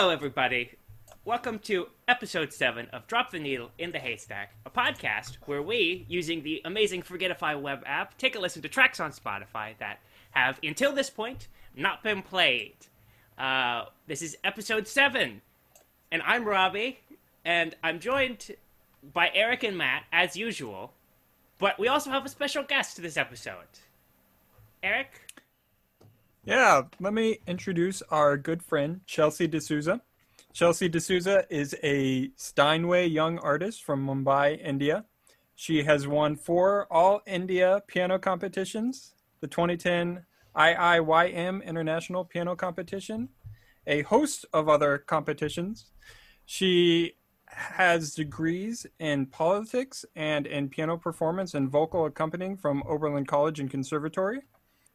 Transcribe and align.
Hello, 0.00 0.08
everybody. 0.08 0.70
Welcome 1.26 1.58
to 1.58 1.88
episode 2.08 2.54
7 2.54 2.86
of 2.86 3.06
Drop 3.06 3.30
the 3.30 3.38
Needle 3.38 3.70
in 3.76 3.92
the 3.92 3.98
Haystack, 3.98 4.54
a 4.64 4.70
podcast 4.70 5.36
where 5.44 5.60
we, 5.60 6.06
using 6.08 6.42
the 6.42 6.62
amazing 6.64 7.02
Forgotify 7.02 7.52
web 7.56 7.82
app, 7.84 8.16
take 8.16 8.34
a 8.34 8.38
listen 8.38 8.62
to 8.62 8.68
tracks 8.70 8.98
on 8.98 9.12
Spotify 9.12 9.76
that 9.76 10.00
have, 10.30 10.58
until 10.62 10.94
this 10.94 11.10
point, 11.10 11.48
not 11.76 12.02
been 12.02 12.22
played. 12.22 12.76
Uh, 13.36 13.84
this 14.06 14.22
is 14.22 14.38
episode 14.42 14.88
7, 14.88 15.42
and 16.10 16.22
I'm 16.22 16.46
Robbie, 16.46 17.00
and 17.44 17.76
I'm 17.84 18.00
joined 18.00 18.52
by 19.12 19.30
Eric 19.34 19.64
and 19.64 19.76
Matt, 19.76 20.04
as 20.10 20.34
usual, 20.34 20.94
but 21.58 21.78
we 21.78 21.88
also 21.88 22.08
have 22.08 22.24
a 22.24 22.30
special 22.30 22.62
guest 22.62 22.96
to 22.96 23.02
this 23.02 23.18
episode. 23.18 23.68
Eric? 24.82 25.10
Yeah, 26.44 26.82
let 27.00 27.12
me 27.12 27.40
introduce 27.46 28.00
our 28.10 28.38
good 28.38 28.62
friend, 28.62 29.02
Chelsea 29.06 29.46
D'Souza. 29.46 30.00
Chelsea 30.54 30.88
D'Souza 30.88 31.44
is 31.50 31.76
a 31.82 32.30
Steinway 32.36 33.06
young 33.08 33.38
artist 33.40 33.84
from 33.84 34.06
Mumbai, 34.06 34.58
India. 34.64 35.04
She 35.54 35.82
has 35.82 36.08
won 36.08 36.36
four 36.36 36.86
All 36.90 37.20
India 37.26 37.82
piano 37.88 38.18
competitions, 38.18 39.12
the 39.42 39.48
2010 39.48 40.24
IIYM 40.56 41.62
International 41.62 42.24
Piano 42.24 42.56
Competition, 42.56 43.28
a 43.86 44.00
host 44.02 44.46
of 44.54 44.70
other 44.70 44.96
competitions. 44.96 45.92
She 46.46 47.16
has 47.44 48.14
degrees 48.14 48.86
in 48.98 49.26
politics 49.26 50.06
and 50.16 50.46
in 50.46 50.70
piano 50.70 50.96
performance 50.96 51.52
and 51.52 51.68
vocal 51.70 52.06
accompanying 52.06 52.56
from 52.56 52.82
Oberlin 52.88 53.26
College 53.26 53.60
and 53.60 53.70
Conservatory. 53.70 54.40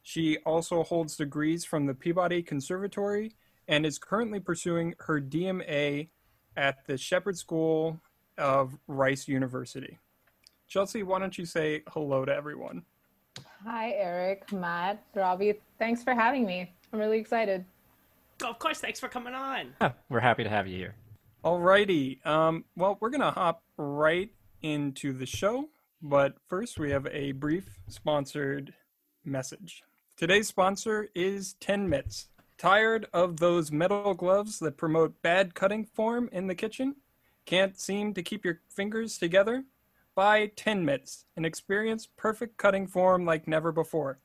She 0.08 0.38
also 0.46 0.84
holds 0.84 1.18
degrees 1.18 1.66
from 1.66 1.88
the 1.88 1.96
Peabody 1.96 2.44
Conservatory 2.44 3.32
and 3.68 3.88
is 3.88 3.98
currently 3.98 4.40
pursuing 4.40 4.94
her 5.00 5.20
DMA 5.20 6.10
at 6.56 6.86
the 6.86 6.96
Shepherd 6.96 7.36
School 7.40 8.00
of 8.38 8.78
Rice 8.88 9.28
University. 9.28 9.98
Chelsea, 10.68 11.02
why 11.02 11.18
don't 11.18 11.36
you 11.40 11.46
say 11.46 11.82
hello 11.88 12.24
to 12.24 12.32
everyone? 12.32 12.84
Hi, 13.66 13.94
Eric, 13.94 14.54
Matt, 14.54 15.04
Robbie. 15.16 15.56
Thanks 15.80 16.04
for 16.04 16.14
having 16.14 16.46
me. 16.46 16.72
I'm 16.94 17.00
really 17.00 17.18
excited. 17.18 17.66
Oh, 18.44 18.52
of 18.52 18.60
course, 18.60 18.80
thanks 18.80 19.00
for 19.00 19.08
coming 19.08 19.34
on. 19.34 19.74
We're 20.10 20.20
happy 20.20 20.44
to 20.44 20.50
have 20.50 20.68
you 20.68 20.78
here. 20.78 20.96
Alrighty. 21.44 22.24
Um, 22.28 22.66
well, 22.76 23.00
we're 23.02 23.10
going 23.10 23.22
to 23.22 23.32
hop 23.32 23.64
right 23.76 24.30
into 24.62 25.14
the 25.14 25.26
show, 25.26 25.70
but 26.00 26.36
first 26.48 26.78
we 26.78 26.92
have 26.92 27.08
a 27.08 27.32
brief 27.32 27.80
sponsored 27.88 28.72
message. 29.26 29.82
Today's 30.18 30.48
sponsor 30.48 31.10
is 31.14 31.56
10 31.60 31.90
Mitts. 31.90 32.30
Tired 32.58 33.06
of 33.12 33.42
those 33.42 33.70
metal 33.70 34.14
gloves 34.14 34.60
that 34.60 34.78
promote 34.78 35.22
bad 35.22 35.54
cutting 35.56 35.84
form 35.84 36.30
in 36.32 36.48
the 36.48 36.56
kitchen? 36.56 36.96
Can't 37.46 37.78
seem 37.78 38.14
to 38.14 38.24
keep 38.24 38.46
your 38.46 38.62
fingers 38.70 39.18
together? 39.18 39.66
Buy 40.16 40.54
10 40.56 40.86
Mitts 40.86 41.26
and 41.36 41.46
experience 41.46 42.08
perfect 42.16 42.56
cutting 42.56 42.88
form 42.88 43.26
like 43.26 43.46
never 43.46 43.74
before. 43.74 44.20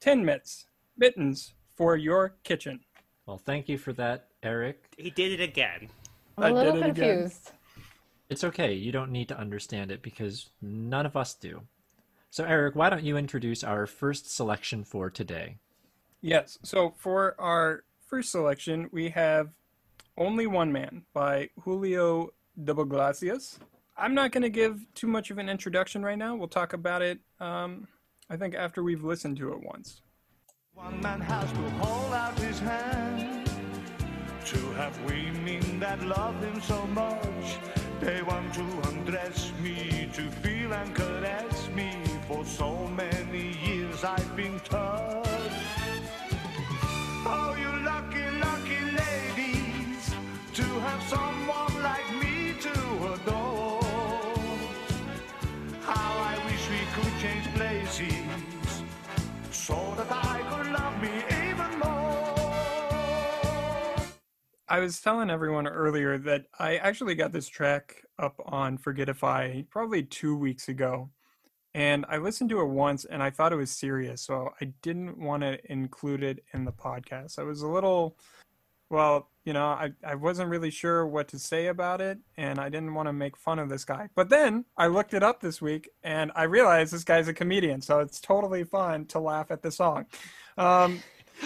10 0.00 0.24
Mitts, 0.24 0.64
mittens 0.96 1.52
for 1.76 1.94
your 1.94 2.36
kitchen. 2.42 2.80
Well, 3.26 3.36
thank 3.36 3.68
you 3.68 3.76
for 3.76 3.92
that, 3.92 4.28
Eric. 4.42 4.94
He 4.96 5.10
did 5.10 5.38
it 5.38 5.42
again. 5.42 5.90
I'm 6.38 6.44
I 6.44 6.48
a 6.48 6.54
little 6.54 6.72
did 6.72 6.84
it 6.84 6.90
again. 6.92 7.14
confused. 7.18 7.50
It's 8.30 8.44
okay. 8.44 8.72
You 8.72 8.92
don't 8.92 9.12
need 9.12 9.28
to 9.28 9.38
understand 9.38 9.92
it 9.92 10.00
because 10.00 10.48
none 10.62 11.04
of 11.04 11.18
us 11.18 11.34
do. 11.34 11.60
So, 12.34 12.42
Eric, 12.42 12.74
why 12.74 12.90
don't 12.90 13.04
you 13.04 13.16
introduce 13.16 13.62
our 13.62 13.86
first 13.86 14.28
selection 14.28 14.82
for 14.82 15.08
today? 15.08 15.58
Yes. 16.20 16.58
So 16.64 16.92
for 16.98 17.40
our 17.40 17.84
first 18.08 18.32
selection, 18.32 18.88
we 18.90 19.10
have 19.10 19.50
Only 20.18 20.48
One 20.48 20.72
Man 20.72 21.04
by 21.12 21.50
Julio 21.60 22.30
de 22.64 22.72
Iglesias. 22.72 23.60
I'm 23.96 24.14
not 24.14 24.32
going 24.32 24.42
to 24.42 24.50
give 24.50 24.84
too 24.96 25.06
much 25.06 25.30
of 25.30 25.38
an 25.38 25.48
introduction 25.48 26.02
right 26.02 26.18
now. 26.18 26.34
We'll 26.34 26.48
talk 26.48 26.72
about 26.72 27.02
it, 27.02 27.20
um, 27.38 27.86
I 28.28 28.36
think, 28.36 28.56
after 28.56 28.82
we've 28.82 29.04
listened 29.04 29.36
to 29.36 29.52
it 29.52 29.62
once. 29.62 30.02
One 30.72 31.00
man 31.00 31.20
has 31.20 31.48
to 31.52 31.70
hold 31.86 32.12
out 32.14 32.36
his 32.40 32.58
hand 32.58 33.48
to 34.46 34.58
have 34.72 35.00
women 35.04 35.78
that 35.78 36.04
love 36.04 36.42
him 36.42 36.60
so 36.62 36.84
much. 36.88 37.58
They 38.04 38.20
want 38.20 38.52
to 38.52 38.66
undress 38.90 39.50
me, 39.62 40.10
to 40.12 40.30
feel 40.42 40.74
and 40.74 40.94
caress 40.94 41.68
me. 41.74 41.90
For 42.28 42.44
so 42.44 42.86
many 42.88 43.56
years 43.64 44.04
I've 44.04 44.36
been 44.36 44.60
touched. 44.60 45.30
Oh, 47.26 47.56
you 47.58 47.72
lucky, 47.82 48.23
I 64.74 64.80
was 64.80 64.98
telling 64.98 65.30
everyone 65.30 65.68
earlier 65.68 66.18
that 66.18 66.46
I 66.58 66.78
actually 66.78 67.14
got 67.14 67.30
this 67.30 67.46
track 67.46 68.02
up 68.18 68.42
on 68.44 68.76
Forgotify 68.76 69.62
probably 69.70 70.02
two 70.02 70.36
weeks 70.36 70.68
ago. 70.68 71.10
And 71.74 72.04
I 72.08 72.16
listened 72.16 72.50
to 72.50 72.60
it 72.60 72.66
once 72.66 73.04
and 73.04 73.22
I 73.22 73.30
thought 73.30 73.52
it 73.52 73.56
was 73.56 73.70
serious. 73.70 74.22
So 74.22 74.50
I 74.60 74.72
didn't 74.82 75.16
want 75.16 75.44
to 75.44 75.60
include 75.70 76.24
it 76.24 76.42
in 76.52 76.64
the 76.64 76.72
podcast. 76.72 77.38
I 77.38 77.44
was 77.44 77.62
a 77.62 77.68
little, 77.68 78.16
well, 78.90 79.30
you 79.44 79.52
know, 79.52 79.64
I, 79.64 79.92
I 80.04 80.16
wasn't 80.16 80.50
really 80.50 80.72
sure 80.72 81.06
what 81.06 81.28
to 81.28 81.38
say 81.38 81.68
about 81.68 82.00
it. 82.00 82.18
And 82.36 82.58
I 82.58 82.68
didn't 82.68 82.94
want 82.94 83.06
to 83.06 83.12
make 83.12 83.36
fun 83.36 83.60
of 83.60 83.68
this 83.68 83.84
guy. 83.84 84.08
But 84.16 84.28
then 84.28 84.64
I 84.76 84.88
looked 84.88 85.14
it 85.14 85.22
up 85.22 85.40
this 85.40 85.62
week 85.62 85.88
and 86.02 86.32
I 86.34 86.42
realized 86.44 86.92
this 86.92 87.04
guy's 87.04 87.28
a 87.28 87.32
comedian. 87.32 87.80
So 87.80 88.00
it's 88.00 88.18
totally 88.18 88.64
fun 88.64 89.06
to 89.06 89.20
laugh 89.20 89.52
at 89.52 89.62
the 89.62 89.70
song. 89.70 90.06
Um, 90.58 91.00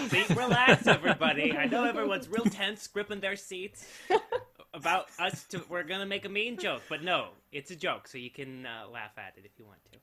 See, 0.09 0.23
relax, 0.33 0.87
everybody. 0.87 1.55
I 1.57 1.65
know 1.65 1.83
everyone's 1.83 2.27
real 2.27 2.45
tense, 2.45 2.87
gripping 2.87 3.19
their 3.19 3.35
seats 3.35 3.87
about 4.73 5.07
us. 5.19 5.45
To, 5.45 5.63
we're 5.69 5.83
gonna 5.83 6.05
make 6.05 6.25
a 6.25 6.29
mean 6.29 6.57
joke, 6.57 6.83
but 6.89 7.03
no, 7.03 7.29
it's 7.51 7.71
a 7.71 7.75
joke, 7.75 8.07
so 8.07 8.17
you 8.17 8.29
can 8.29 8.65
uh, 8.65 8.87
laugh 8.89 9.17
at 9.17 9.33
it 9.37 9.45
if 9.45 9.51
you 9.57 9.65
want 9.65 9.79
to. 9.91 9.99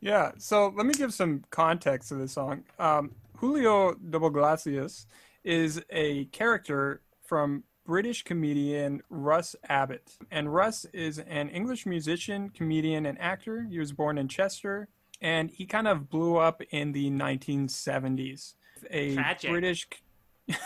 Yeah, 0.00 0.32
so 0.38 0.72
let 0.76 0.86
me 0.86 0.92
give 0.92 1.14
some 1.14 1.44
context 1.50 2.10
to 2.10 2.16
this 2.16 2.32
song. 2.32 2.64
Um, 2.78 3.12
Julio 3.36 3.94
de 3.94 4.18
Iglesias 4.18 5.06
is 5.42 5.82
a 5.90 6.26
character 6.26 7.00
from 7.22 7.64
British 7.84 8.22
comedian 8.22 9.02
Russ 9.10 9.54
Abbott. 9.68 10.16
And 10.30 10.52
Russ 10.52 10.86
is 10.92 11.18
an 11.18 11.50
English 11.50 11.86
musician, 11.86 12.50
comedian, 12.50 13.06
and 13.06 13.20
actor. 13.20 13.66
He 13.68 13.78
was 13.78 13.92
born 13.92 14.16
in 14.18 14.28
Chester, 14.28 14.88
and 15.20 15.50
he 15.50 15.66
kind 15.66 15.86
of 15.86 16.08
blew 16.08 16.36
up 16.36 16.62
in 16.70 16.92
the 16.92 17.10
1970s. 17.10 18.54
A 18.90 19.14
Tragic. 19.14 19.50
British. 19.50 19.88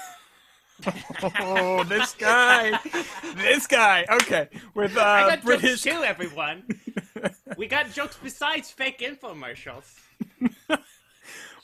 oh, 1.40 1.82
this 1.84 2.14
guy, 2.14 2.78
this 3.36 3.66
guy. 3.66 4.06
Okay, 4.10 4.48
with 4.74 4.96
uh, 4.96 5.02
I 5.02 5.28
got 5.28 5.42
British. 5.42 5.82
jokes 5.82 5.96
too, 5.96 6.04
everyone. 6.04 6.62
we 7.56 7.66
got 7.66 7.92
jokes 7.92 8.16
besides 8.22 8.70
fake 8.70 9.00
infomercials. 9.00 9.98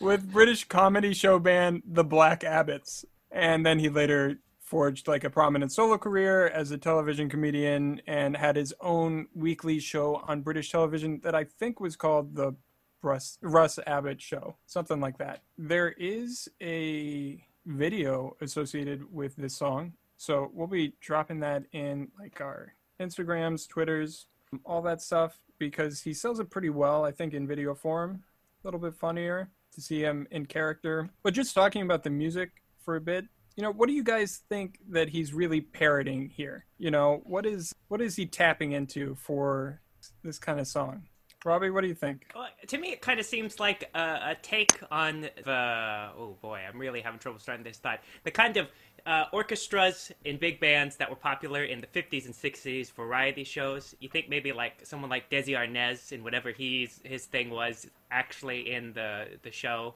with 0.01 0.33
British 0.33 0.65
comedy 0.65 1.15
show 1.15 1.39
band 1.39 1.83
The 1.87 2.05
Black 2.05 2.43
Abbots. 2.43 3.05
And 3.31 3.65
then 3.65 3.79
he 3.79 3.89
later 3.89 4.39
forged 4.61 5.07
like 5.07 5.25
a 5.25 5.31
prominent 5.31 5.73
solo 5.73 5.99
career 5.99 6.49
as 6.49 6.71
a 6.71 6.79
television 6.79 7.29
comedian 7.29 8.01
and 8.07 8.37
had 8.37 8.57
his 8.57 8.73
own 8.81 9.27
weekly 9.35 9.79
show 9.79 10.23
on 10.27 10.43
British 10.43 10.71
television 10.71 11.21
that 11.23 11.35
I 11.35 11.45
think 11.45 11.79
was 11.79 11.97
called 11.97 12.35
the 12.35 12.57
Russ, 13.05 13.39
Russ 13.43 13.79
Abbott 13.87 14.21
Show, 14.21 14.57
something 14.67 15.01
like 15.01 15.19
that. 15.19 15.43
There 15.59 15.91
is 15.91 16.49
a 16.63 17.45
video 17.67 18.37
associated 18.41 19.13
with 19.13 19.37
this 19.37 19.57
song. 19.57 19.93
So 20.17 20.51
we'll 20.55 20.67
be 20.67 20.95
dropping 21.01 21.41
that 21.41 21.65
in 21.73 22.09
like 22.19 22.41
our 22.41 22.75
Instagrams, 23.01 23.69
Twitters, 23.69 24.27
all 24.65 24.83
that 24.83 25.03
stuff 25.03 25.39
because 25.59 26.01
he 26.01 26.15
sells 26.15 26.41
it 26.41 26.51
pretty 26.51 26.71
well, 26.71 27.05
I 27.05 27.13
think, 27.13 27.35
in 27.35 27.47
video 27.47 27.75
form. 27.75 28.23
A 28.63 28.67
little 28.67 28.81
bit 28.81 28.95
funnier 28.95 29.51
to 29.73 29.81
see 29.81 30.01
him 30.01 30.27
in 30.31 30.47
character. 30.47 31.11
But 31.23 31.35
just 31.35 31.55
talking 31.55 31.83
about 31.83 32.03
the 32.03 32.11
music 32.11 32.51
for 32.81 32.97
a 32.97 33.01
bit, 33.01 33.27
you 33.57 33.63
know, 33.63 33.73
what 33.73 33.89
do 33.89 33.95
you 33.95 34.03
guys 34.03 34.43
think 34.49 34.79
that 34.89 35.11
he's 35.11 35.33
really 35.33 35.61
parroting 35.61 36.29
here? 36.29 36.67
You 36.79 36.91
know, 36.91 37.23
what 37.25 37.47
is 37.47 37.75
what 37.89 38.01
is 38.01 38.17
he 38.17 38.27
tapping 38.27 38.73
into 38.73 39.15
for 39.17 39.81
this 40.23 40.39
kind 40.39 40.59
of 40.59 40.67
song? 40.67 41.05
Robbie, 41.45 41.71
what 41.71 41.83
do 41.83 41.89
you 41.89 41.95
think? 41.95 42.27
Well, 42.35 42.49
to 42.69 42.79
me, 42.79 42.93
it 42.93 43.01
kind 43.03 43.21
of 43.21 43.27
seems 43.27 43.61
like 43.61 43.91
a, 43.95 44.01
a 44.33 44.37
take 44.43 44.81
on 44.91 45.23
the. 45.23 46.11
Oh 46.19 46.37
boy, 46.43 46.61
I'm 46.69 46.79
really 46.79 47.01
having 47.03 47.21
trouble 47.21 47.39
starting 47.39 47.65
this 47.65 47.79
thought. 47.79 48.01
The 48.25 48.31
kind 48.31 48.57
of 48.57 48.69
uh, 49.07 49.27
orchestras 49.33 50.13
in 50.25 50.39
big 50.39 50.61
bands 50.61 50.97
that 50.97 51.11
were 51.11 51.17
popular 51.17 51.65
in 51.65 51.81
the 51.83 51.87
50s 51.89 52.27
and 52.27 52.35
60s 52.35 52.93
variety 52.93 53.45
shows. 53.45 53.95
You 54.01 54.09
think 54.09 54.29
maybe 54.29 54.53
like 54.53 54.81
someone 54.85 55.11
like 55.11 55.31
Desi 55.31 55.51
Arnaz 55.57 56.13
and 56.13 56.25
whatever 56.25 56.51
he's 56.53 57.01
his 57.05 57.27
thing 57.27 57.51
was 57.51 57.87
actually 58.11 58.73
in 58.73 58.93
the 58.95 59.27
the 59.43 59.51
show, 59.53 59.95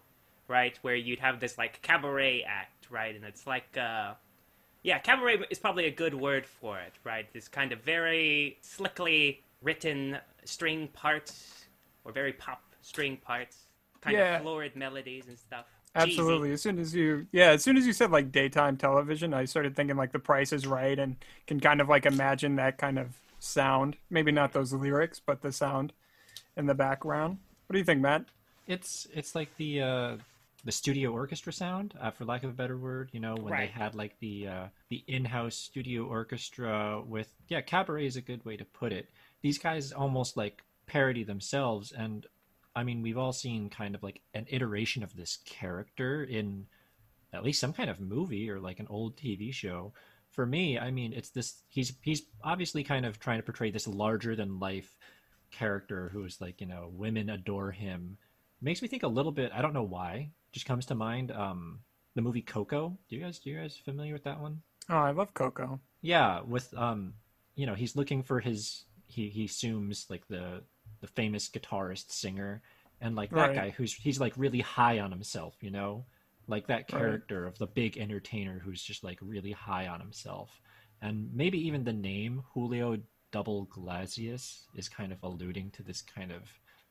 right? 0.49 0.79
Where 0.83 0.97
you'd 0.97 1.21
have 1.21 1.41
this 1.41 1.59
like 1.59 1.83
cabaret 1.83 2.45
act, 2.45 2.89
right? 2.91 3.15
And 3.17 3.25
it's 3.25 3.47
like. 3.47 3.77
Uh, 3.77 4.15
Yeah, 4.83 4.99
cabaret 5.01 5.41
is 5.51 5.59
probably 5.59 5.87
a 5.87 5.91
good 5.91 6.15
word 6.15 6.47
for 6.47 6.79
it, 6.81 6.95
right? 7.05 7.31
This 7.33 7.49
kind 7.49 7.73
of 7.73 7.83
very 7.83 8.59
slickly 8.63 9.45
written 9.63 10.19
string 10.49 10.89
parts, 10.89 11.67
or 12.05 12.13
very 12.13 12.33
pop 12.33 12.63
string 12.81 13.17
parts, 13.19 13.67
kind 14.01 14.17
Yeah. 14.17 14.37
of 14.37 14.43
florid 14.43 14.75
melodies 14.75 15.29
and 15.29 15.39
stuff. 15.39 15.67
Absolutely. 15.95 16.53
As 16.53 16.63
soon 16.63 16.79
as 16.79 16.95
you, 16.95 17.27
yeah, 17.33 17.51
as 17.51 17.63
soon 17.63 17.77
as 17.77 17.87
you 17.87 17.93
said 17.93 18.11
like 18.11 18.31
daytime 18.33 18.77
television, 18.77 19.35
I 19.35 19.45
started 19.45 19.75
thinking 19.77 19.97
like 19.97 20.13
The 20.13 20.19
Price 20.19 20.53
is 20.53 20.67
Right, 20.67 20.99
and 20.99 21.17
can 21.47 21.61
kind 21.61 21.81
of 21.81 21.89
like 21.89 22.07
imagine 22.07 22.57
that 22.57 22.79
kind 22.79 22.99
of 22.99 23.17
sound. 23.41 23.97
Maybe 24.11 24.33
not 24.33 24.53
those 24.53 24.73
lyrics, 24.73 25.21
but 25.25 25.43
the 25.43 25.53
sound 25.53 25.93
in 26.57 26.67
the 26.67 26.75
background. 26.75 27.39
What 27.67 27.75
do 27.75 27.79
you 27.79 27.85
think, 27.85 28.01
Matt? 28.01 28.25
It's 28.67 29.07
it's 29.13 29.35
like 29.35 29.55
the 29.57 29.83
uh, 29.83 30.17
the 30.65 30.73
studio 30.73 31.13
orchestra 31.13 31.53
sound, 31.53 31.95
uh, 32.01 32.11
for 32.11 32.25
lack 32.25 32.43
of 32.45 32.51
a 32.51 32.55
better 32.55 32.77
word. 32.77 33.11
You 33.13 33.21
know, 33.21 33.35
when 33.37 33.53
Right. 33.53 33.73
they 33.73 33.81
had 33.81 33.95
like 33.95 34.19
the 34.19 34.49
uh, 34.49 34.67
the 34.89 35.05
in-house 35.07 35.55
studio 35.57 36.05
orchestra 36.05 37.01
with 37.07 37.33
yeah, 37.49 37.61
cabaret 37.61 38.07
is 38.07 38.17
a 38.17 38.21
good 38.23 38.45
way 38.45 38.57
to 38.57 38.65
put 38.65 38.93
it. 38.93 39.09
These 39.43 39.59
guys 39.59 39.93
almost 39.93 40.37
like 40.37 40.63
parody 40.87 41.23
themselves, 41.25 41.93
and 41.93 42.27
I 42.75 42.83
mean, 42.85 43.03
we've 43.03 43.19
all 43.19 43.33
seen 43.33 43.71
kind 43.71 43.95
of 43.95 44.03
like 44.03 44.21
an 44.35 44.47
iteration 44.49 45.03
of 45.03 45.15
this 45.17 45.39
character 45.45 46.23
in 46.25 46.67
at 47.33 47.45
least 47.45 47.61
some 47.61 47.73
kind 47.73 47.91
of 47.91 48.01
movie 48.01 48.51
or 48.51 48.59
like 48.59 48.81
an 48.81 48.87
old 48.89 49.17
TV 49.17 49.53
show. 49.53 49.93
For 50.31 50.45
me, 50.47 50.79
I 50.79 50.91
mean, 50.91 51.13
it's 51.13 51.31
this. 51.31 51.63
He's 51.69 51.93
he's 52.03 52.23
obviously 52.43 52.85
kind 52.85 53.07
of 53.07 53.19
trying 53.21 53.39
to 53.39 53.43
portray 53.45 53.71
this 53.71 53.87
larger 53.89 54.35
than 54.37 54.59
life 54.59 54.97
character 55.51 56.11
who's 56.13 56.41
like 56.41 56.61
you 56.61 56.67
know 56.67 56.91
women 56.93 57.31
adore 57.31 57.71
him. 57.71 58.19
Makes 58.61 58.83
me 58.83 58.89
think 58.89 59.05
a 59.05 59.09
little 59.09 59.33
bit. 59.33 59.53
I 59.55 59.63
don't 59.63 59.73
know 59.75 59.85
why. 59.85 60.31
Just 60.53 60.67
comes 60.67 60.87
to 60.87 60.95
mind. 60.95 61.31
Um, 61.31 61.81
the 62.15 62.23
movie 62.23 62.43
Coco. 62.43 62.99
Do 63.09 63.17
you 63.17 63.23
guys 63.23 63.39
do 63.39 63.51
you 63.51 63.59
guys 63.59 63.77
familiar 63.77 64.13
with 64.13 64.25
that 64.25 64.41
one? 64.41 64.63
Oh, 64.89 64.97
I 64.97 65.11
love 65.11 65.35
Coco. 65.35 65.81
Yeah, 66.01 66.41
with 66.43 66.73
um, 66.77 67.15
you 67.55 67.67
know, 67.67 67.75
he's 67.75 67.97
looking 67.97 68.23
for 68.23 68.41
his. 68.41 68.85
He 69.07 69.29
he 69.29 69.45
assumes 69.45 70.07
like 70.11 70.27
the 70.29 70.63
the 71.01 71.07
famous 71.07 71.49
guitarist 71.49 72.11
singer, 72.13 72.63
and 73.01 73.15
like 73.17 73.31
that 73.31 73.37
Right. 73.37 73.55
guy 73.55 73.71
who's 73.71 73.93
he's 73.95 74.21
like 74.21 74.33
really 74.37 74.61
high 74.61 74.99
on 74.99 75.11
himself. 75.11 75.57
You 75.61 75.71
know, 75.71 76.05
like 76.47 76.67
that 76.69 76.89
character 76.89 77.47
of 77.47 77.59
the 77.59 77.67
big 77.67 77.99
entertainer 77.99 78.59
who's 78.59 78.83
just 78.83 79.05
like 79.05 79.19
really 79.23 79.53
high 79.53 79.87
on 79.89 80.01
himself, 80.01 80.61
and 81.03 81.31
maybe 81.35 81.59
even 81.67 81.85
the 81.85 81.93
name 81.93 82.43
Julio 82.55 82.99
Double 83.31 83.67
Glazius 83.67 84.63
is 84.75 84.89
kind 84.89 85.13
of 85.13 85.23
alluding 85.23 85.71
to 85.73 85.83
this 85.83 86.03
kind 86.03 86.33
of 86.33 86.43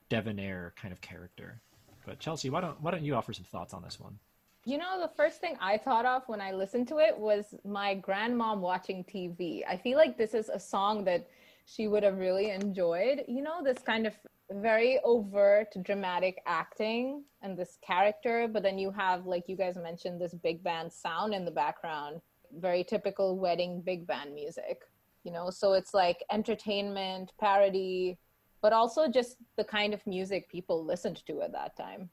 debonair 0.09 0.73
kind 0.75 0.91
of 0.93 1.01
character. 1.01 1.61
But 2.07 2.19
Chelsea, 2.19 2.49
why 2.49 2.61
don't 2.61 2.81
why 2.81 2.91
don't 2.91 3.03
you 3.03 3.15
offer 3.15 3.33
some 3.33 3.43
thoughts 3.43 3.73
on 3.73 3.83
this 3.83 3.99
one? 3.99 4.17
You 4.63 4.77
know, 4.77 4.99
the 4.99 5.11
first 5.15 5.41
thing 5.41 5.57
I 5.61 5.77
thought 5.77 6.05
of 6.05 6.23
when 6.27 6.39
I 6.39 6.53
listened 6.53 6.87
to 6.87 6.99
it 6.99 7.17
was 7.17 7.53
my 7.65 7.95
grandmom 7.95 8.59
watching 8.59 9.03
TV. 9.03 9.63
I 9.67 9.77
feel 9.77 9.97
like 9.97 10.17
this 10.17 10.33
is 10.33 10.49
a 10.49 10.59
song 10.59 11.03
that 11.03 11.27
she 11.65 11.87
would 11.87 12.03
have 12.03 12.17
really 12.17 12.49
enjoyed. 12.51 13.25
You 13.27 13.41
know, 13.41 13.61
this 13.61 13.79
kind 13.79 14.07
of 14.07 14.13
very 14.49 14.99
overt, 15.03 15.73
dramatic 15.83 16.41
acting 16.45 17.23
and 17.41 17.57
this 17.57 17.77
character, 17.85 18.47
but 18.47 18.63
then 18.63 18.77
you 18.77 18.89
have, 18.91 19.25
like 19.25 19.49
you 19.49 19.57
guys 19.57 19.75
mentioned, 19.75 20.21
this 20.21 20.33
big 20.33 20.63
band 20.63 20.91
sound 20.91 21.33
in 21.33 21.43
the 21.43 21.51
background, 21.51 22.21
very 22.57 22.85
typical 22.85 23.37
wedding 23.37 23.81
big 23.81 24.07
band 24.07 24.33
music. 24.33 24.83
You 25.25 25.33
know, 25.33 25.49
so 25.49 25.73
it's 25.73 25.93
like 25.93 26.23
entertainment, 26.31 27.33
parody, 27.37 28.17
but 28.61 28.73
also 28.73 29.07
just 29.07 29.37
the 29.55 29.63
kind 29.63 29.93
of 29.93 30.05
music 30.07 30.49
people 30.49 30.83
listened 30.83 31.25
to 31.27 31.41
at 31.41 31.51
that 31.51 31.75
time. 31.75 32.09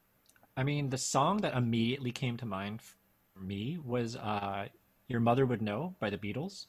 I 0.57 0.63
mean, 0.63 0.89
the 0.89 0.97
song 0.97 1.37
that 1.37 1.55
immediately 1.55 2.11
came 2.11 2.37
to 2.37 2.45
mind 2.45 2.81
for 2.81 3.39
me 3.41 3.77
was 3.83 4.15
uh, 4.15 4.67
"Your 5.07 5.19
Mother 5.19 5.45
Would 5.45 5.61
Know" 5.61 5.95
by 5.99 6.09
the 6.09 6.17
Beatles, 6.17 6.67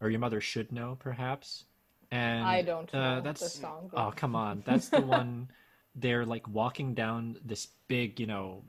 or 0.00 0.10
"Your 0.10 0.20
Mother 0.20 0.40
Should 0.40 0.72
Know," 0.72 0.96
perhaps. 0.98 1.64
And 2.10 2.44
I 2.44 2.62
don't 2.62 2.92
uh, 2.94 3.16
know 3.16 3.20
that's 3.20 3.40
the 3.40 3.48
song. 3.48 3.90
oh 3.94 4.12
come 4.14 4.34
on, 4.34 4.62
that's 4.64 4.88
the 4.90 5.00
one. 5.00 5.48
They're 5.94 6.24
like 6.24 6.48
walking 6.48 6.94
down 6.94 7.36
this 7.44 7.68
big, 7.88 8.20
you 8.20 8.26
know, 8.26 8.62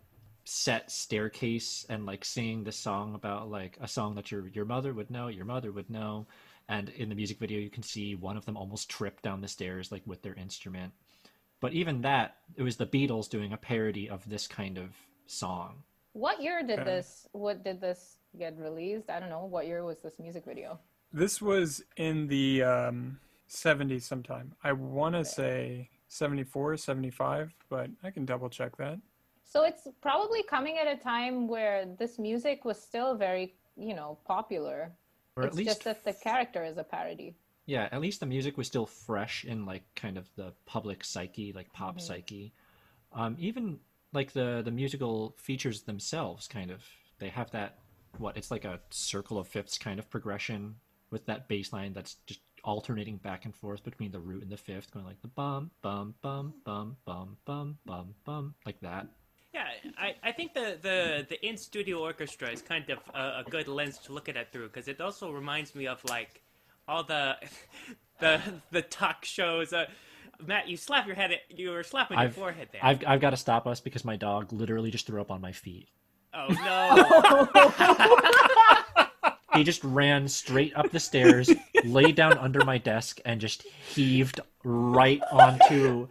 set 0.43 0.91
staircase 0.91 1.85
and 1.89 2.05
like 2.05 2.25
singing 2.25 2.63
this 2.63 2.75
song 2.75 3.13
about 3.13 3.49
like 3.49 3.77
a 3.79 3.87
song 3.87 4.15
that 4.15 4.31
your 4.31 4.47
your 4.47 4.65
mother 4.65 4.93
would 4.93 5.09
know, 5.11 5.27
your 5.27 5.45
mother 5.45 5.71
would 5.71 5.89
know. 5.89 6.25
And 6.69 6.89
in 6.89 7.09
the 7.09 7.15
music 7.15 7.39
video, 7.39 7.59
you 7.59 7.71
can 7.71 7.81
see 7.81 8.13
one 8.13 8.37
of 8.37 8.45
them 8.45 8.55
almost 8.55 8.89
trip 8.89 9.23
down 9.23 9.41
the 9.41 9.47
stairs 9.47 9.91
like 9.91 10.03
with 10.05 10.21
their 10.21 10.35
instrument. 10.35 10.93
But 11.59 11.73
even 11.73 12.01
that, 12.01 12.37
it 12.55 12.61
was 12.61 12.77
the 12.77 12.85
Beatles 12.85 13.27
doing 13.27 13.51
a 13.51 13.57
parody 13.57 14.07
of 14.07 14.29
this 14.29 14.47
kind 14.47 14.77
of 14.77 14.95
song. 15.25 15.83
What 16.13 16.41
year 16.41 16.61
did 16.61 16.79
Okay. 16.79 16.83
this? 16.83 17.27
What 17.31 17.63
did 17.63 17.81
this 17.81 18.17
get 18.37 18.55
released? 18.57 19.09
I 19.09 19.19
don't 19.19 19.29
know. 19.29 19.45
What 19.45 19.65
year 19.65 19.83
was 19.83 19.99
this 19.99 20.19
music 20.19 20.45
video? 20.45 20.79
This 21.11 21.41
was 21.41 21.83
in 21.97 22.27
the 22.27 22.61
um, 22.61 23.19
70s 23.49 24.03
sometime. 24.03 24.53
I 24.63 24.71
want 24.73 25.15
to 25.15 25.25
say 25.25 25.89
74, 26.07 26.77
75, 26.77 27.51
but 27.67 27.89
I 28.03 28.11
can 28.11 28.25
double 28.25 28.47
check 28.47 28.77
that. 28.77 28.99
So 29.43 29.63
it's 29.63 29.87
probably 30.01 30.43
coming 30.43 30.77
at 30.77 30.85
a 30.85 30.95
time 30.95 31.47
where 31.47 31.87
this 31.97 32.19
music 32.19 32.63
was 32.63 32.79
still 32.79 33.15
very, 33.15 33.55
you 33.75 33.95
know, 33.95 34.19
popular. 34.23 34.91
Or 35.39 35.45
it's 35.45 35.53
at 35.53 35.57
least 35.57 35.67
just 35.69 35.83
that 35.85 36.03
the 36.03 36.13
character 36.13 36.65
is 36.65 36.77
a 36.77 36.83
parody. 36.83 37.33
Yeah, 37.65 37.87
at 37.91 38.01
least 38.01 38.19
the 38.19 38.25
music 38.25 38.57
was 38.57 38.67
still 38.67 38.85
fresh 38.85 39.45
in 39.45 39.65
like 39.65 39.83
kind 39.95 40.17
of 40.17 40.27
the 40.35 40.53
public 40.65 41.03
psyche, 41.05 41.53
like 41.53 41.71
pop 41.71 41.97
Mhm. 41.97 42.01
psyche. 42.01 42.51
Um, 43.13 43.37
even 43.39 43.79
like 44.11 44.33
the 44.33 44.61
the 44.65 44.71
musical 44.71 45.35
features 45.37 45.83
themselves, 45.83 46.47
kind 46.47 46.71
of 46.71 46.83
they 47.19 47.29
have 47.29 47.51
that 47.51 47.79
what 48.17 48.35
it's 48.35 48.51
like 48.51 48.65
a 48.65 48.81
circle 48.89 49.37
of 49.37 49.47
fifths 49.47 49.77
kind 49.77 49.99
of 49.99 50.09
progression 50.09 50.75
with 51.09 51.25
that 51.27 51.47
bass 51.47 51.71
line 51.71 51.93
that's 51.93 52.15
just 52.25 52.41
alternating 52.63 53.17
back 53.17 53.45
and 53.45 53.55
forth 53.55 53.83
between 53.83 54.11
the 54.11 54.19
root 54.19 54.43
and 54.43 54.51
the 54.51 54.57
fifth, 54.57 54.91
going 54.91 55.05
like 55.05 55.21
the 55.21 55.27
bum 55.29 55.71
bum 55.81 56.15
bum 56.21 56.53
bum 56.65 56.97
bum 57.05 57.37
bum 57.45 57.77
bum 57.85 58.15
bum 58.25 58.55
like 58.65 58.79
that. 58.81 59.07
I, 59.97 60.15
I 60.23 60.31
think 60.31 60.53
the, 60.53 60.77
the, 60.81 61.25
the 61.29 61.45
in 61.45 61.57
studio 61.57 61.99
orchestra 61.99 62.49
is 62.49 62.61
kind 62.61 62.89
of 62.89 62.99
a, 63.13 63.39
a 63.39 63.43
good 63.49 63.67
lens 63.67 63.97
to 63.99 64.13
look 64.13 64.29
at 64.29 64.35
it 64.35 64.49
through 64.51 64.67
because 64.67 64.87
it 64.87 64.99
also 65.01 65.31
reminds 65.31 65.75
me 65.75 65.87
of 65.87 66.03
like 66.05 66.41
all 66.87 67.03
the 67.03 67.35
the 68.19 68.41
the 68.71 68.81
talk 68.81 69.25
shows. 69.25 69.73
Uh, 69.73 69.85
Matt, 70.45 70.67
you 70.69 70.77
slap 70.77 71.05
your 71.05 71.15
head. 71.15 71.31
You 71.49 71.71
were 71.71 71.83
slapping 71.83 72.17
your 72.17 72.27
I've 72.27 72.35
forehead 72.35 72.69
there. 72.71 72.81
I've 72.83 73.03
I've 73.05 73.21
got 73.21 73.31
to 73.31 73.37
stop 73.37 73.67
us 73.67 73.79
because 73.79 74.05
my 74.05 74.15
dog 74.15 74.51
literally 74.53 74.91
just 74.91 75.05
threw 75.07 75.21
up 75.21 75.31
on 75.31 75.41
my 75.41 75.51
feet. 75.51 75.89
Oh 76.33 76.47
no! 77.55 79.05
He 79.55 79.63
just 79.63 79.83
ran 79.83 80.27
straight 80.27 80.75
up 80.75 80.91
the 80.91 80.99
stairs, 80.99 81.49
laid 81.83 82.15
down 82.15 82.37
under 82.37 82.63
my 82.63 82.77
desk, 82.77 83.19
and 83.25 83.41
just 83.41 83.63
heaved 83.63 84.39
right 84.63 85.21
onto 85.31 86.07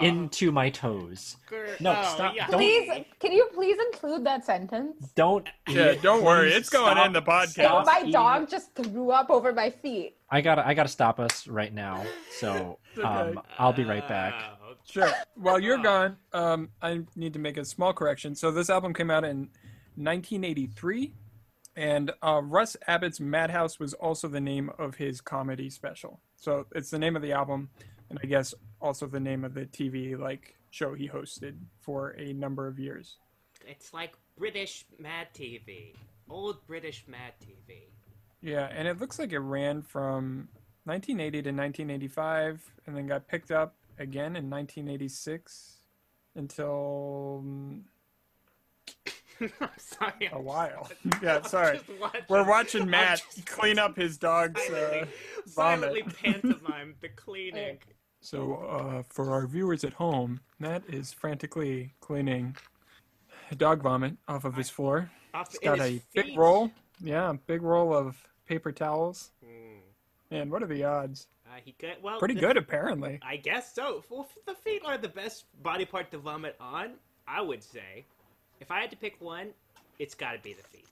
oh, 0.00 0.04
into 0.04 0.50
my 0.52 0.70
toes. 0.70 1.36
no, 1.80 1.90
oh, 1.96 2.14
stop, 2.14 2.34
yeah. 2.36 2.46
don't- 2.48 2.58
Please, 2.58 3.04
can 3.20 3.32
you 3.32 3.48
please 3.54 3.76
include 3.92 4.24
that 4.24 4.44
sentence? 4.44 5.12
Don't. 5.14 5.48
Yeah, 5.68 5.94
don't 6.02 6.22
worry, 6.24 6.50
please 6.50 6.56
it's 6.58 6.68
going 6.70 6.92
stop- 6.96 7.06
in 7.06 7.12
the 7.12 7.22
podcast. 7.22 7.48
stop 7.52 7.86
my 7.86 7.98
eating- 8.00 8.12
dog 8.12 8.48
just 8.50 8.74
threw 8.74 9.10
up 9.10 9.30
over 9.30 9.52
my 9.52 9.70
feet. 9.70 10.16
I 10.30 10.40
gotta 10.40 10.66
I 10.66 10.74
gotta 10.74 10.88
stop 10.88 11.20
us 11.20 11.46
right 11.46 11.72
now. 11.72 12.04
So 12.38 12.78
um, 13.04 13.40
I'll 13.58 13.72
be 13.72 13.84
right 13.84 14.06
back. 14.08 14.34
Oh, 14.36 14.74
Sure. 14.86 15.10
While 15.34 15.60
you're 15.60 15.78
gone, 15.78 16.18
um, 16.34 16.68
I 16.82 17.00
need 17.16 17.32
to 17.32 17.38
make 17.38 17.56
a 17.56 17.64
small 17.64 17.94
correction. 17.94 18.34
So 18.34 18.50
this 18.50 18.68
album 18.68 18.92
came 18.92 19.10
out 19.10 19.24
in 19.24 19.48
1983, 19.96 21.14
and 21.76 22.10
uh, 22.22 22.40
Russ 22.44 22.76
Abbott's 22.86 23.18
Madhouse 23.20 23.78
was 23.80 23.94
also 23.94 24.28
the 24.28 24.40
name 24.40 24.70
of 24.78 24.96
his 24.96 25.20
comedy 25.20 25.70
special. 25.70 26.20
So 26.36 26.66
it's 26.74 26.90
the 26.90 26.98
name 26.98 27.16
of 27.16 27.22
the 27.22 27.32
album, 27.32 27.70
and 28.14 28.20
I 28.22 28.26
guess 28.26 28.54
also 28.80 29.06
the 29.06 29.20
name 29.20 29.44
of 29.44 29.54
the 29.54 29.66
TV 29.66 30.18
like 30.18 30.54
show 30.70 30.94
he 30.94 31.08
hosted 31.08 31.54
for 31.80 32.10
a 32.18 32.32
number 32.32 32.66
of 32.66 32.78
years. 32.78 33.16
It's 33.66 33.92
like 33.94 34.12
British 34.36 34.84
Mad 34.98 35.28
TV, 35.34 35.94
old 36.28 36.64
British 36.66 37.04
Mad 37.08 37.32
TV. 37.42 37.84
Yeah, 38.40 38.68
and 38.70 38.86
it 38.86 39.00
looks 39.00 39.18
like 39.18 39.32
it 39.32 39.38
ran 39.38 39.80
from 39.82 40.48
1980 40.84 41.30
to 41.42 41.48
1985, 41.50 42.62
and 42.86 42.96
then 42.96 43.06
got 43.06 43.26
picked 43.26 43.50
up 43.50 43.74
again 43.98 44.36
in 44.36 44.50
1986 44.50 45.76
until 46.34 47.42
mm, 47.44 47.80
I'm 49.40 49.68
sorry. 49.78 50.12
a 50.30 50.34
I'm 50.36 50.44
while. 50.44 50.88
just- 51.04 51.22
yeah, 51.22 51.36
I'm 51.36 51.44
sorry. 51.44 51.78
just 51.78 52.00
watching- 52.00 52.20
We're 52.28 52.46
watching 52.48 52.90
Matt 52.90 53.22
just 53.34 53.46
clean 53.46 53.78
up 53.78 53.96
his 53.96 54.18
dog's 54.18 54.60
uh, 54.60 54.64
silently, 54.66 55.08
vomit. 55.46 55.50
silently 55.50 56.02
pantomime 56.22 56.94
the 57.00 57.08
cleaning. 57.08 57.78
So, 58.24 58.54
uh, 58.54 59.02
for 59.06 59.30
our 59.32 59.46
viewers 59.46 59.84
at 59.84 59.92
home, 59.92 60.40
Matt 60.58 60.82
is 60.88 61.12
frantically 61.12 61.92
cleaning 62.00 62.56
dog 63.58 63.82
vomit 63.82 64.16
off 64.26 64.46
of 64.46 64.56
his 64.56 64.70
floor. 64.70 65.10
Off 65.34 65.50
He's 65.50 65.58
got 65.58 65.78
a 65.78 65.98
feet. 65.98 66.02
big 66.14 66.38
roll. 66.38 66.70
Yeah, 67.02 67.34
big 67.46 67.60
roll 67.60 67.94
of 67.94 68.16
paper 68.46 68.72
towels. 68.72 69.30
Hmm. 69.44 69.80
Man, 70.30 70.48
what 70.48 70.62
are 70.62 70.66
the 70.66 70.84
odds? 70.84 71.26
Uh, 71.46 71.58
he 71.62 71.74
got 71.78 72.00
well. 72.02 72.18
Pretty 72.18 72.32
the- 72.32 72.40
good, 72.40 72.56
apparently. 72.56 73.20
I 73.22 73.36
guess 73.36 73.74
so. 73.74 74.02
Well, 74.08 74.26
the 74.46 74.54
feet 74.54 74.80
are 74.86 74.96
the 74.96 75.08
best 75.08 75.44
body 75.62 75.84
part 75.84 76.10
to 76.12 76.18
vomit 76.18 76.56
on. 76.58 76.92
I 77.28 77.42
would 77.42 77.62
say, 77.62 78.06
if 78.58 78.70
I 78.70 78.80
had 78.80 78.90
to 78.90 78.96
pick 78.96 79.20
one, 79.20 79.50
it's 79.98 80.14
got 80.14 80.32
to 80.32 80.38
be 80.38 80.54
the 80.54 80.62
feet. 80.62 80.86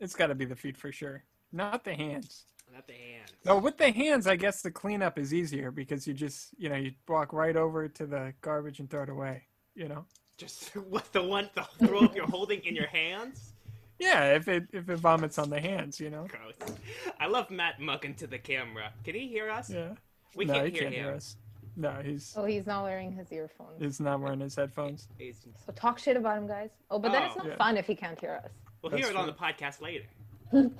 It's 0.00 0.16
got 0.16 0.26
to 0.28 0.34
be 0.34 0.46
the 0.46 0.56
feet 0.56 0.76
for 0.76 0.90
sure. 0.90 1.22
not 1.52 1.84
the 1.84 1.94
hands. 1.94 2.42
Not 2.72 2.86
the 2.86 2.92
hands. 2.94 3.30
No, 3.44 3.58
with 3.58 3.76
the 3.76 3.90
hands, 3.90 4.26
I 4.26 4.36
guess 4.36 4.62
the 4.62 4.70
cleanup 4.70 5.18
is 5.18 5.34
easier 5.34 5.70
because 5.70 6.06
you 6.06 6.14
just, 6.14 6.50
you 6.56 6.68
know, 6.68 6.76
you 6.76 6.92
walk 7.06 7.32
right 7.32 7.56
over 7.56 7.86
to 7.88 8.06
the 8.06 8.32
garbage 8.40 8.80
and 8.80 8.88
throw 8.88 9.02
it 9.02 9.08
away. 9.08 9.42
You 9.74 9.88
know. 9.88 10.04
Just 10.38 10.74
what 10.88 11.12
the 11.12 11.22
one 11.22 11.50
the 11.54 11.62
throw 11.86 12.00
up 12.00 12.14
you're 12.16 12.26
holding 12.26 12.60
in 12.64 12.74
your 12.74 12.86
hands? 12.86 13.52
Yeah, 13.98 14.34
if 14.34 14.48
it 14.48 14.64
if 14.72 14.88
it 14.88 14.96
vomits 14.96 15.38
on 15.38 15.50
the 15.50 15.60
hands, 15.60 16.00
you 16.00 16.10
know. 16.10 16.26
Gross. 16.28 16.76
I 17.20 17.26
love 17.26 17.50
Matt 17.50 17.78
mugging 17.80 18.14
to 18.14 18.26
the 18.26 18.38
camera. 18.38 18.92
Can 19.04 19.14
he 19.14 19.28
hear 19.28 19.50
us? 19.50 19.70
Yeah. 19.70 19.94
We 20.34 20.44
no, 20.46 20.54
can't 20.54 20.66
he 20.66 20.72
hear 20.72 20.82
can't 20.82 20.94
him. 20.94 21.04
hear 21.04 21.14
us. 21.14 21.36
No, 21.76 21.90
he's 22.04 22.34
Oh, 22.36 22.44
he's 22.44 22.66
not 22.66 22.82
wearing 22.84 23.12
his 23.12 23.30
earphones. 23.32 23.80
he's 23.80 24.00
not 24.00 24.20
wearing 24.20 24.40
his 24.40 24.54
headphones. 24.56 25.08
He's- 25.18 25.46
So 25.64 25.72
talk 25.72 25.98
shit 25.98 26.16
about 26.18 26.36
him, 26.38 26.46
guys. 26.46 26.70
Oh, 26.90 26.98
but 26.98 27.12
then 27.12 27.22
it's 27.22 27.34
Oh. 27.36 27.40
not 27.44 27.46
Yeah. 27.48 27.56
fun 27.56 27.76
if 27.76 27.86
he 27.86 27.94
can't 27.94 28.18
hear 28.20 28.40
us. 28.44 28.50
We'll 28.82 28.90
That's 28.90 29.02
hear 29.02 29.10
it 29.10 29.16
on 29.16 29.26
the 29.26 29.32
podcast 29.32 29.80
later. 29.80 30.04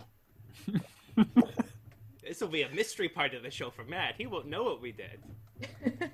this 2.33 2.41
will 2.41 2.49
be 2.49 2.63
a 2.63 2.69
mystery 2.71 3.11
part 3.11 3.35
of 3.35 3.43
the 3.43 3.51
show 3.51 3.69
for 3.69 3.85
Matt. 3.85 4.15
He 4.17 4.27
won't 4.27 4.47
know 4.47 4.63
what 4.63 4.81
we 4.81 4.91
did. 4.93 5.21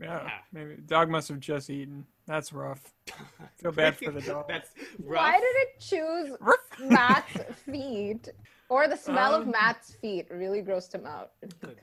Yeah, 0.00 0.22
Yeah. 0.22 0.30
maybe 0.52 0.76
dog 0.86 1.10
must 1.10 1.26
have 1.28 1.40
just 1.40 1.68
eaten. 1.68 2.06
That's 2.24 2.52
rough. 2.52 2.94
Feel 3.60 3.72
bad 3.72 3.96
for 3.98 4.12
the 4.12 4.20
dog. 4.20 4.46
That's 4.48 4.70
rough. 5.02 5.20
Why 5.20 5.32
did 5.32 5.56
it 5.56 5.80
choose 5.80 6.36
Matt's 6.88 7.36
feet? 7.66 8.28
Or 8.68 8.86
the 8.86 8.96
smell 8.96 9.34
of 9.34 9.42
Um, 9.42 9.50
Matt's 9.50 9.96
feet 9.96 10.28
really 10.30 10.62
grossed 10.62 10.94
him 10.94 11.04
out. 11.04 11.32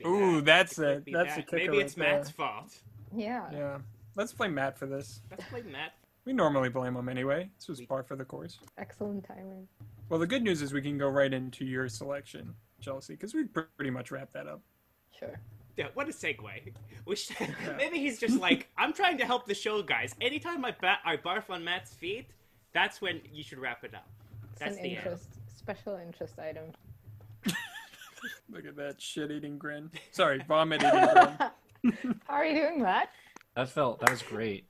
Ooh, 0.06 0.40
that. 0.40 0.70
that's 0.70 0.78
It 0.78 0.82
could 0.82 0.96
a- 0.96 1.00
be 1.02 1.12
that's 1.12 1.36
a 1.36 1.42
kicker 1.42 1.56
Maybe 1.56 1.68
right 1.76 1.80
it's 1.86 1.96
Matt's 1.98 2.28
there. 2.30 2.46
fault. 2.48 2.78
Yeah. 3.14 3.50
Yeah, 3.52 3.78
let's 4.16 4.32
play 4.32 4.48
Matt 4.48 4.78
for 4.78 4.86
this. 4.86 5.20
Let's 5.30 5.44
play 5.50 5.60
Matt. 5.70 5.92
We 6.24 6.32
normally 6.32 6.70
blame 6.70 6.96
him 6.96 7.10
anyway. 7.10 7.50
This 7.58 7.68
was 7.68 7.80
We- 7.80 7.86
par 7.86 8.02
for 8.02 8.16
the 8.16 8.24
course. 8.24 8.58
Excellent 8.78 9.24
timing. 9.24 9.68
Well, 10.08 10.18
the 10.18 10.26
good 10.26 10.42
news 10.42 10.62
is 10.62 10.72
we 10.72 10.80
can 10.80 10.96
go 10.96 11.08
right 11.10 11.34
into 11.34 11.66
your 11.66 11.88
selection, 11.90 12.54
Chelsea, 12.80 13.14
because 13.14 13.34
we 13.34 13.44
pr- 13.44 13.60
pretty 13.76 13.90
much 13.90 14.10
wrapped 14.10 14.32
that 14.34 14.46
up. 14.46 14.60
Sure. 15.18 15.38
Yeah, 15.76 15.88
what 15.94 16.08
a 16.08 16.12
segue. 16.12 16.72
We 17.06 17.14
should, 17.14 17.36
maybe 17.76 17.98
he's 17.98 18.18
just 18.18 18.40
like, 18.40 18.68
I'm 18.76 18.92
trying 18.92 19.16
to 19.18 19.24
help 19.24 19.46
the 19.46 19.54
show, 19.54 19.80
guys. 19.80 20.12
Anytime 20.20 20.64
I, 20.64 20.72
ba- 20.80 20.98
I 21.04 21.16
barf 21.16 21.50
on 21.50 21.62
Matt's 21.62 21.94
feet, 21.94 22.30
that's 22.72 23.00
when 23.00 23.20
you 23.32 23.44
should 23.44 23.58
wrap 23.58 23.84
it 23.84 23.94
up. 23.94 24.08
It's 24.50 24.58
That's 24.60 24.76
an 24.76 24.82
the 24.82 24.88
end. 24.88 24.96
interest, 24.98 25.28
special 25.56 25.94
interest 26.04 26.38
item. 26.40 26.72
Look 28.50 28.66
at 28.66 28.74
that 28.74 29.00
shit-eating 29.00 29.56
grin. 29.58 29.88
Sorry, 30.10 30.42
vomit-eating 30.48 30.90
grin. 30.90 32.10
How 32.26 32.34
are 32.34 32.44
you 32.44 32.60
doing, 32.60 32.82
Matt? 32.82 33.10
That 33.54 33.68
felt 33.68 34.00
that 34.00 34.10
was 34.10 34.22
great. 34.22 34.66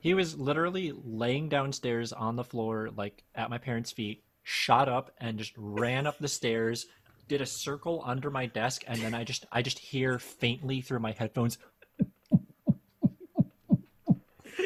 He 0.00 0.14
was 0.14 0.36
literally 0.36 0.92
laying 1.04 1.48
downstairs 1.48 2.12
on 2.12 2.34
the 2.34 2.42
floor, 2.44 2.90
like 2.96 3.22
at 3.36 3.50
my 3.50 3.58
parents' 3.58 3.92
feet, 3.92 4.24
shot 4.42 4.88
up 4.88 5.12
and 5.18 5.38
just 5.38 5.52
ran 5.56 6.08
up 6.08 6.18
the 6.18 6.26
stairs, 6.26 6.86
did 7.32 7.40
a 7.40 7.46
circle 7.46 8.02
under 8.04 8.30
my 8.30 8.44
desk, 8.44 8.84
and 8.86 9.00
then 9.00 9.14
I 9.14 9.24
just 9.24 9.46
I 9.50 9.62
just 9.62 9.78
hear 9.78 10.18
faintly 10.18 10.82
through 10.82 10.98
my 11.00 11.12
headphones. 11.12 11.56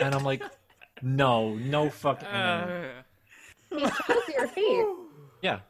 And 0.02 0.14
I'm 0.14 0.24
like, 0.24 0.42
no, 1.02 1.54
no 1.54 1.88
fucking 1.90 2.26
Uh, 2.28 2.88
He 3.70 3.80
chose 3.80 4.28
your 4.36 4.48
feet. 4.48 4.86
yeah. 5.42 5.60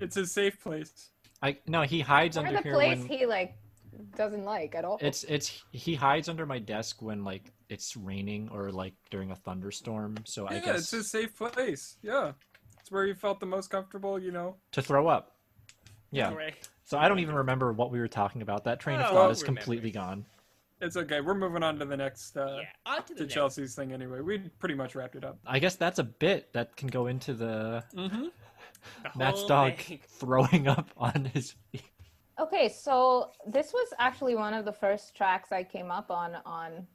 It's 0.00 0.16
a 0.16 0.26
safe 0.26 0.60
place. 0.62 1.10
I 1.42 1.58
no, 1.66 1.82
he 1.82 2.00
hides 2.00 2.36
Or 2.36 2.40
under 2.40 2.52
the 2.52 2.62
here 2.62 2.74
place 2.74 2.98
when 2.98 3.08
he 3.08 3.26
like 3.26 3.56
doesn't 4.16 4.44
like 4.44 4.74
at 4.74 4.84
all. 4.84 4.98
it's 5.00 5.24
it's 5.24 5.62
he 5.72 5.94
hides 5.94 6.28
under 6.28 6.46
my 6.46 6.58
desk 6.58 7.02
when 7.02 7.24
like 7.24 7.52
it's 7.68 7.96
raining 7.96 8.48
or 8.52 8.70
like 8.72 8.94
during 9.10 9.30
a 9.32 9.36
thunderstorm. 9.36 10.16
So 10.24 10.46
I 10.46 10.54
yeah, 10.54 10.60
guess 10.60 10.78
it's 10.78 10.92
a 10.92 11.02
safe 11.04 11.36
place. 11.36 11.96
Yeah, 12.02 12.32
it's 12.80 12.90
where 12.90 13.04
you 13.04 13.14
felt 13.14 13.40
the 13.40 13.46
most 13.46 13.68
comfortable. 13.70 14.18
You 14.18 14.32
know. 14.32 14.56
to 14.72 14.82
throw 14.82 15.06
up. 15.08 15.35
Yeah. 16.16 16.32
right. 16.34 16.54
So 16.84 16.98
I 16.98 17.08
don't 17.08 17.18
even 17.18 17.34
remember 17.34 17.72
what 17.72 17.90
we 17.90 17.98
were 17.98 18.08
talking 18.08 18.42
about. 18.42 18.64
That 18.64 18.78
train 18.80 19.00
of 19.00 19.06
Oh, 19.10 19.14
thought 19.14 19.24
who 19.26 19.30
is 19.32 19.42
completely 19.42 19.90
gone. 19.90 20.24
It's 20.80 20.96
okay. 20.96 21.20
We're 21.20 21.34
moving 21.34 21.62
on 21.62 21.78
to 21.78 21.84
the 21.84 21.96
next 21.96 22.36
uh, 22.36 22.58
Yeah, 22.60 22.64
on 22.92 23.02
to 23.04 23.08
the 23.08 23.14
to 23.14 23.22
next. 23.24 23.34
Chelsea's 23.34 23.74
thing 23.74 23.92
anyway. 23.92 24.20
We 24.20 24.38
pretty 24.58 24.74
much 24.74 24.94
wrapped 24.94 25.16
it 25.16 25.24
up. 25.24 25.38
I 25.46 25.58
guess 25.58 25.74
that's 25.76 25.98
a 25.98 26.04
bit 26.04 26.52
that 26.52 26.76
can 26.76 26.88
go 26.88 27.06
into 27.06 27.34
the 27.34 27.82
Mm-hmm. 27.94 28.26
The 29.02 29.18
Matt's 29.18 29.40
whole 29.40 29.48
dog 29.48 29.76
thing. 29.78 29.98
throwing 30.06 30.68
up 30.68 30.90
on 30.96 31.24
his 31.34 31.54
feet. 31.72 31.82
Okay, 32.38 32.68
so 32.68 33.32
this 33.46 33.72
was 33.72 33.88
actually 33.98 34.36
one 34.36 34.54
of 34.54 34.64
the 34.64 34.72
first 34.72 35.16
tracks 35.16 35.50
I 35.50 35.64
came 35.64 35.90
up 35.90 36.10
on 36.10 36.36
on 36.46 36.86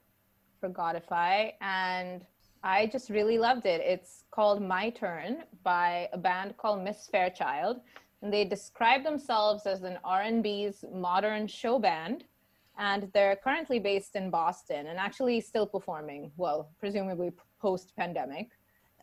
Forgotify, 0.62 1.50
and 1.60 2.26
I 2.64 2.86
just 2.88 3.10
really 3.10 3.38
loved 3.38 3.66
it. 3.66 3.82
It's 3.82 4.24
called 4.32 4.62
My 4.62 4.90
Turn 4.92 5.44
by 5.64 6.08
a 6.14 6.18
band 6.18 6.56
called 6.58 6.84
Miss 6.84 7.08
Fairchild, 7.12 7.82
and 8.22 8.32
they 8.32 8.46
describe 8.46 9.04
themselves 9.04 9.66
as 9.66 9.84
an 9.84 9.98
R&B's 10.04 10.86
modern 10.94 11.48
show 11.48 11.80
band, 11.80 12.26
and 12.78 13.10
they're 13.14 13.36
currently 13.36 13.80
based 13.80 14.16
in 14.16 14.30
Boston 14.30 14.88
and 14.88 14.98
actually 14.98 15.42
still 15.42 15.66
performing. 15.66 16.32
Well, 16.38 16.70
presumably 16.80 17.32
post-pandemic. 17.60 18.50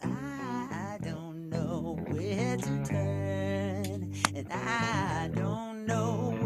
I 0.03 0.99
don't 1.03 1.49
know 1.49 1.99
where 2.09 2.57
to 2.57 2.85
turn, 2.85 4.15
and 4.35 4.53
I 4.53 5.31
don't 5.35 5.87
know 5.87 6.38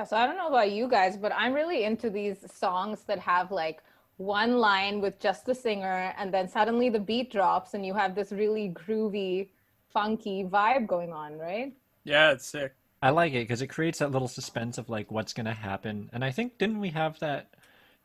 Yeah, 0.00 0.06
so 0.06 0.16
I 0.16 0.24
don't 0.24 0.38
know 0.38 0.48
about 0.48 0.72
you 0.72 0.88
guys, 0.88 1.18
but 1.18 1.30
I'm 1.36 1.52
really 1.52 1.84
into 1.84 2.08
these 2.08 2.38
songs 2.50 3.02
that 3.02 3.18
have 3.18 3.52
like 3.52 3.82
one 4.16 4.56
line 4.56 5.02
with 5.02 5.20
just 5.20 5.44
the 5.44 5.54
singer, 5.54 6.14
and 6.16 6.32
then 6.32 6.48
suddenly 6.48 6.88
the 6.88 6.98
beat 6.98 7.30
drops, 7.30 7.74
and 7.74 7.84
you 7.84 7.92
have 7.92 8.14
this 8.14 8.32
really 8.32 8.70
groovy, 8.70 9.48
funky 9.92 10.42
vibe 10.42 10.86
going 10.86 11.12
on, 11.12 11.36
right? 11.36 11.74
Yeah, 12.04 12.30
it's 12.30 12.46
sick. 12.46 12.72
I 13.02 13.10
like 13.10 13.34
it 13.34 13.42
because 13.42 13.60
it 13.60 13.66
creates 13.66 13.98
that 13.98 14.10
little 14.10 14.26
suspense 14.26 14.78
of 14.78 14.88
like 14.88 15.10
what's 15.10 15.34
gonna 15.34 15.52
happen. 15.52 16.08
And 16.14 16.24
I 16.24 16.30
think 16.30 16.56
didn't 16.56 16.80
we 16.80 16.88
have 16.90 17.18
that 17.18 17.50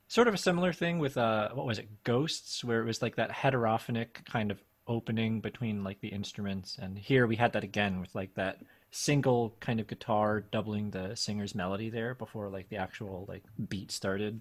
sort 0.10 0.28
of 0.28 0.34
a 0.34 0.38
similar 0.38 0.74
thing 0.74 1.00
with 1.00 1.16
uh 1.16 1.52
what 1.54 1.66
was 1.66 1.80
it 1.80 2.04
Ghosts 2.04 2.62
where 2.62 2.82
it 2.82 2.86
was 2.86 3.02
like 3.02 3.16
that 3.16 3.32
heterophonic 3.32 4.26
kind 4.26 4.52
of 4.52 4.62
opening 4.86 5.40
between 5.40 5.86
like 5.86 6.02
the 6.02 6.10
instruments 6.10 6.78
and 6.80 7.00
here 7.00 7.26
we 7.26 7.38
had 7.38 7.54
that 7.54 7.64
again 7.64 8.00
with 8.02 8.14
like 8.14 8.36
that 8.36 8.60
single 8.96 9.54
kind 9.60 9.82
of 9.82 9.88
guitar 9.88 10.40
doubling 10.52 10.90
the 10.90 11.14
singer's 11.16 11.54
melody 11.54 11.90
there 11.90 12.16
before 12.16 12.50
like 12.50 12.70
the 12.70 12.78
actual 12.78 13.26
like 13.28 13.44
beat 13.68 13.92
started. 13.92 14.40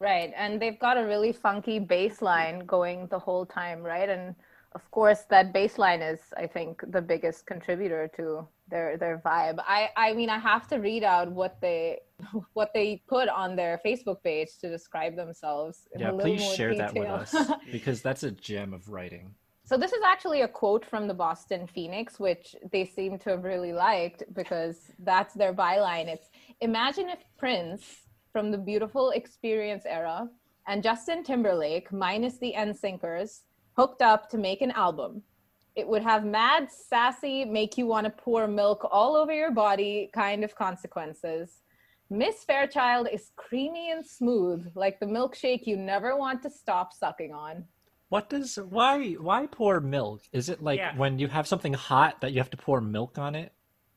Right, 0.00 0.32
and 0.36 0.60
they've 0.60 0.78
got 0.78 0.98
a 0.98 1.04
really 1.04 1.32
funky 1.32 1.78
bass 1.78 2.20
line 2.20 2.66
going 2.66 3.06
the 3.06 3.18
whole 3.18 3.46
time, 3.46 3.82
right? 3.82 4.08
And 4.08 4.34
of 4.74 4.90
course, 4.90 5.20
that 5.30 5.52
bass 5.52 5.78
line 5.78 6.02
is, 6.02 6.18
I 6.36 6.48
think, 6.48 6.82
the 6.88 7.00
biggest 7.00 7.46
contributor 7.46 8.10
to 8.16 8.48
their 8.68 8.98
their 8.98 9.22
vibe. 9.24 9.58
I 9.60 9.90
I 9.96 10.12
mean, 10.12 10.28
I 10.28 10.38
have 10.38 10.66
to 10.68 10.78
read 10.78 11.04
out 11.04 11.30
what 11.30 11.60
they 11.60 12.00
what 12.54 12.72
they 12.74 13.00
put 13.08 13.28
on 13.28 13.54
their 13.54 13.80
Facebook 13.86 14.24
page 14.24 14.58
to 14.60 14.68
describe 14.68 15.14
themselves. 15.14 15.86
Yeah, 15.96 16.10
please 16.10 16.42
share 16.54 16.74
that 16.74 16.94
with 16.94 17.08
us 17.08 17.32
because 17.72 18.02
that's 18.02 18.24
a 18.24 18.32
gem 18.32 18.74
of 18.74 18.88
writing. 18.88 19.36
So 19.66 19.78
this 19.78 19.94
is 19.94 20.02
actually 20.04 20.42
a 20.42 20.48
quote 20.48 20.84
from 20.84 21.08
the 21.08 21.14
Boston 21.14 21.66
Phoenix, 21.66 22.20
which 22.20 22.54
they 22.70 22.84
seem 22.84 23.18
to 23.20 23.30
have 23.30 23.44
really 23.44 23.72
liked 23.72 24.22
because 24.34 24.90
that's 24.98 25.32
their 25.32 25.54
byline. 25.54 26.06
It's 26.06 26.28
imagine 26.60 27.08
if 27.08 27.20
Prince 27.38 28.02
from 28.30 28.50
the 28.50 28.58
beautiful 28.58 29.10
experience 29.10 29.84
era 29.86 30.28
and 30.68 30.82
Justin 30.82 31.24
Timberlake, 31.24 31.90
minus 31.92 32.36
the 32.36 32.52
NSYNCers, 32.54 33.40
hooked 33.74 34.02
up 34.02 34.28
to 34.30 34.38
make 34.38 34.60
an 34.60 34.70
album. 34.72 35.22
It 35.76 35.88
would 35.88 36.02
have 36.02 36.26
mad, 36.26 36.70
sassy, 36.70 37.46
make 37.46 37.78
you 37.78 37.86
want 37.86 38.04
to 38.04 38.10
pour 38.10 38.46
milk 38.46 38.86
all 38.90 39.16
over 39.16 39.32
your 39.32 39.50
body 39.50 40.10
kind 40.12 40.44
of 40.44 40.54
consequences. 40.54 41.62
Miss 42.10 42.44
Fairchild 42.44 43.08
is 43.10 43.30
creamy 43.36 43.90
and 43.90 44.06
smooth, 44.06 44.70
like 44.74 45.00
the 45.00 45.06
milkshake 45.06 45.66
you 45.66 45.78
never 45.78 46.16
want 46.16 46.42
to 46.42 46.50
stop 46.50 46.92
sucking 46.92 47.32
on. 47.32 47.64
What 48.14 48.30
does 48.30 48.54
why 48.54 49.14
why 49.14 49.46
pour 49.48 49.80
milk? 49.80 50.22
Is 50.30 50.48
it 50.48 50.62
like 50.62 50.78
Yeah. 50.78 50.96
when 50.96 51.18
you 51.18 51.26
have 51.26 51.48
something 51.48 51.74
hot 51.74 52.20
that 52.20 52.30
you 52.30 52.38
have 52.38 52.50
to 52.50 52.56
pour 52.56 52.80
milk 52.80 53.18
on 53.18 53.34
it? 53.34 53.50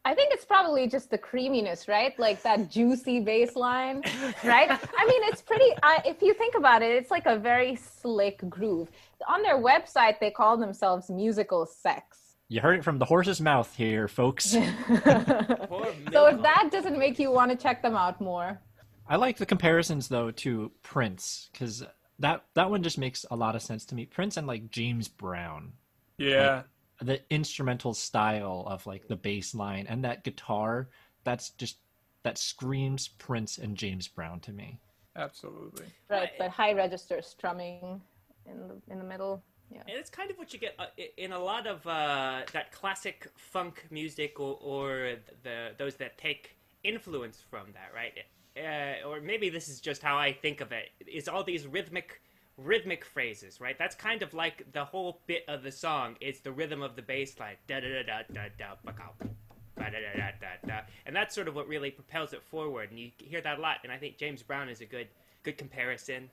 I 0.05 0.15
think 0.15 0.33
it's 0.33 0.43
probably 0.43 0.87
just 0.87 1.11
the 1.11 1.19
creaminess, 1.19 1.87
right? 1.87 2.17
Like 2.17 2.41
that 2.41 2.71
juicy 2.71 3.23
baseline, 3.23 3.97
right? 4.43 4.71
I 5.01 5.03
mean, 5.11 5.21
it's 5.29 5.43
pretty. 5.43 5.69
I, 5.83 6.01
if 6.03 6.23
you 6.23 6.33
think 6.33 6.55
about 6.55 6.81
it, 6.81 6.91
it's 6.99 7.11
like 7.11 7.27
a 7.27 7.37
very 7.37 7.75
slick 7.75 8.37
groove. 8.49 8.89
On 9.27 9.43
their 9.43 9.59
website, 9.71 10.19
they 10.19 10.31
call 10.31 10.57
themselves 10.57 11.11
musical 11.11 11.67
sex. 11.67 12.17
You 12.49 12.61
heard 12.61 12.79
it 12.79 12.83
from 12.83 12.97
the 12.97 13.05
horse's 13.05 13.39
mouth 13.39 13.71
here, 13.75 14.07
folks. 14.07 14.45
So 16.15 16.25
if 16.33 16.41
that 16.41 16.69
doesn't 16.71 16.97
make 16.97 17.19
you 17.19 17.29
want 17.29 17.51
to 17.51 17.57
check 17.65 17.83
them 17.83 17.95
out 17.95 18.19
more, 18.19 18.59
I 19.07 19.15
like 19.17 19.37
the 19.37 19.45
comparisons 19.45 20.07
though 20.07 20.31
to 20.43 20.71
Prince 20.81 21.49
because 21.51 21.83
that 22.19 22.43
that 22.55 22.69
one 22.69 22.83
just 22.83 22.97
makes 22.97 23.25
a 23.31 23.35
lot 23.35 23.55
of 23.55 23.61
sense 23.61 23.85
to 23.85 23.95
me. 23.95 24.05
Prince 24.05 24.37
and 24.37 24.47
like 24.47 24.69
James 24.69 25.07
Brown, 25.07 25.73
Yeah. 26.17 26.63
the 27.01 27.21
instrumental 27.29 27.93
style 27.93 28.63
of 28.67 28.85
like 28.87 29.07
the 29.07 29.15
bass 29.15 29.53
line 29.53 29.85
and 29.87 30.03
that 30.03 30.23
guitar, 30.23 30.89
that's 31.23 31.51
just 31.51 31.77
that 32.23 32.37
screams 32.37 33.07
Prince 33.07 33.57
and 33.57 33.77
James 33.77 34.07
Brown 34.07 34.39
to 34.41 34.51
me. 34.51 34.79
Absolutely. 35.15 35.85
Right, 36.09 36.31
but 36.37 36.49
high 36.49 36.73
register 36.73 37.21
strumming 37.21 38.01
in 38.45 38.67
the 38.67 38.81
in 38.91 38.99
the 38.99 39.05
middle. 39.05 39.43
Yeah. 39.71 39.81
And 39.81 39.97
it's 39.97 40.09
kind 40.09 40.31
of 40.31 40.37
what 40.37 40.53
you 40.53 40.59
get 40.59 40.75
uh, 40.79 40.85
in 41.17 41.33
a 41.33 41.39
lot 41.39 41.67
of 41.67 41.85
uh, 41.85 42.43
that 42.53 42.71
classic 42.71 43.27
funk 43.35 43.85
music, 43.91 44.39
or, 44.39 44.57
or 44.61 45.15
the 45.43 45.73
those 45.77 45.95
that 45.95 46.17
take 46.17 46.57
influence 46.83 47.41
from 47.49 47.67
that, 47.73 47.91
right? 47.93 48.13
Uh, 48.57 49.07
or 49.07 49.21
maybe 49.21 49.49
this 49.49 49.69
is 49.69 49.79
just 49.79 50.01
how 50.01 50.17
I 50.17 50.31
think 50.33 50.61
of 50.61 50.71
it. 50.71 50.89
Is 51.05 51.27
all 51.27 51.43
these 51.43 51.67
rhythmic 51.67 52.21
rhythmic 52.57 53.05
phrases, 53.05 53.61
right? 53.61 53.77
That's 53.77 53.95
kind 53.95 54.23
of 54.23 54.33
like 54.33 54.65
the 54.73 54.83
whole 54.83 55.21
bit 55.27 55.43
of 55.47 55.63
the 55.63 55.71
song. 55.71 56.15
It's 56.21 56.39
the 56.39 56.51
rhythm 56.51 56.81
of 56.81 56.95
the 56.95 57.01
bass 57.03 57.39
line, 57.39 57.55
da 57.67 57.79
da 57.79 57.87
da 57.87 58.03
da 58.03 58.21
da 58.33 58.41
da 58.57 58.65
ba-cow, 58.83 59.13
ba 59.19 59.27
da 59.75 59.85
da 59.91 60.17
da 60.17 60.31
da 60.41 60.67
da, 60.67 60.79
and 61.05 61.15
that's 61.15 61.35
sort 61.35 61.47
of 61.47 61.55
what 61.55 61.67
really 61.67 61.91
propels 61.91 62.33
it 62.33 62.41
forward. 62.41 62.89
And 62.89 62.99
you 62.99 63.11
hear 63.17 63.41
that 63.41 63.59
a 63.59 63.61
lot. 63.61 63.77
And 63.83 63.91
I 63.91 63.97
think 63.97 64.17
James 64.17 64.41
Brown 64.41 64.69
is 64.69 64.81
a 64.81 64.85
good 64.85 65.07
good 65.43 65.57
comparison. 65.57 66.29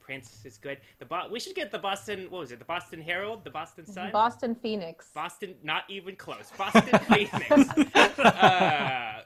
Prince 0.00 0.44
is 0.44 0.58
good. 0.58 0.78
The 0.98 1.06
Bo- 1.06 1.28
we 1.30 1.40
should 1.40 1.54
get 1.54 1.72
the 1.72 1.78
Boston. 1.78 2.26
What 2.28 2.40
was 2.40 2.52
it? 2.52 2.58
The 2.58 2.64
Boston 2.64 3.00
Herald, 3.00 3.42
the 3.42 3.50
Boston 3.50 3.86
Sun, 3.86 4.12
Boston 4.12 4.54
Phoenix. 4.54 5.08
Boston. 5.14 5.54
Not 5.62 5.84
even 5.88 6.14
close. 6.16 6.52
Boston 6.58 6.98
Phoenix. 7.08 7.88
uh, 8.18 9.22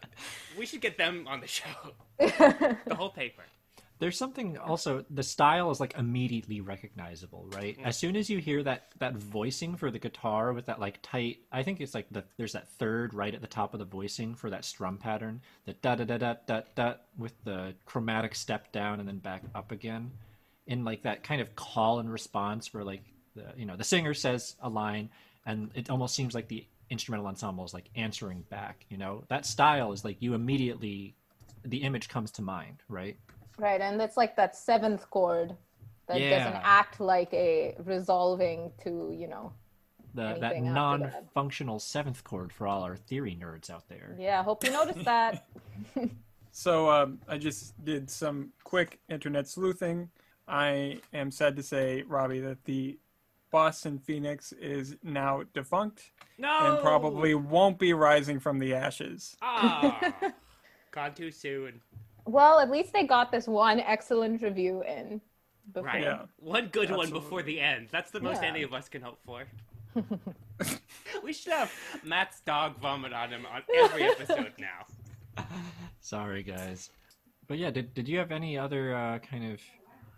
we 0.59 0.67
should 0.67 0.81
get 0.81 0.99
them 0.99 1.27
on 1.29 1.41
the 1.41 1.47
show. 1.47 1.65
The 2.19 2.95
whole 2.95 3.11
paper. 3.11 3.43
There's 4.01 4.17
something 4.17 4.57
also 4.59 5.05
the 5.11 5.23
style 5.23 5.71
is 5.71 5.81
like 5.81 5.95
immediately 5.99 6.61
recognizable, 6.61 7.47
right? 7.53 7.77
Mm. 7.79 7.85
As 7.85 7.97
soon 7.97 8.17
as 8.17 8.31
you 8.31 8.39
hear 8.39 8.63
that 8.63 8.93
that 8.99 9.17
voicing 9.17 9.75
for 9.77 9.91
the 9.91 9.99
guitar 9.99 10.53
with 10.53 10.67
that 10.67 10.79
like 10.79 11.01
tight, 11.03 11.39
I 11.51 11.63
think 11.63 11.81
it's 11.81 11.95
like 11.95 12.07
the 12.11 12.25
there's 12.37 12.53
that 12.53 12.69
third 12.71 13.13
right 13.13 13.35
at 13.35 13.41
the 13.41 13.49
top 13.49 13.75
of 13.75 13.81
the 13.81 13.85
voicing 13.85 14.35
for 14.35 14.51
that 14.51 14.65
strum 14.65 14.99
pattern, 14.99 15.41
the 15.65 15.73
da 15.75 15.97
da 15.97 16.05
da 16.05 16.19
da 16.19 16.35
da 16.47 16.61
da 16.77 16.95
with 17.17 17.35
the 17.45 17.75
chromatic 17.87 18.35
step 18.35 18.71
down 18.71 19.01
and 19.01 19.09
then 19.09 19.19
back 19.19 19.43
up 19.55 19.73
again, 19.73 20.13
in 20.69 20.85
like 20.85 21.03
that 21.03 21.25
kind 21.25 21.41
of 21.41 21.57
call 21.57 21.99
and 21.99 22.13
response 22.13 22.73
where 22.73 22.85
like 22.85 23.03
the 23.35 23.47
you 23.57 23.67
know 23.67 23.77
the 23.77 23.85
singer 23.85 24.15
says 24.15 24.55
a 24.63 24.69
line 24.69 25.11
and 25.45 25.71
it 25.75 25.91
almost 25.91 26.15
seems 26.15 26.35
like 26.35 26.47
the 26.47 26.65
instrumental 26.91 27.27
ensembles 27.27 27.75
like 27.75 27.91
answering 27.95 28.45
back. 28.51 28.87
You 28.89 28.99
know 28.99 29.25
that 29.29 29.47
style 29.47 29.93
is 29.93 30.05
like 30.05 30.17
you 30.21 30.35
immediately 30.35 31.15
the 31.65 31.79
image 31.79 32.09
comes 32.09 32.31
to 32.33 32.43
mind, 32.43 32.83
right? 32.89 33.17
Right, 33.59 33.81
and 33.81 34.01
it's 34.01 34.17
like 34.17 34.37
that 34.37 34.57
seventh 34.57 35.09
chord 35.11 35.57
that 36.07 36.19
doesn't 36.19 36.61
act 36.63 37.01
like 37.01 37.33
a 37.35 37.75
resolving 37.85 38.71
to, 38.85 39.15
you 39.15 39.29
know. 39.29 39.53
the 40.15 40.23
that 40.23 40.53
anything 40.55 40.69
after 40.69 41.03
that. 41.03 41.13
non-functional 41.13 41.81
seventh 41.81 42.25
chord 42.25 42.53
for 42.53 42.67
all 42.67 42.83
our 42.83 42.97
theory 42.97 43.37
nerds 43.39 43.69
out 43.69 43.89
there. 43.89 44.17
Yeah, 44.19 44.43
hope 44.43 44.65
you 44.65 44.71
noticed 44.71 45.05
that. 45.05 45.47
So 46.59 46.91
um, 46.91 47.21
I 47.29 47.39
just 47.39 47.85
did 47.85 48.11
some 48.11 48.51
quick 48.65 48.99
internet 49.09 49.47
sleuthing. 49.47 50.11
I 50.49 50.99
am 51.13 51.31
sad 51.31 51.55
to 51.55 51.63
say, 51.63 52.03
Robbie, 52.03 52.41
that 52.41 52.65
the 52.65 52.99
Boston 53.51 53.99
Phoenix 53.99 54.53
is 54.53 54.97
now 55.03 55.43
defunct 55.55 56.11
No. 56.39 56.73
and 56.75 56.83
probably 56.83 57.35
won't 57.35 57.79
be 57.79 57.93
rising 57.93 58.39
from 58.41 58.59
the 58.59 58.75
ashes. 58.75 59.37
Ah. 59.43 60.13
Gone 60.91 61.15
too 61.15 61.31
soon. 61.31 61.81
well, 62.27 62.59
at 62.61 62.71
least 62.71 62.93
they 62.93 63.05
got 63.07 63.31
this 63.33 63.47
one 63.47 63.81
excellent 63.81 64.43
review 64.43 64.83
in 64.83 65.21
before. 65.73 65.87
Right. 65.87 66.03
Yeah. 66.03 66.23
One 66.39 66.69
good 66.69 66.91
one 66.91 67.11
before 67.11 67.43
the 67.43 67.61
end. 67.61 67.89
That's 67.91 68.11
the 68.11 68.21
most 68.21 68.43
Yeah. 68.43 68.49
any 68.49 68.63
of 68.63 68.73
us 68.73 68.89
can 68.89 69.03
hope 69.03 69.19
for. 69.25 69.45
we 71.23 71.33
should 71.33 71.53
have 71.53 71.73
Matt's 72.05 72.41
dog 72.41 72.79
vomit 72.79 73.13
on 73.13 73.31
him 73.31 73.47
on 73.47 73.63
every 73.77 74.05
episode 74.05 74.53
now. 74.59 75.45
Sorry, 76.01 76.43
guys. 76.43 76.91
But 77.47 77.59
yeah, 77.59 77.71
did 77.71 77.95
did 77.95 78.09
you 78.09 78.19
have 78.19 78.31
any 78.31 78.59
other 78.59 78.95
uh, 78.95 79.19
kind 79.21 79.53
of 79.53 79.61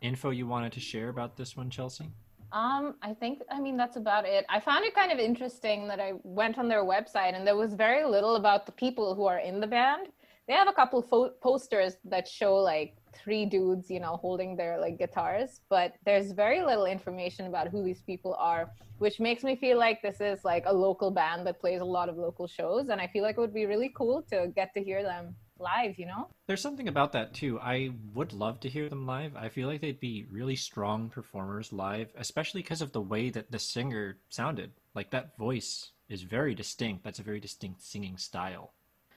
info 0.00 0.30
you 0.30 0.46
wanted 0.46 0.72
to 0.72 0.80
share 0.80 1.08
about 1.08 1.36
this 1.36 1.56
one, 1.56 1.70
Chelsea? 1.70 2.10
Um, 2.52 2.96
I 3.02 3.14
think 3.14 3.42
I 3.50 3.60
mean 3.60 3.76
that's 3.76 3.96
about 3.96 4.24
it. 4.26 4.44
I 4.48 4.58
found 4.58 4.84
it 4.84 4.94
kind 4.94 5.12
of 5.12 5.18
interesting 5.18 5.86
that 5.88 6.00
I 6.00 6.14
went 6.24 6.58
on 6.58 6.68
their 6.68 6.84
website 6.84 7.34
and 7.34 7.46
there 7.46 7.56
was 7.56 7.74
very 7.74 8.04
little 8.04 8.34
about 8.36 8.66
the 8.66 8.72
people 8.72 9.14
who 9.14 9.26
are 9.26 9.38
in 9.38 9.60
the 9.60 9.66
band. 9.66 10.08
They 10.48 10.54
have 10.54 10.66
a 10.66 10.72
couple 10.72 11.00
fo- 11.00 11.30
posters 11.40 11.98
that 12.06 12.26
show 12.26 12.56
like 12.56 12.96
three 13.12 13.44
dudes, 13.44 13.88
you 13.88 14.00
know, 14.00 14.16
holding 14.16 14.56
their 14.56 14.80
like 14.80 14.98
guitars, 14.98 15.60
but 15.68 15.94
there's 16.04 16.32
very 16.32 16.64
little 16.64 16.86
information 16.86 17.46
about 17.46 17.68
who 17.68 17.84
these 17.84 18.02
people 18.02 18.34
are, 18.34 18.72
which 18.98 19.20
makes 19.20 19.44
me 19.44 19.54
feel 19.54 19.78
like 19.78 20.02
this 20.02 20.20
is 20.20 20.44
like 20.44 20.64
a 20.66 20.72
local 20.72 21.12
band 21.12 21.46
that 21.46 21.60
plays 21.60 21.80
a 21.80 21.84
lot 21.84 22.08
of 22.08 22.16
local 22.16 22.48
shows 22.48 22.88
and 22.88 23.00
I 23.00 23.06
feel 23.06 23.22
like 23.22 23.36
it 23.38 23.40
would 23.40 23.54
be 23.54 23.66
really 23.66 23.92
cool 23.94 24.22
to 24.30 24.48
get 24.56 24.74
to 24.74 24.82
hear 24.82 25.04
them 25.04 25.36
live, 25.60 25.98
you 25.98 26.06
know? 26.06 26.28
There's 26.46 26.60
something 26.60 26.88
about 26.88 27.12
that 27.12 27.34
too. 27.34 27.60
I 27.60 27.90
would 28.14 28.32
love 28.32 28.60
to 28.60 28.68
hear 28.68 28.88
them 28.88 29.06
live. 29.06 29.36
I 29.36 29.48
feel 29.48 29.68
like 29.68 29.80
they'd 29.80 30.00
be 30.00 30.26
really 30.30 30.56
strong 30.56 31.08
performers 31.10 31.72
live, 31.72 32.08
especially 32.16 32.62
because 32.62 32.82
of 32.82 32.92
the 32.92 33.00
way 33.00 33.30
that 33.30 33.50
the 33.50 33.58
singer 33.58 34.16
sounded. 34.28 34.72
Like 34.94 35.10
that 35.10 35.36
voice 35.36 35.90
is 36.08 36.22
very 36.22 36.54
distinct. 36.54 37.04
That's 37.04 37.18
a 37.20 37.22
very 37.22 37.40
distinct 37.40 37.82
singing 37.82 38.16
style. 38.16 38.72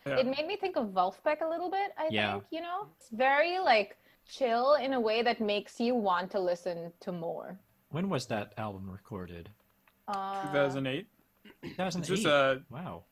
Yeah. 0.05 0.17
it 0.17 0.25
made 0.27 0.45
me 0.47 0.57
think 0.57 0.75
of 0.75 0.87
Vulfpeck 0.89 1.39
a 1.41 1.47
little 1.47 1.71
bit, 1.71 1.93
I 1.97 2.09
Yeah. 2.11 2.33
think, 2.33 2.43
you 2.51 2.61
know? 2.61 2.87
It's 2.97 3.09
very 3.09 3.59
like 3.59 3.97
chill 4.27 4.73
in 4.75 4.93
a 4.93 4.99
way 4.99 5.21
that 5.23 5.39
makes 5.39 5.79
you 5.79 5.95
want 5.95 6.29
to 6.31 6.39
listen 6.39 6.91
to 6.99 7.11
more. 7.13 7.57
When 7.89 8.09
was 8.09 8.25
that 8.27 8.53
album 8.57 8.89
recorded? 8.91 9.49
Uh, 10.09 10.41
2008. 10.47 11.07
It's 11.61 11.75
2008. 11.77 12.07
just 12.07 12.25
a. 12.25 12.61
wow. 12.69 13.03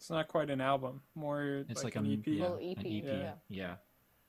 It's 0.00 0.08
not 0.08 0.28
quite 0.28 0.48
an 0.48 0.62
album. 0.62 1.02
More 1.14 1.64
It's 1.68 1.84
like, 1.84 1.94
like, 1.94 2.04
an 2.04 2.10
a 2.10 2.14
EP. 2.14 2.26
yeah, 2.26 2.42
Little 2.42 2.58
EP, 2.62 2.78
an 2.78 2.86
EP. 2.86 3.04
yeah. 3.04 3.32
Yeah. 3.50 3.74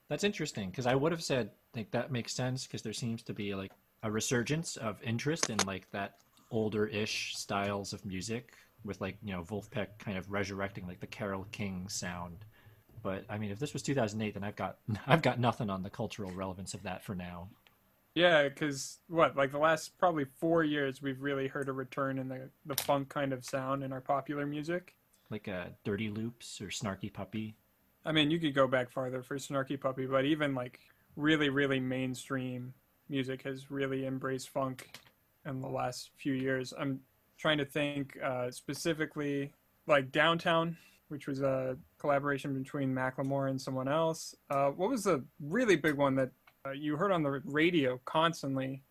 That's 0.10 0.26
interesting 0.26 0.70
because 0.70 0.86
I 0.86 0.96
would 0.96 1.14
have 1.14 1.24
said 1.24 1.52
like 1.74 1.90
that 1.92 2.12
makes 2.12 2.34
sense 2.34 2.68
because 2.68 2.82
there 2.82 2.92
seems 2.92 3.24
to 3.24 3.34
be 3.34 3.56
like 3.56 3.72
a 4.04 4.12
resurgence 4.12 4.76
of 4.76 5.02
interest 5.02 5.50
in 5.50 5.58
like 5.66 5.90
that 5.92 6.16
older-ish 6.52 7.38
styles 7.38 7.94
of 7.94 8.06
music 8.06 8.52
with 8.84 9.00
like 9.00 9.16
you 9.24 9.32
know 9.32 9.44
Vulfpeck 9.44 9.88
kind 10.00 10.18
of 10.18 10.30
resurrecting 10.30 10.86
like 10.86 11.00
the 11.00 11.08
Carole 11.08 11.48
King 11.54 11.88
sound. 11.88 12.44
But 13.02 13.24
I 13.30 13.38
mean, 13.38 13.52
if 13.52 13.58
this 13.60 13.72
was 13.72 13.82
2008, 13.84 14.34
then 14.34 14.44
I've 14.44 14.58
got 14.58 14.80
I've 15.08 15.22
got 15.22 15.40
nothing 15.40 15.70
on 15.70 15.84
the 15.84 15.90
cultural 15.90 16.32
relevance 16.32 16.74
of 16.74 16.84
that 16.84 17.02
for 17.06 17.16
now. 17.16 17.48
Yeah, 18.14 18.50
because 18.50 19.00
what, 19.08 19.38
like 19.38 19.54
the 19.54 19.58
last 19.58 19.98
probably 19.98 20.26
four 20.26 20.66
years, 20.66 21.02
we've 21.02 21.22
really 21.22 21.48
heard 21.48 21.70
a 21.70 21.72
return 21.72 22.20
in 22.20 22.28
the 22.28 22.50
the 22.66 22.76
funk 22.84 23.08
kind 23.08 23.32
of 23.32 23.46
sound 23.46 23.86
in 23.86 23.94
our 23.94 24.02
popular 24.02 24.46
music. 24.46 24.96
Like 25.32 25.48
uh, 25.48 25.66
Dirty 25.84 26.10
Loops 26.10 26.62
or 26.62 26.68
Snarky 26.68 27.12
Puppy. 27.12 27.56
I 28.06 28.12
mean, 28.12 28.30
you 28.30 28.40
could 28.40 28.54
go 28.54 28.68
back 28.68 28.92
farther 28.92 29.24
for 29.24 29.38
Snarky 29.38 29.80
Puppy, 29.80 30.06
but 30.06 30.26
even 30.26 30.54
like 30.54 30.80
really, 31.16 31.50
really 31.50 31.80
mainstream 31.80 32.74
music 33.10 33.44
has 33.44 33.72
really 33.72 34.06
embraced 34.06 34.50
funk 34.50 34.98
in 35.46 35.62
the 35.62 35.68
last 35.68 36.12
few 36.18 36.34
years. 36.34 36.74
I'm 36.78 37.00
trying 37.38 37.58
to 37.60 37.66
think 37.66 38.18
uh, 38.24 38.52
specifically 38.52 39.54
like 39.88 40.12
Downtown, 40.12 40.78
which 41.10 41.28
was 41.28 41.42
a 41.42 41.78
collaboration 41.98 42.54
between 42.54 42.94
Macklemore 42.94 43.50
and 43.50 43.60
someone 43.60 43.88
else. 43.88 44.36
Uh, 44.50 44.70
what 44.70 44.90
was 44.90 45.04
the 45.04 45.24
really 45.40 45.76
big 45.76 45.96
one 45.96 46.16
that 46.16 46.32
uh, 46.66 46.72
you 46.72 46.96
heard 46.96 47.12
on 47.12 47.24
the 47.24 47.42
radio 47.46 48.00
constantly? 48.06 48.84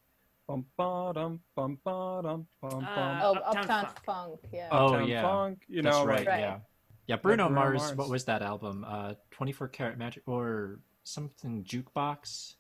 Bum 0.51 0.65
ba 0.77 1.13
dum 1.15 1.41
bum 1.55 1.79
bum 1.85 2.27
Uh, 2.27 2.69
bum. 2.71 2.85
Oh, 3.23 3.35
Uptown 3.35 3.57
Uptown, 3.57 3.85
Funk. 3.85 4.05
Funk. 4.05 4.41
yeah. 4.53 4.69
Oh, 4.73 4.87
Uptown 4.87 5.09
yeah. 5.09 5.23
Funk, 5.23 5.63
you 5.69 5.83
That's 5.83 5.97
right. 5.99 6.19
like, 6.19 6.27
Right. 6.27 6.41
Yeah. 6.41 6.59
Yeah. 7.07 7.17
Bruno, 7.17 7.47
Bruno 7.47 7.61
Mars, 7.61 7.81
Mars. 7.83 7.95
What 7.95 8.09
was 8.09 8.25
that 8.25 8.43
album? 8.43 8.85
Uh, 8.89 9.15
24 9.31 9.69
Karat 9.69 9.97
Magic 9.97 10.25
or 10.27 10.81
something 11.05 11.63
jukebox. 11.63 12.55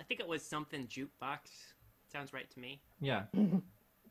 I 0.00 0.02
think 0.02 0.18
it 0.18 0.26
was 0.26 0.44
something 0.44 0.88
jukebox. 0.88 1.38
Sounds 2.12 2.32
right 2.32 2.50
to 2.50 2.58
me. 2.58 2.80
Yeah. 3.00 3.22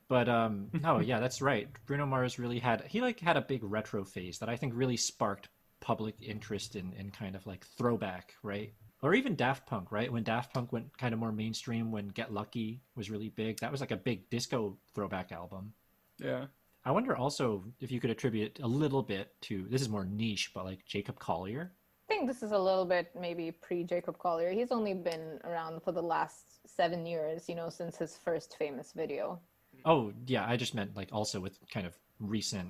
But 0.07 0.29
um 0.29 0.69
no, 0.71 0.99
yeah, 0.99 1.19
that's 1.19 1.41
right. 1.41 1.67
Bruno 1.87 2.05
Mars 2.05 2.37
really 2.37 2.59
had 2.59 2.83
he 2.83 3.01
like 3.01 3.19
had 3.19 3.37
a 3.37 3.41
big 3.41 3.63
retro 3.63 4.05
phase 4.05 4.37
that 4.37 4.49
I 4.49 4.55
think 4.55 4.73
really 4.75 4.97
sparked 4.97 5.49
public 5.81 6.15
interest 6.21 6.75
in 6.75 6.93
in 6.93 7.09
kind 7.09 7.35
of 7.35 7.47
like 7.47 7.65
throwback, 7.65 8.35
right? 8.43 8.71
Or 9.01 9.13
even 9.13 9.35
Daft 9.35 9.67
Punk, 9.67 9.91
right? 9.91 10.11
When 10.11 10.23
Daft 10.23 10.53
Punk 10.53 10.71
went 10.73 10.97
kind 10.97 11.13
of 11.13 11.19
more 11.19 11.31
mainstream 11.31 11.91
when 11.91 12.07
Get 12.09 12.33
Lucky 12.33 12.81
was 12.95 13.09
really 13.11 13.29
big. 13.29 13.59
That 13.59 13.71
was 13.71 13.81
like 13.81 13.91
a 13.91 13.97
big 13.97 14.29
disco 14.29 14.77
throwback 14.93 15.31
album. 15.31 15.73
yeah. 16.19 16.45
I 16.87 16.91
wonder 16.91 17.15
also 17.17 17.63
if 17.79 17.91
you 17.91 17.99
could 17.99 18.11
attribute 18.11 18.59
a 18.61 18.67
little 18.67 19.01
bit 19.01 19.33
to 19.41 19.65
this 19.69 19.81
is 19.81 19.89
more 19.89 20.05
niche, 20.05 20.51
but 20.53 20.65
like 20.65 20.85
Jacob 20.85 21.17
Collier. 21.17 21.71
I 22.07 22.13
think 22.13 22.27
this 22.27 22.43
is 22.43 22.51
a 22.51 22.59
little 22.59 22.85
bit 22.85 23.09
maybe 23.19 23.49
pre 23.51 23.83
Jacob 23.83 24.19
Collier. 24.19 24.51
He's 24.51 24.71
only 24.71 24.93
been 24.93 25.39
around 25.43 25.81
for 25.81 25.91
the 25.91 26.03
last 26.03 26.59
seven 26.67 27.03
years, 27.07 27.49
you 27.49 27.55
know, 27.55 27.69
since 27.69 27.97
his 27.97 28.15
first 28.23 28.55
famous 28.59 28.91
video. 28.95 29.39
Oh 29.83 30.13
yeah, 30.27 30.45
I 30.47 30.57
just 30.57 30.75
meant 30.75 30.95
like 30.95 31.09
also 31.11 31.39
with 31.39 31.57
kind 31.73 31.87
of 31.87 31.97
recent 32.19 32.69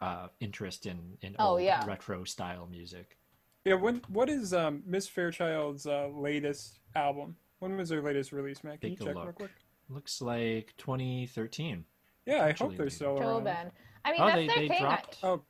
uh, 0.00 0.26
interest 0.40 0.86
in 0.86 1.16
in 1.22 1.36
Oh, 1.38 1.50
old 1.50 1.62
yeah. 1.62 1.86
retro 1.86 2.24
style 2.24 2.66
music. 2.68 3.16
Yeah, 3.64 3.74
when 3.74 4.02
what 4.08 4.28
is 4.28 4.52
um, 4.52 4.82
Miss 4.86 5.08
Fairchild's 5.08 5.86
uh, 5.86 6.08
latest 6.08 6.80
album? 6.96 7.36
When 7.60 7.76
was 7.76 7.88
their 7.90 8.02
latest 8.02 8.32
release, 8.32 8.64
Matt? 8.64 8.80
Can 8.80 8.90
Take 8.90 9.00
you 9.00 9.06
a 9.06 9.14
check 9.14 9.22
real 9.24 9.32
quick? 9.32 9.50
Looks 9.88 10.20
like 10.20 10.74
2013. 10.78 11.84
Yeah, 12.26 12.44
I 12.44 12.52
hope 12.52 12.70
they're 12.70 12.78
maybe. 12.86 12.90
still 12.90 13.16
Joe 13.18 13.28
around. 13.28 13.44
band. 13.44 13.70
I 14.04 14.12
mean, 14.12 14.20
Oh, 14.20 14.26
that's 14.26 14.36
they, 14.36 14.46
their 14.48 14.56
they 14.56 14.68
thing. 14.68 14.76
I- 14.78 14.80
dropped. 14.80 15.18
Oh, 15.22 15.42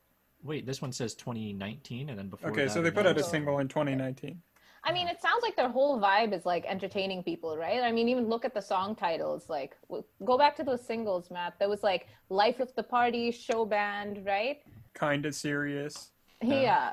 Wait, 0.45 0.67
this 0.67 0.83
one 0.83 0.91
says 0.91 1.15
2019, 1.15 2.09
and 2.11 2.19
then 2.19 2.29
before 2.29 2.51
okay, 2.51 2.65
that 2.65 2.73
so 2.73 2.83
they 2.83 2.91
put 2.91 3.07
out 3.07 3.17
a 3.17 3.23
single 3.23 3.61
in 3.61 3.69
2019. 3.69 4.43
I 4.83 4.93
mean, 4.93 5.07
it 5.07 5.23
sounds 5.23 5.41
like 5.45 5.55
their 5.55 5.69
whole 5.69 6.01
vibe 6.01 6.37
is 6.37 6.45
like 6.45 6.65
entertaining 6.67 7.23
people, 7.23 7.57
right? 7.57 7.81
I 7.81 7.93
mean, 7.93 8.09
even 8.09 8.29
look 8.29 8.45
at 8.45 8.53
the 8.53 8.61
song 8.61 8.97
titles. 8.97 9.49
Like, 9.49 9.77
w- 9.89 10.03
go 10.25 10.37
back 10.37 10.57
to 10.57 10.65
those 10.65 10.85
singles, 10.85 11.31
Matt. 11.31 11.55
There 11.61 11.69
was 11.69 11.85
like 11.85 12.09
"Life 12.29 12.59
of 12.59 12.75
the 12.75 12.83
Party," 12.83 13.31
"Show 13.31 13.65
Band," 13.65 14.27
right? 14.27 14.59
Kind 14.95 15.27
of 15.27 15.37
serious. 15.37 16.11
Yeah. 16.43 16.61
Yeah. 16.61 16.93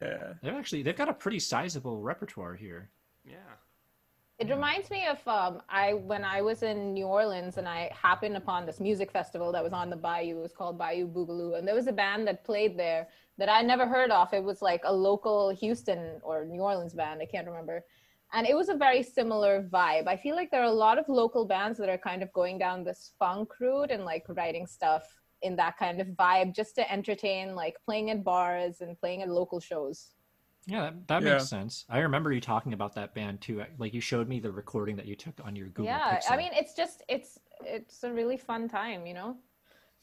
They've 0.00 0.54
actually 0.54 0.82
they've 0.82 0.96
got 0.96 1.08
a 1.08 1.14
pretty 1.14 1.40
sizable 1.40 2.00
repertoire 2.00 2.54
here. 2.54 2.90
Yeah. 3.24 3.36
It 4.38 4.48
reminds 4.50 4.88
me 4.88 5.04
of 5.06 5.18
um, 5.26 5.62
I 5.68 5.94
when 5.94 6.24
I 6.24 6.42
was 6.42 6.62
in 6.62 6.94
New 6.94 7.06
Orleans 7.06 7.58
and 7.58 7.66
I 7.66 7.90
happened 7.92 8.36
upon 8.36 8.66
this 8.66 8.78
music 8.78 9.10
festival 9.10 9.50
that 9.50 9.64
was 9.64 9.72
on 9.72 9.90
the 9.90 9.96
Bayou. 9.96 10.38
It 10.38 10.42
was 10.42 10.52
called 10.52 10.78
Bayou 10.78 11.08
Boogaloo, 11.08 11.58
and 11.58 11.66
there 11.66 11.74
was 11.74 11.88
a 11.88 11.92
band 11.92 12.28
that 12.28 12.44
played 12.44 12.78
there 12.78 13.08
that 13.36 13.48
I 13.48 13.62
never 13.62 13.86
heard 13.86 14.10
of. 14.12 14.32
It 14.32 14.44
was 14.44 14.62
like 14.62 14.82
a 14.84 14.92
local 14.92 15.50
Houston 15.50 16.20
or 16.22 16.44
New 16.44 16.60
Orleans 16.60 16.94
band. 16.94 17.20
I 17.20 17.26
can't 17.26 17.48
remember. 17.48 17.84
And 18.32 18.46
it 18.46 18.54
was 18.54 18.68
a 18.68 18.74
very 18.74 19.02
similar 19.02 19.66
vibe. 19.72 20.06
I 20.06 20.16
feel 20.16 20.36
like 20.36 20.50
there 20.50 20.60
are 20.60 20.64
a 20.64 20.82
lot 20.86 20.98
of 20.98 21.08
local 21.08 21.44
bands 21.44 21.78
that 21.78 21.88
are 21.88 21.98
kind 21.98 22.22
of 22.22 22.32
going 22.32 22.58
down 22.58 22.84
this 22.84 23.12
funk 23.18 23.58
route 23.58 23.90
and 23.90 24.04
like 24.04 24.24
writing 24.28 24.66
stuff 24.66 25.02
in 25.42 25.56
that 25.56 25.76
kind 25.76 26.00
of 26.00 26.08
vibe 26.08 26.54
just 26.54 26.74
to 26.76 26.90
entertain, 26.92 27.54
like 27.54 27.76
playing 27.84 28.10
at 28.10 28.24
bars 28.24 28.80
and 28.80 28.98
playing 28.98 29.22
at 29.22 29.28
local 29.28 29.60
shows. 29.60 30.14
Yeah, 30.66 30.82
that, 30.82 31.08
that 31.08 31.22
Yeah. 31.22 31.32
makes 31.34 31.48
sense. 31.48 31.84
I 31.88 32.00
remember 32.00 32.32
you 32.32 32.40
talking 32.40 32.72
about 32.74 32.94
that 32.94 33.14
band 33.14 33.40
too. 33.40 33.64
Like 33.78 33.94
you 33.94 34.00
showed 34.00 34.28
me 34.28 34.38
the 34.40 34.52
recording 34.52 34.96
that 34.96 35.06
you 35.06 35.16
took 35.16 35.40
on 35.44 35.56
your 35.56 35.68
Google 35.68 35.86
yeah 35.86 36.18
Pixel. 36.18 36.30
i 36.32 36.36
mean 36.36 36.50
it's 36.52 36.74
just 36.74 37.02
it's 37.08 37.38
it's 37.64 38.02
a 38.04 38.12
really 38.12 38.36
fun 38.36 38.68
time 38.68 39.06
you 39.06 39.14
know 39.14 39.36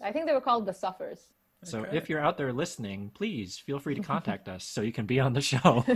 i 0.02 0.12
think 0.12 0.26
they 0.26 0.34
were 0.34 0.41
called 0.41 0.65
the 0.65 0.74
suffers 0.74 1.34
so 1.65 1.80
Okay. 1.82 1.97
if 1.97 2.10
you're 2.10 2.19
out 2.19 2.38
there 2.38 2.54
listening, 2.54 3.12
please 3.13 3.58
feel 3.58 3.80
free 3.80 3.95
to 3.95 4.01
contact 4.13 4.47
us 4.47 4.63
so 4.63 4.82
you 4.82 4.91
can 4.91 5.06
be 5.06 5.19
on 5.19 5.34
the 5.34 5.41
show. 5.41 5.84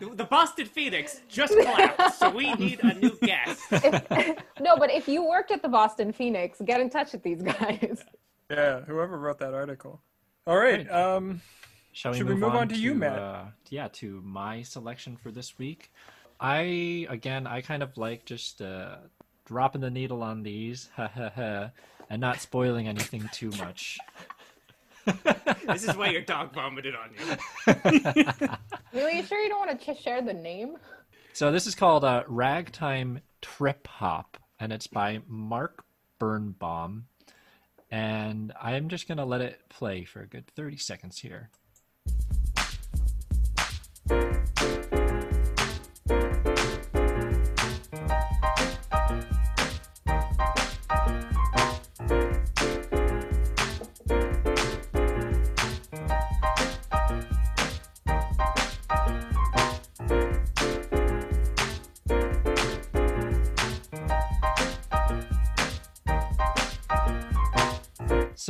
The 0.00 0.24
Boston 0.24 0.66
Phoenix 0.66 1.20
just 1.28 1.52
collapsed, 1.52 2.18
so 2.18 2.30
we 2.30 2.52
need 2.54 2.80
a 2.82 2.94
new 2.94 3.16
guest. 3.22 3.60
If- 3.70 4.36
no 4.60 4.76
but 4.76 4.90
if 4.90 5.08
you 5.08 5.24
worked 5.26 5.50
at 5.50 5.62
the 5.62 5.68
boston 5.68 6.12
phoenix 6.12 6.60
get 6.64 6.80
in 6.80 6.90
touch 6.90 7.12
with 7.12 7.22
these 7.22 7.42
guys 7.42 8.02
Yeah, 8.50 8.80
whoever 8.82 9.18
wrote 9.18 9.38
that 9.38 9.54
article. 9.54 10.02
All 10.46 10.56
right. 10.56 10.86
Right. 10.86 10.90
Um, 10.90 11.40
Shall 11.92 12.12
we 12.12 12.18
Should 12.18 12.26
move, 12.28 12.36
we 12.36 12.40
move 12.42 12.50
on 12.50 12.56
on 12.62 12.68
to 12.68 12.76
you, 12.76 12.94
Matt? 12.94 13.18
Uh, 13.18 13.44
yeah, 13.68 13.88
to 13.94 14.20
my 14.24 14.62
selection 14.62 15.16
for 15.16 15.30
this 15.32 15.58
week. 15.58 15.90
I 16.38 17.06
again, 17.10 17.46
I 17.46 17.60
kind 17.62 17.82
of 17.82 17.96
like 17.96 18.24
just 18.24 18.62
uh, 18.62 18.96
dropping 19.50 19.80
the 19.80 19.90
needle 19.90 20.22
on 20.22 20.44
these, 20.44 20.88
ha 20.94 21.10
ha 21.12 21.28
ha, 21.34 21.70
and 22.08 22.20
not 22.20 22.40
spoiling 22.40 22.86
anything 22.86 23.28
too 23.32 23.50
much. 23.58 23.98
This 25.66 25.88
is 25.88 25.96
why 25.96 26.10
your 26.10 26.20
dog 26.20 26.52
vomited 26.52 26.94
on 26.94 27.10
you. 27.16 28.24
really 28.92 29.16
you 29.16 29.22
sure 29.24 29.40
you 29.40 29.48
don't 29.48 29.66
want 29.66 29.80
to 29.80 29.94
ch- 29.94 30.00
share 30.00 30.20
the 30.20 30.34
name 30.34 30.76
So 31.32 31.50
this 31.50 31.66
is 31.66 31.74
called 31.74 32.04
uh, 32.04 32.22
Ragtime 32.28 33.20
Trip 33.40 33.86
Hop, 33.88 34.36
and 34.60 34.72
it's 34.72 34.86
by 34.86 35.20
Mark 35.26 35.84
Birnbaum. 36.18 37.06
And 37.90 38.52
I'm 38.60 38.88
just 38.88 39.08
gonna 39.08 39.24
let 39.24 39.40
it 39.40 39.60
play 39.68 40.04
for 40.04 40.20
a 40.20 40.26
good 40.26 40.46
30 40.54 40.76
seconds 40.76 41.18
here. 41.18 41.50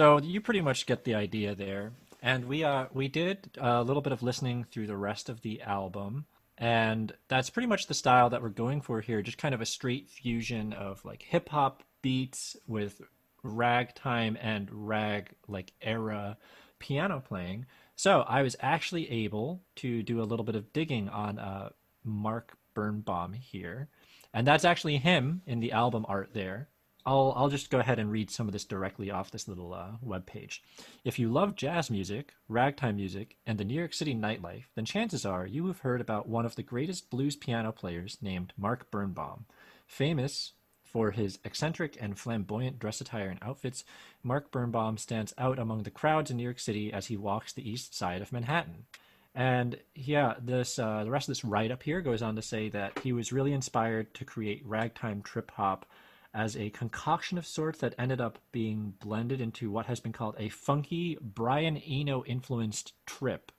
So 0.01 0.19
you 0.19 0.41
pretty 0.41 0.63
much 0.63 0.87
get 0.87 1.05
the 1.05 1.15
idea 1.15 1.55
there. 1.55 1.93
And 2.23 2.47
we 2.47 2.65
uh 2.65 2.87
we 2.95 3.07
did 3.07 3.51
a 3.59 3.83
little 3.83 4.01
bit 4.01 4.15
of 4.15 4.23
listening 4.23 4.65
through 4.65 4.87
the 4.87 4.97
rest 4.97 5.29
of 5.29 5.43
the 5.43 5.61
album. 5.61 6.25
And 6.57 7.13
that's 7.29 7.51
pretty 7.51 7.67
much 7.67 7.87
the 7.87 7.93
style 7.93 8.31
that 8.31 8.41
we're 8.41 8.49
going 8.49 8.81
for 8.81 9.03
here, 9.03 9.21
just 9.21 9.37
kind 9.37 9.55
of 9.55 9.61
a 9.61 9.67
straight 9.67 10.09
fusion 10.09 10.73
of 10.73 11.05
like 11.05 11.21
hip 11.21 11.51
hop 11.51 11.83
beats 12.01 12.57
with 12.67 13.03
ragtime 13.43 14.39
and 14.41 14.71
rag 14.73 15.35
like 15.49 15.75
era 15.83 16.39
piano 16.79 17.21
playing. 17.21 17.67
So 17.95 18.23
I 18.23 18.41
was 18.41 18.57
actually 18.61 19.11
able 19.11 19.61
to 19.77 20.03
do 20.03 20.23
a 20.23 20.29
little 20.31 20.47
bit 20.47 20.57
of 20.57 20.73
digging 20.73 21.11
on 21.11 21.39
uh 21.39 21.69
Mark 22.05 22.57
Birnbaum 22.73 23.35
here. 23.35 23.89
And 24.33 24.47
that's 24.47 24.65
actually 24.65 24.97
him 24.97 25.43
in 25.45 25.61
the 25.61 25.73
album 25.73 26.07
art 26.09 26.31
there. 26.33 26.70
I'll 27.07 27.33
I'll 27.37 27.49
just 27.49 27.71
go 27.71 27.79
ahead 27.79 27.99
and 27.99 28.11
read 28.11 28.31
some 28.31 28.47
of 28.47 28.53
this 28.53 28.65
directly 28.65 29.11
off 29.11 29.31
this 29.31 29.49
little 29.49 29.73
uh, 29.73 29.93
web 30.03 30.27
page. 30.27 30.63
If 31.05 31.19
you 31.19 31.31
love 31.31 31.57
jazz 31.57 31.91
music, 31.91 32.35
ragtime 32.49 32.97
music, 32.97 33.37
and 33.47 33.59
the 33.59 33.65
New 33.65 33.75
York 33.75 33.95
City 33.95 34.15
nightlife, 34.15 34.65
then 34.75 34.85
chances 34.85 35.25
are 35.25 35.47
you 35.47 35.67
have 35.67 35.81
heard 35.81 36.01
about 36.01 36.29
one 36.29 36.47
of 36.47 36.57
the 36.57 36.63
greatest 36.63 37.11
blues 37.11 37.37
piano 37.37 37.73
players 37.73 38.19
named 38.21 38.53
Mark 38.57 38.91
Birnbaum. 38.91 39.47
Famous 39.87 40.53
for 40.85 41.13
his 41.13 41.39
eccentric 41.45 41.97
and 42.01 42.19
flamboyant 42.19 42.79
dress 42.79 43.01
attire 43.01 43.29
and 43.29 43.39
outfits, 43.43 43.85
Mark 44.25 44.51
Birnbaum 44.51 44.99
stands 44.99 45.33
out 45.39 45.59
among 45.59 45.85
the 45.85 45.91
crowds 45.91 46.31
in 46.31 46.37
New 46.37 46.43
York 46.43 46.59
City 46.59 46.93
as 46.93 47.07
he 47.07 47.17
walks 47.17 47.53
the 47.53 47.69
east 47.69 47.97
side 47.97 48.21
of 48.21 48.33
Manhattan. 48.33 48.87
And 49.35 49.79
yeah, 49.95 50.35
this 50.41 50.79
uh, 50.79 51.05
the 51.05 51.11
rest 51.11 51.29
of 51.29 51.33
this 51.33 51.45
write 51.45 51.71
up 51.71 51.85
here 51.85 52.01
goes 52.01 52.23
on 52.23 52.35
to 52.37 52.43
say 52.43 52.69
that 52.71 52.99
he 52.99 53.13
was 53.13 53.33
really 53.33 53.53
inspired 53.53 54.13
to 54.15 54.25
create 54.25 54.67
ragtime 54.67 55.23
trip 55.23 55.53
hop 55.53 55.87
as 56.33 56.57
a 56.57 56.71
concoction 56.71 57.39
of 57.39 57.47
sorts 57.47 57.79
that 57.81 57.95
ended 57.99 58.21
up 58.21 58.39
being 58.53 58.95
blended 59.01 59.41
into 59.41 59.71
what 59.71 59.87
has 59.87 60.01
been 60.01 60.13
called 60.13 60.37
a 60.39 60.49
funky 60.49 61.19
Brian 61.21 61.77
Eno 61.79 62.25
influenced 62.25 62.93
trip 63.07 63.53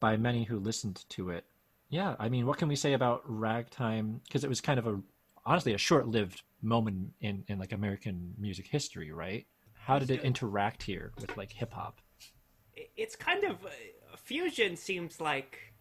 by 0.00 0.16
many 0.16 0.44
who 0.44 0.58
listened 0.58 1.04
to 1.10 1.30
it. 1.30 1.44
Yeah, 1.88 2.16
I 2.18 2.28
mean, 2.28 2.46
what 2.46 2.58
can 2.58 2.68
we 2.68 2.76
say 2.76 2.92
about 2.94 3.22
ragtime? 3.26 4.20
Because 4.24 4.44
it 4.44 4.48
was 4.48 4.60
kind 4.60 4.78
of 4.78 4.86
a 4.86 5.00
honestly 5.44 5.74
a 5.74 5.78
short 5.78 6.08
lived 6.08 6.42
moment 6.62 7.12
in 7.20 7.44
in 7.48 7.58
like 7.58 7.72
American 7.72 8.34
music 8.38 8.66
history, 8.66 9.12
right? 9.12 9.46
How 9.74 9.98
did 9.98 10.10
it 10.10 10.22
interact 10.22 10.84
here 10.84 11.12
with 11.20 11.36
like 11.36 11.52
hip 11.52 11.72
hop? 11.72 12.00
it's 12.96 13.16
kind 13.16 13.44
of 13.44 13.64
uh, 13.64 14.16
fusion 14.16 14.76
seems 14.76 15.20
like 15.20 15.72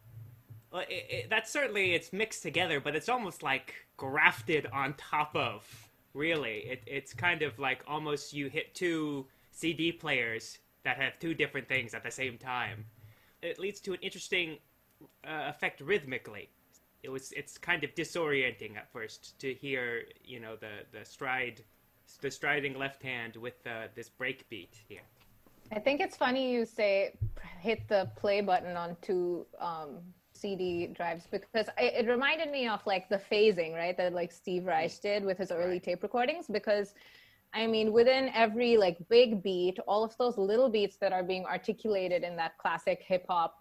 well, 0.72 0.84
it, 0.90 1.06
it, 1.10 1.30
that's 1.30 1.52
certainly 1.52 1.94
it's 1.94 2.14
mixed 2.14 2.42
together 2.42 2.80
but 2.80 2.96
it's 2.96 3.10
almost 3.10 3.44
like 3.44 3.74
grafted 3.98 4.68
on 4.74 4.94
top 4.94 5.36
of 5.36 5.90
really? 6.14 6.60
It, 6.60 6.84
it's 6.86 7.14
kind 7.14 7.42
of 7.42 7.58
like 7.60 7.84
almost 7.88 8.34
you 8.34 8.48
hit 8.48 8.74
two 8.76 9.28
cd 9.52 9.92
players 9.92 10.58
that 10.84 10.98
have 10.98 11.20
two 11.20 11.34
different 11.34 11.68
things 11.68 11.94
at 11.94 12.04
the 12.04 12.12
same 12.12 12.38
time. 12.38 12.86
It 13.42 13.60
leads 13.60 13.80
to 13.82 13.94
an 13.94 14.00
interesting 14.02 14.58
uh, 15.26 15.46
effect 15.48 15.82
rhythmically. 15.82 16.50
It 17.04 17.10
was 17.10 17.32
it's 17.32 17.58
kind 17.58 17.84
of 17.84 17.94
disorienting 17.96 18.78
at 18.78 18.92
first 18.92 19.40
to 19.40 19.54
hear 19.54 20.04
you 20.24 20.40
know 20.40 20.56
the 20.56 20.86
the 20.98 21.04
stride 21.04 21.64
the 22.22 22.30
striding 22.30 22.78
left 22.78 23.02
hand 23.02 23.36
with 23.36 23.56
uh, 23.66 23.88
this 23.96 24.10
break 24.10 24.48
beat 24.50 24.76
here. 24.88 25.02
I 25.72 25.80
think 25.80 26.02
it's 26.02 26.18
funny 26.18 26.52
you 26.52 26.66
say 26.66 27.16
hit 27.60 27.88
the 27.88 28.12
play 28.18 28.42
button 28.42 28.76
on 28.76 28.98
two 29.02 29.46
um, 29.60 30.00
CD 30.42 30.88
drives 30.88 31.28
because 31.30 31.68
I, 31.78 31.84
it 31.84 32.08
reminded 32.08 32.52
me 32.52 32.68
of 32.68 32.86
like 32.86 33.10
the 33.10 33.22
phasing, 33.32 33.74
right? 33.74 33.96
That 33.96 34.14
like 34.14 34.32
Steve 34.32 34.66
Reich 34.66 34.92
mm-hmm. 34.92 35.08
did 35.08 35.26
with 35.26 35.38
his 35.38 35.52
early 35.52 35.80
tape 35.80 36.04
recordings. 36.04 36.48
Because 36.52 36.94
I 37.54 37.68
mean, 37.68 37.92
within 37.92 38.32
every 38.34 38.78
like 38.78 38.98
big 39.10 39.44
beat, 39.44 39.78
all 39.88 40.04
of 40.04 40.18
those 40.18 40.38
little 40.38 40.70
beats 40.70 40.98
that 40.98 41.14
are 41.14 41.24
being 41.24 41.46
articulated 41.46 42.24
in 42.24 42.36
that 42.38 42.58
classic 42.58 43.04
hip 43.06 43.26
hop, 43.30 43.56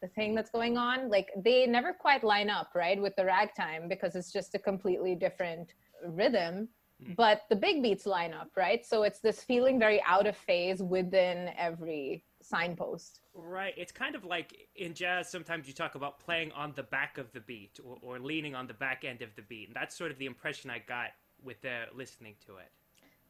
the 0.00 0.08
thing 0.08 0.34
that's 0.34 0.50
going 0.50 0.76
on, 0.76 1.08
like 1.08 1.30
they 1.36 1.66
never 1.66 1.92
quite 1.92 2.22
line 2.22 2.50
up, 2.50 2.70
right, 2.74 3.00
with 3.00 3.16
the 3.16 3.24
ragtime 3.24 3.88
because 3.88 4.14
it's 4.14 4.32
just 4.32 4.54
a 4.54 4.58
completely 4.58 5.14
different 5.14 5.74
rhythm 6.06 6.68
mm-hmm. 7.02 7.14
but 7.14 7.42
the 7.48 7.56
big 7.56 7.82
beats 7.82 8.06
line 8.06 8.32
up, 8.32 8.50
right? 8.56 8.84
So 8.84 9.02
it's 9.02 9.20
this 9.20 9.42
feeling 9.42 9.78
very 9.78 10.02
out 10.06 10.26
of 10.26 10.36
phase 10.36 10.82
within 10.82 11.50
every 11.56 12.24
signpost. 12.44 13.20
Right. 13.34 13.74
It's 13.76 13.92
kind 13.92 14.14
of 14.14 14.24
like 14.24 14.68
in 14.76 14.94
jazz, 14.94 15.30
sometimes 15.30 15.66
you 15.66 15.74
talk 15.74 15.94
about 15.94 16.20
playing 16.20 16.52
on 16.52 16.72
the 16.76 16.82
back 16.82 17.18
of 17.18 17.32
the 17.32 17.40
beat 17.40 17.80
or, 17.84 17.96
or 18.02 18.18
leaning 18.18 18.54
on 18.54 18.66
the 18.66 18.74
back 18.74 19.04
end 19.04 19.22
of 19.22 19.34
the 19.36 19.42
beat. 19.42 19.68
And 19.68 19.76
that's 19.76 19.96
sort 19.96 20.10
of 20.10 20.18
the 20.18 20.26
impression 20.26 20.70
I 20.70 20.78
got 20.78 21.10
with 21.42 21.64
uh, 21.64 21.86
listening 21.94 22.34
to 22.46 22.56
it. 22.56 22.70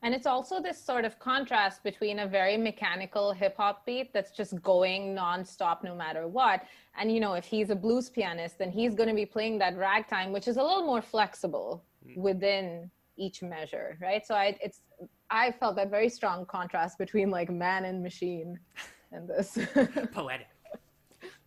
And 0.03 0.15
it's 0.15 0.27
also 0.27 0.61
this 0.61 0.79
sort 0.79 1.07
of 1.07 1.19
contrast 1.19 1.83
between 1.83 2.19
a 2.19 2.27
very 2.27 2.59
mechanical 2.59 3.33
hip 3.33 3.57
hop 3.57 3.87
beat 3.87 4.13
that's 4.13 4.33
just 4.33 4.61
going 4.63 5.15
nonstop 5.15 5.83
no 5.83 5.95
matter 5.95 6.29
what. 6.29 6.65
And, 6.99 7.11
you 7.11 7.21
know, 7.21 7.33
if 7.33 7.47
he's 7.47 7.71
a 7.71 7.75
blues 7.75 8.11
pianist, 8.11 8.59
then 8.59 8.71
he's 8.71 8.95
going 8.95 9.09
to 9.09 9.15
be 9.15 9.25
playing 9.25 9.59
that 9.61 9.79
ragtime, 9.79 10.31
which 10.31 10.47
is 10.47 10.59
a 10.59 10.63
little 10.63 10.85
more 10.85 11.01
flexible 11.01 11.83
within 12.17 12.91
each 13.17 13.43
measure, 13.43 13.97
right? 14.01 14.27
So 14.27 14.35
I, 14.35 14.59
it's, 14.61 14.83
I 15.31 15.53
felt 15.53 15.77
that 15.77 15.89
very 15.89 16.11
strong 16.11 16.45
contrast 16.45 16.99
between 16.99 17.31
like 17.31 17.51
man 17.51 17.87
and 17.87 18.03
machine 18.03 18.59
in 19.15 19.27
this. 19.27 19.59
Poetic. 20.13 20.49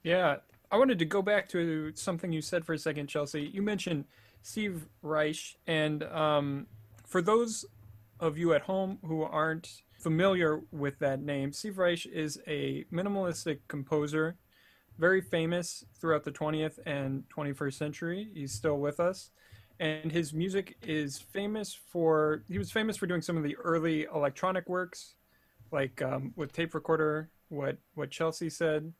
Yeah, 0.03 0.37
I 0.71 0.77
wanted 0.77 0.99
to 0.99 1.05
go 1.05 1.21
back 1.21 1.47
to 1.49 1.91
something 1.95 2.31
you 2.31 2.41
said 2.41 2.65
for 2.65 2.73
a 2.73 2.77
second, 2.77 3.07
Chelsea. 3.07 3.51
You 3.53 3.61
mentioned 3.61 4.05
Steve 4.41 4.87
Reich, 5.01 5.57
and 5.67 6.03
um, 6.03 6.67
for 7.05 7.21
those 7.21 7.65
of 8.19 8.37
you 8.37 8.53
at 8.53 8.61
home 8.61 8.99
who 9.05 9.23
aren't 9.23 9.81
familiar 9.99 10.61
with 10.71 10.99
that 10.99 11.21
name, 11.21 11.51
Steve 11.51 11.77
Reich 11.77 12.05
is 12.05 12.39
a 12.47 12.85
minimalistic 12.91 13.59
composer, 13.67 14.37
very 14.97 15.21
famous 15.21 15.85
throughout 15.99 16.23
the 16.23 16.31
20th 16.31 16.79
and 16.85 17.23
21st 17.29 17.73
century. 17.73 18.29
He's 18.33 18.51
still 18.51 18.77
with 18.77 18.99
us. 18.99 19.31
And 19.79 20.11
his 20.11 20.33
music 20.33 20.75
is 20.81 21.19
famous 21.19 21.73
for, 21.73 22.43
he 22.47 22.57
was 22.57 22.71
famous 22.71 22.97
for 22.97 23.05
doing 23.05 23.21
some 23.21 23.37
of 23.37 23.43
the 23.43 23.55
early 23.57 24.07
electronic 24.13 24.67
works, 24.67 25.13
like 25.71 26.01
um, 26.01 26.33
with 26.35 26.51
tape 26.51 26.73
recorder, 26.73 27.29
what, 27.49 27.77
what 27.95 28.11
Chelsea 28.11 28.49
said, 28.49 28.93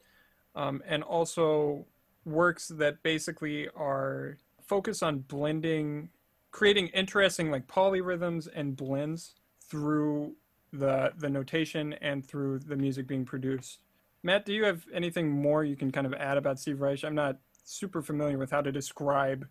um, 0.55 0.81
and 0.88 1.03
also 1.03 1.86
works 2.25 2.67
that 2.67 3.01
basically 3.03 3.69
are 3.75 4.38
focused 4.62 5.03
on 5.03 5.19
blending 5.19 6.10
creating 6.51 6.88
interesting 6.88 7.51
like 7.51 7.67
polyrhythms 7.67 8.47
and 8.55 8.75
blends 8.75 9.36
through 9.69 10.33
the 10.73 11.13
the 11.17 11.29
notation 11.29 11.93
and 12.01 12.25
through 12.25 12.60
the 12.60 12.75
music 12.75 13.07
being 13.07 13.23
produced. 13.23 13.79
Matt, 14.23 14.45
do 14.45 14.53
you 14.53 14.65
have 14.65 14.83
anything 14.93 15.29
more 15.29 15.63
you 15.63 15.75
can 15.75 15.91
kind 15.91 16.07
of 16.07 16.13
add 16.13 16.38
about 16.38 16.60
Steve 16.60 16.81
Reich? 16.81 17.03
I'm 17.03 17.15
not 17.15 17.38
super 17.63 18.01
familiar 18.01 18.38
with 18.38 18.51
how 18.51 18.62
to 18.62 18.71
describe 18.71 19.47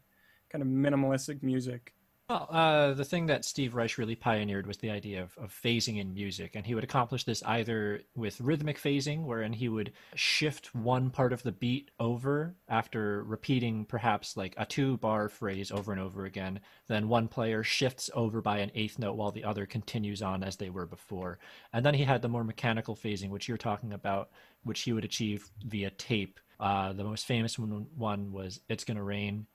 kind 0.50 0.62
of 0.62 0.68
minimalistic 0.68 1.42
music. 1.42 1.94
Well, 2.28 2.48
uh, 2.50 2.94
the 2.94 3.04
thing 3.04 3.26
that 3.26 3.44
Steve 3.44 3.76
Reich 3.76 3.98
really 3.98 4.16
pioneered 4.16 4.66
was 4.66 4.78
the 4.78 4.90
idea 4.90 5.22
of, 5.22 5.38
of 5.38 5.52
phasing 5.52 6.00
in 6.00 6.12
music, 6.12 6.56
and 6.56 6.66
he 6.66 6.74
would 6.74 6.82
accomplish 6.82 7.22
this 7.22 7.40
either 7.44 8.02
with 8.16 8.40
rhythmic 8.40 8.80
phasing, 8.80 9.22
wherein 9.22 9.52
he 9.52 9.68
would 9.68 9.92
shift 10.16 10.74
one 10.74 11.10
part 11.10 11.32
of 11.32 11.44
the 11.44 11.52
beat 11.52 11.92
over 12.00 12.56
after 12.68 13.22
repeating 13.22 13.84
perhaps 13.84 14.36
like 14.36 14.54
a 14.56 14.66
two 14.66 14.96
bar 14.96 15.28
phrase 15.28 15.70
over 15.70 15.92
and 15.92 16.00
over 16.00 16.24
again. 16.24 16.58
Then 16.88 17.08
one 17.08 17.28
player 17.28 17.62
shifts 17.62 18.10
over 18.12 18.42
by 18.42 18.58
an 18.58 18.72
eighth 18.74 18.98
note 18.98 19.14
while 19.14 19.30
the 19.30 19.44
other 19.44 19.64
continues 19.64 20.20
on 20.20 20.42
as 20.42 20.56
they 20.56 20.70
were 20.70 20.86
before. 20.86 21.38
And 21.72 21.86
then 21.86 21.94
he 21.94 22.02
had 22.02 22.22
the 22.22 22.28
more 22.28 22.42
mechanical 22.42 22.96
phasing, 22.96 23.30
which 23.30 23.46
you're 23.46 23.56
talking 23.56 23.92
about, 23.92 24.30
which 24.64 24.80
he 24.80 24.92
would 24.92 25.04
achieve 25.04 25.48
via 25.64 25.90
tape. 25.90 26.40
Uh, 26.58 26.92
the 26.92 27.04
most 27.04 27.24
famous 27.24 27.56
one, 27.56 27.86
one 27.94 28.32
was 28.32 28.58
It's 28.68 28.82
Gonna 28.82 29.04
Rain 29.04 29.46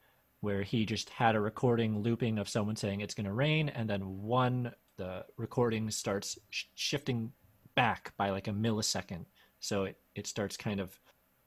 where 0.41 0.63
he 0.63 0.85
just 0.85 1.09
had 1.09 1.35
a 1.35 1.39
recording 1.39 2.01
looping 2.01 2.37
of 2.37 2.49
someone 2.49 2.75
saying 2.75 3.01
it's 3.01 3.13
going 3.13 3.25
to 3.25 3.33
rain 3.33 3.69
and 3.69 3.89
then 3.89 4.01
one 4.21 4.71
the 4.97 5.25
recording 5.37 5.89
starts 5.89 6.37
sh- 6.49 6.65
shifting 6.75 7.31
back 7.75 8.13
by 8.17 8.29
like 8.29 8.47
a 8.47 8.51
millisecond. 8.51 9.25
So 9.59 9.85
it, 9.85 9.97
it 10.15 10.27
starts 10.27 10.57
kind 10.57 10.79
of 10.79 10.99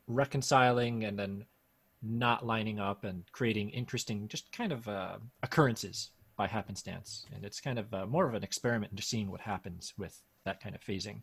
reconciling 0.06 1.04
and 1.04 1.18
then 1.18 1.44
not 2.02 2.46
lining 2.46 2.78
up 2.78 3.04
and 3.04 3.24
creating 3.32 3.70
interesting 3.70 4.28
just 4.28 4.50
kind 4.52 4.72
of 4.72 4.88
uh, 4.88 5.18
occurrences 5.42 6.10
by 6.36 6.46
happenstance. 6.46 7.26
And 7.34 7.44
it's 7.44 7.60
kind 7.60 7.78
of 7.78 7.92
uh, 7.94 8.06
more 8.06 8.26
of 8.26 8.34
an 8.34 8.42
experiment 8.42 8.92
into 8.92 9.02
seeing 9.02 9.30
what 9.30 9.40
happens 9.40 9.94
with 9.96 10.18
that 10.44 10.60
kind 10.60 10.74
of 10.74 10.80
phasing. 10.80 11.22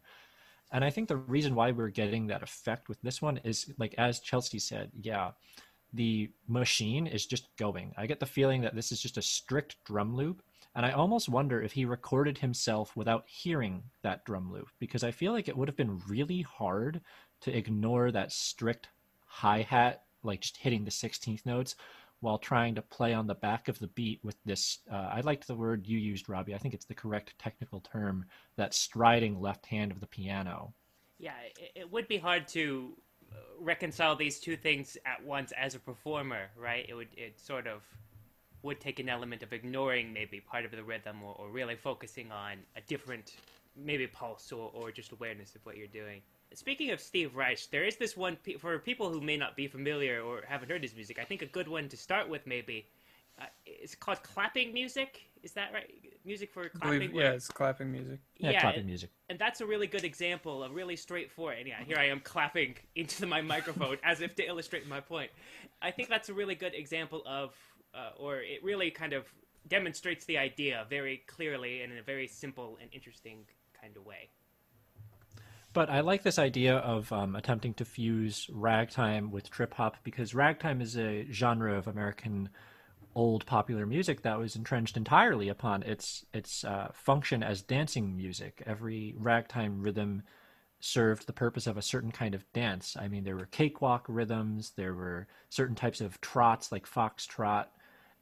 And 0.73 0.85
i 0.85 0.89
think 0.89 1.09
the 1.09 1.17
reason 1.17 1.53
why 1.53 1.71
we're 1.71 1.89
getting 1.89 2.27
that 2.27 2.43
effect 2.43 2.87
with 2.87 3.01
this 3.01 3.21
one 3.21 3.41
is 3.43 3.69
like 3.77 3.93
as 3.97 4.21
chelsea 4.21 4.57
said 4.57 4.89
yeah 5.01 5.31
the 5.93 6.29
machine 6.47 7.07
is 7.07 7.25
just 7.25 7.47
going. 7.57 7.93
I 7.97 8.05
get 8.05 8.19
the 8.19 8.25
feeling 8.25 8.61
that 8.61 8.75
this 8.75 8.91
is 8.91 9.01
just 9.01 9.17
a 9.17 9.21
strict 9.21 9.75
drum 9.85 10.15
loop. 10.15 10.41
And 10.73 10.85
I 10.85 10.91
almost 10.91 11.27
wonder 11.27 11.61
if 11.61 11.73
he 11.73 11.83
recorded 11.83 12.37
himself 12.37 12.95
without 12.95 13.25
hearing 13.27 13.83
that 14.03 14.23
drum 14.23 14.51
loop, 14.53 14.69
because 14.79 15.03
I 15.03 15.11
feel 15.11 15.33
like 15.33 15.49
it 15.49 15.57
would 15.57 15.67
have 15.67 15.75
been 15.75 16.01
really 16.07 16.43
hard 16.43 17.01
to 17.41 17.55
ignore 17.55 18.11
that 18.11 18.31
strict 18.31 18.87
hi 19.25 19.63
hat, 19.63 20.03
like 20.23 20.41
just 20.41 20.57
hitting 20.57 20.85
the 20.85 20.91
16th 20.91 21.45
notes, 21.45 21.75
while 22.21 22.37
trying 22.37 22.75
to 22.75 22.81
play 22.81 23.13
on 23.13 23.27
the 23.27 23.35
back 23.35 23.67
of 23.67 23.79
the 23.79 23.87
beat 23.87 24.23
with 24.23 24.35
this. 24.45 24.79
Uh, 24.89 25.09
I 25.11 25.21
liked 25.21 25.47
the 25.47 25.55
word 25.55 25.87
you 25.87 25.97
used, 25.97 26.29
Robbie. 26.29 26.55
I 26.55 26.57
think 26.57 26.73
it's 26.73 26.85
the 26.85 26.93
correct 26.93 27.33
technical 27.37 27.81
term 27.81 28.25
that 28.55 28.73
striding 28.73 29.41
left 29.41 29.65
hand 29.65 29.91
of 29.91 29.99
the 29.99 30.07
piano. 30.07 30.73
Yeah, 31.17 31.33
it, 31.57 31.71
it 31.75 31.91
would 31.91 32.07
be 32.07 32.17
hard 32.17 32.47
to 32.49 32.93
reconcile 33.59 34.15
these 34.15 34.39
two 34.39 34.55
things 34.55 34.97
at 35.05 35.23
once 35.23 35.51
as 35.53 35.75
a 35.75 35.79
performer, 35.79 36.49
right? 36.57 36.85
It 36.87 36.93
would 36.93 37.09
it 37.15 37.39
sort 37.39 37.67
of 37.67 37.81
would 38.63 38.79
take 38.79 38.99
an 38.99 39.09
element 39.09 39.43
of 39.43 39.53
ignoring 39.53 40.13
maybe 40.13 40.39
part 40.39 40.65
of 40.65 40.71
the 40.71 40.83
rhythm 40.83 41.23
or, 41.23 41.35
or 41.37 41.49
really 41.49 41.75
focusing 41.75 42.31
on 42.31 42.57
a 42.75 42.81
different 42.81 43.35
maybe 43.75 44.05
pulse 44.05 44.51
or, 44.51 44.69
or 44.73 44.91
just 44.91 45.11
awareness 45.11 45.55
of 45.55 45.65
what 45.65 45.77
you're 45.77 45.87
doing. 45.87 46.21
Speaking 46.53 46.91
of 46.91 46.99
Steve 46.99 47.35
Reich, 47.35 47.69
there 47.71 47.85
is 47.85 47.95
this 47.95 48.17
one 48.17 48.37
for 48.59 48.77
people 48.77 49.09
who 49.09 49.21
may 49.21 49.37
not 49.37 49.55
be 49.55 49.67
familiar 49.67 50.21
or 50.21 50.41
haven't 50.47 50.69
heard 50.69 50.83
his 50.83 50.93
music. 50.93 51.17
I 51.19 51.23
think 51.23 51.41
a 51.41 51.45
good 51.45 51.67
one 51.67 51.87
to 51.89 51.97
start 51.97 52.27
with 52.27 52.45
maybe 52.45 52.85
uh, 53.41 53.45
it's 53.65 53.95
called 53.95 54.21
clapping 54.23 54.73
music. 54.73 55.21
Is 55.43 55.53
that 55.53 55.73
right? 55.73 55.89
Music 56.23 56.51
for 56.53 56.69
clapping. 56.69 56.99
believe, 56.99 57.15
yeah, 57.15 57.31
it's 57.31 57.47
clapping 57.47 57.91
music. 57.91 58.19
Yeah, 58.37 58.51
Yeah, 58.51 58.61
clapping 58.61 58.81
it- 58.81 58.85
music. 58.85 59.09
and 59.29 59.39
that's 59.39 59.59
a 59.61 59.65
really 59.65 59.87
good 59.87 60.03
example, 60.03 60.63
a 60.63 60.69
really 60.69 60.95
straightforward. 60.95 61.57
And 61.57 61.67
yeah, 61.67 61.83
here 61.83 61.97
I 61.97 62.05
am 62.05 62.19
clapping 62.19 62.75
into 62.95 63.25
my 63.25 63.41
microphone 63.41 63.97
as 64.03 64.21
if 64.21 64.35
to 64.35 64.43
illustrate 64.47 64.87
my 64.87 64.99
point. 64.99 65.31
I 65.81 65.89
think 65.91 66.09
that's 66.09 66.29
a 66.29 66.33
really 66.33 66.53
good 66.55 66.75
example 66.75 67.23
of, 67.25 67.55
uh, 67.95 68.11
or 68.17 68.37
it 68.41 68.63
really 68.63 68.91
kind 68.91 69.13
of 69.13 69.25
demonstrates 69.67 70.25
the 70.25 70.37
idea 70.37 70.85
very 70.89 71.23
clearly 71.27 71.81
and 71.81 71.91
in 71.91 71.97
a 71.97 72.03
very 72.03 72.27
simple 72.27 72.77
and 72.81 72.89
interesting 72.93 73.45
kind 73.79 73.97
of 73.97 74.05
way. 74.05 74.29
But 75.73 75.89
I 75.89 76.01
like 76.01 76.21
this 76.23 76.37
idea 76.37 76.75
of 76.77 77.11
um, 77.13 77.35
attempting 77.35 77.73
to 77.75 77.85
fuse 77.85 78.47
ragtime 78.51 79.31
with 79.31 79.49
trip 79.49 79.73
hop 79.73 79.95
because 80.03 80.35
ragtime 80.35 80.81
is 80.81 80.97
a 80.97 81.25
genre 81.31 81.77
of 81.77 81.87
American 81.87 82.49
old 83.15 83.45
popular 83.45 83.85
music 83.85 84.21
that 84.21 84.39
was 84.39 84.55
entrenched 84.55 84.97
entirely 84.97 85.49
upon 85.49 85.83
its 85.83 86.25
its 86.33 86.63
uh, 86.63 86.89
function 86.93 87.43
as 87.43 87.61
dancing 87.61 88.15
music. 88.15 88.63
Every 88.65 89.15
ragtime 89.17 89.81
rhythm 89.81 90.23
served 90.79 91.27
the 91.27 91.33
purpose 91.33 91.67
of 91.67 91.77
a 91.77 91.81
certain 91.81 92.11
kind 92.11 92.33
of 92.33 92.51
dance. 92.53 92.97
I 92.97 93.07
mean, 93.07 93.23
there 93.23 93.35
were 93.35 93.45
cakewalk 93.45 94.05
rhythms, 94.07 94.71
there 94.75 94.95
were 94.95 95.27
certain 95.49 95.75
types 95.75 96.01
of 96.01 96.19
trots 96.21 96.71
like 96.71 96.87
foxtrot, 96.87 97.67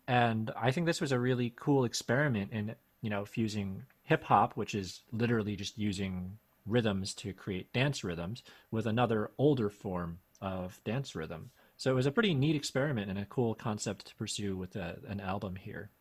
and 0.08 0.52
I 0.58 0.72
think 0.72 0.86
this 0.86 1.02
was 1.02 1.12
a 1.12 1.20
really 1.20 1.54
cool 1.56 1.86
experiment 1.86 2.52
in 2.52 2.76
you 3.02 3.10
know 3.10 3.26
fusing 3.26 3.84
hip 4.04 4.24
hop, 4.24 4.58
which 4.58 4.76
is 4.76 5.02
literally 5.12 5.56
just 5.56 5.78
using 5.78 6.38
rhythms 6.66 7.14
to 7.16 7.34
create 7.34 7.74
dance 7.74 8.04
rhythms, 8.04 8.44
with 8.72 8.86
another 8.86 9.32
older 9.38 9.70
form 9.70 10.20
of 10.42 10.80
dance 10.84 11.16
rhythm. 11.16 11.52
So 11.80 11.90
it 11.90 11.94
was 11.94 12.08
a 12.08 12.12
pretty 12.12 12.34
neat 12.34 12.58
experiment 12.58 13.10
and 13.10 13.18
a 13.18 13.26
cool 13.26 13.56
concept 13.56 14.08
to 14.08 14.16
pursue 14.16 14.58
with 14.58 14.76
a, 14.76 15.00
an 15.08 15.22
album 15.22 15.56
here. 15.56 15.92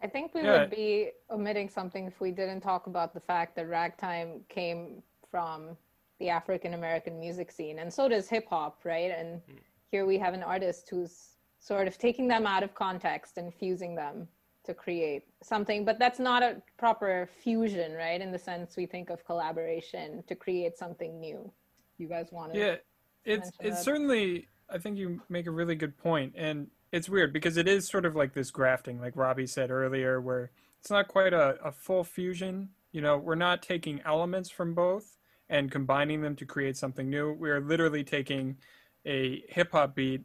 I 0.00 0.06
think 0.06 0.32
we 0.32 0.42
Yeah. 0.42 0.60
would 0.60 0.70
be 0.70 1.10
omitting 1.28 1.68
something 1.68 2.06
if 2.06 2.20
we 2.20 2.30
didn't 2.30 2.60
talk 2.60 2.86
about 2.86 3.12
the 3.14 3.20
fact 3.20 3.56
that 3.56 3.66
ragtime 3.66 4.44
came 4.48 5.02
from 5.28 5.76
the 6.20 6.28
African 6.28 6.74
American 6.74 7.18
music 7.18 7.50
scene, 7.50 7.80
and 7.80 7.92
so 7.92 8.08
does 8.08 8.28
hip 8.28 8.46
hop, 8.48 8.84
right? 8.84 9.10
And 9.10 9.42
hmm. 9.42 9.56
here 9.90 10.06
we 10.06 10.18
have 10.18 10.34
an 10.34 10.44
artist 10.44 10.88
who's 10.88 11.36
sort 11.58 11.88
of 11.88 11.98
taking 11.98 12.28
them 12.28 12.46
out 12.46 12.62
of 12.62 12.72
context 12.74 13.38
and 13.38 13.52
fusing 13.52 13.96
them 13.96 14.28
to 14.62 14.72
create 14.72 15.24
something, 15.42 15.84
but 15.84 15.98
that's 15.98 16.20
not 16.20 16.44
a 16.44 16.62
proper 16.76 17.28
fusion, 17.42 17.92
right? 17.94 18.20
In 18.20 18.30
the 18.30 18.38
sense 18.38 18.76
we 18.76 18.86
think 18.86 19.10
of 19.10 19.24
collaboration 19.24 20.22
to 20.28 20.36
create 20.36 20.78
something 20.78 21.18
new. 21.18 21.52
You 21.96 22.06
guys 22.06 22.30
want 22.30 22.52
to? 22.52 22.58
Yeah, 22.60 22.76
it's 23.24 23.50
it's 23.58 23.78
that. 23.78 23.84
certainly. 23.84 24.46
I 24.70 24.78
think 24.78 24.98
you 24.98 25.22
make 25.28 25.46
a 25.46 25.50
really 25.50 25.74
good 25.74 25.96
point, 25.96 26.34
and 26.36 26.68
it's 26.92 27.08
weird 27.08 27.32
because 27.32 27.56
it 27.56 27.68
is 27.68 27.88
sort 27.88 28.04
of 28.04 28.16
like 28.16 28.34
this 28.34 28.50
grafting, 28.50 29.00
like 29.00 29.16
Robbie 29.16 29.46
said 29.46 29.70
earlier, 29.70 30.20
where 30.20 30.50
it's 30.80 30.90
not 30.90 31.08
quite 31.08 31.32
a, 31.32 31.58
a 31.64 31.72
full 31.72 32.04
fusion. 32.04 32.70
You 32.92 33.00
know, 33.00 33.16
we're 33.18 33.34
not 33.34 33.62
taking 33.62 34.00
elements 34.04 34.50
from 34.50 34.74
both 34.74 35.16
and 35.50 35.70
combining 35.70 36.20
them 36.20 36.36
to 36.36 36.44
create 36.44 36.76
something 36.76 37.08
new. 37.08 37.32
We're 37.32 37.60
literally 37.60 38.04
taking 38.04 38.56
a 39.06 39.42
hip 39.48 39.72
hop 39.72 39.94
beat 39.94 40.22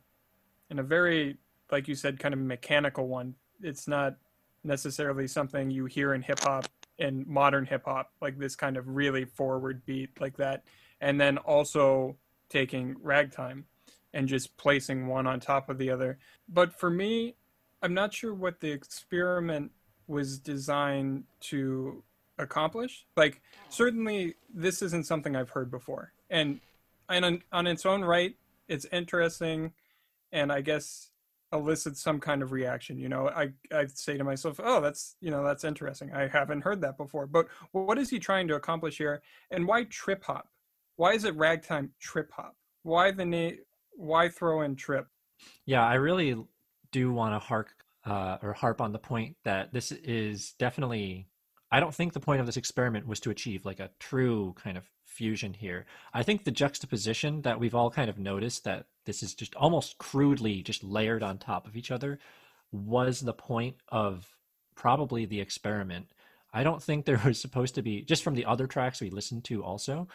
and 0.70 0.80
a 0.80 0.84
very, 0.84 1.38
like 1.72 1.88
you 1.88 1.96
said, 1.96 2.20
kind 2.20 2.34
of 2.34 2.40
mechanical 2.40 3.08
one. 3.08 3.36
It's 3.62 3.88
not 3.88 4.16
necessarily 4.64 5.28
something 5.28 5.70
you 5.70 5.86
hear 5.86 6.14
in 6.14 6.22
hip 6.22 6.40
hop 6.42 6.66
in 6.98 7.26
modern 7.28 7.66
hip 7.66 7.84
hop, 7.86 8.12
like 8.22 8.38
this 8.38 8.56
kind 8.56 8.78
of 8.78 8.88
really 8.88 9.26
forward 9.26 9.86
beat 9.86 10.10
like 10.20 10.38
that. 10.38 10.64
And 11.02 11.20
then 11.20 11.38
also 11.40 12.18
taking 12.50 12.96
ragtime 13.02 13.66
and 14.14 14.28
just 14.28 14.56
placing 14.58 15.08
one 15.08 15.28
on 15.28 15.40
top 15.40 15.70
of 15.70 15.78
the 15.78 15.90
other. 15.90 16.18
But 16.48 16.74
for 16.74 16.90
me, 16.90 17.36
I'm 17.82 17.94
not 17.94 18.14
sure 18.14 18.34
what 18.34 18.60
the 18.60 18.72
experiment 18.72 19.72
was 20.08 20.38
designed 20.38 21.24
to 21.42 22.04
accomplish. 22.38 23.06
Like 23.16 23.42
certainly 23.70 24.36
this 24.54 24.82
isn't 24.82 25.06
something 25.06 25.36
I've 25.36 25.50
heard 25.50 25.72
before, 25.72 26.14
and 26.30 26.60
and 27.10 27.26
on, 27.26 27.42
on 27.52 27.68
its 27.68 27.86
own 27.86 28.04
right, 28.04 28.36
it's 28.68 28.86
interesting, 28.92 29.74
and 30.32 30.52
I 30.52 30.62
guess 30.62 31.10
elicits 31.52 32.02
some 32.02 32.20
kind 32.20 32.42
of 32.42 32.52
reaction. 32.52 32.98
You 32.98 33.10
know, 33.10 33.30
I 33.30 33.50
I 33.72 33.86
say 33.88 34.18
to 34.18 34.24
myself, 34.24 34.60
oh, 34.64 34.82
that's 34.82 35.16
you 35.22 35.32
know 35.32 35.44
that's 35.44 35.64
interesting. 35.64 36.12
I 36.14 36.28
haven't 36.28 36.62
heard 36.62 36.82
that 36.82 36.98
before. 36.98 37.28
But 37.28 37.48
what 37.72 37.98
is 37.98 38.10
he 38.10 38.20
trying 38.20 38.48
to 38.50 38.56
accomplish 38.56 38.98
here, 38.98 39.22
and 39.52 39.68
why 39.68 39.84
trip 39.86 40.24
hop? 40.24 40.48
Why 40.96 41.14
is 41.14 41.24
it 41.24 41.36
ragtime 41.36 41.92
trip 42.00 42.32
hop? 42.32 42.56
Why 42.84 43.12
the 43.12 43.26
name? 43.26 43.58
Why 43.96 44.30
throw 44.30 44.62
in 44.62 44.76
trip? 44.76 45.08
Yeah, 45.66 45.86
I 45.86 45.96
really 45.96 46.36
do 46.92 47.12
want 47.12 47.36
to 47.36 47.40
hark 47.40 47.70
uh, 48.06 48.38
or 48.42 48.54
harp 48.54 48.82
on 48.82 48.92
the 48.92 49.00
point 49.00 49.36
that 49.44 49.74
this 49.74 49.92
is 49.92 50.54
definitely. 50.60 51.28
I 51.72 51.80
don't 51.80 51.94
think 51.94 52.14
the 52.14 52.20
point 52.20 52.40
of 52.40 52.46
this 52.46 52.58
experiment 52.58 53.08
was 53.08 53.20
to 53.22 53.32
achieve 53.32 53.66
like 53.66 53.80
a 53.80 53.90
true 54.00 54.54
kind 54.64 54.78
of 54.78 54.88
fusion 55.06 55.54
here. 55.54 55.86
I 56.14 56.22
think 56.22 56.44
the 56.44 56.52
juxtaposition 56.52 57.42
that 57.42 57.60
we've 57.60 57.74
all 57.74 57.90
kind 57.90 58.12
of 58.12 58.20
noticed 58.20 58.64
that 58.66 58.86
this 59.06 59.24
is 59.24 59.34
just 59.34 59.56
almost 59.56 59.98
crudely 59.98 60.62
just 60.62 60.84
layered 60.84 61.24
on 61.24 61.38
top 61.40 61.68
of 61.68 61.76
each 61.76 61.90
other 61.90 62.20
was 62.72 63.22
the 63.22 63.34
point 63.34 63.78
of 63.90 64.28
probably 64.76 65.26
the 65.26 65.42
experiment. 65.42 66.12
I 66.54 66.64
don't 66.64 66.82
think 66.82 67.06
there 67.06 67.22
was 67.26 67.40
supposed 67.40 67.76
to 67.76 67.82
be 67.82 68.02
just 68.02 68.24
from 68.24 68.36
the 68.36 68.46
other 68.46 68.68
tracks 68.68 69.02
we 69.02 69.10
listened 69.10 69.44
to 69.46 69.64
also 69.64 70.08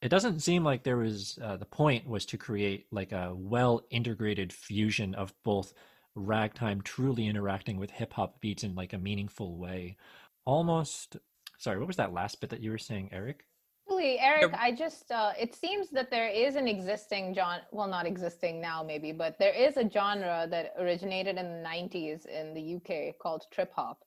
it 0.00 0.08
doesn't 0.08 0.40
seem 0.40 0.64
like 0.64 0.82
there 0.82 0.96
was 0.96 1.38
uh, 1.42 1.56
the 1.56 1.64
point 1.64 2.08
was 2.08 2.24
to 2.26 2.36
create 2.36 2.86
like 2.90 3.12
a 3.12 3.32
well 3.34 3.82
integrated 3.90 4.52
fusion 4.52 5.14
of 5.14 5.34
both 5.44 5.72
ragtime 6.14 6.80
truly 6.82 7.26
interacting 7.26 7.78
with 7.78 7.90
hip 7.90 8.12
hop 8.12 8.40
beats 8.40 8.64
in 8.64 8.74
like 8.74 8.92
a 8.92 8.98
meaningful 8.98 9.56
way. 9.58 9.96
Almost 10.44 11.16
sorry 11.58 11.78
what 11.78 11.88
was 11.88 11.96
that 11.96 12.12
last 12.12 12.40
bit 12.40 12.50
that 12.50 12.62
you 12.62 12.70
were 12.70 12.78
saying 12.78 13.10
eric? 13.12 13.44
Actually, 13.88 14.18
Eric, 14.20 14.54
I 14.54 14.70
just 14.70 15.10
uh, 15.10 15.32
it 15.40 15.54
seems 15.54 15.88
that 15.90 16.10
there 16.10 16.28
is 16.28 16.56
an 16.56 16.68
existing 16.68 17.34
genre, 17.34 17.62
well, 17.72 17.88
not 17.88 18.06
existing 18.06 18.60
now 18.60 18.82
maybe, 18.82 19.12
but 19.12 19.38
there 19.38 19.54
is 19.54 19.78
a 19.78 19.88
genre 19.88 20.46
that 20.50 20.74
originated 20.78 21.38
in 21.38 21.46
the 21.46 21.68
90s 21.68 22.26
in 22.26 22.52
the 22.52 22.76
UK 22.76 23.18
called 23.18 23.46
trip 23.50 23.72
hop. 23.74 24.04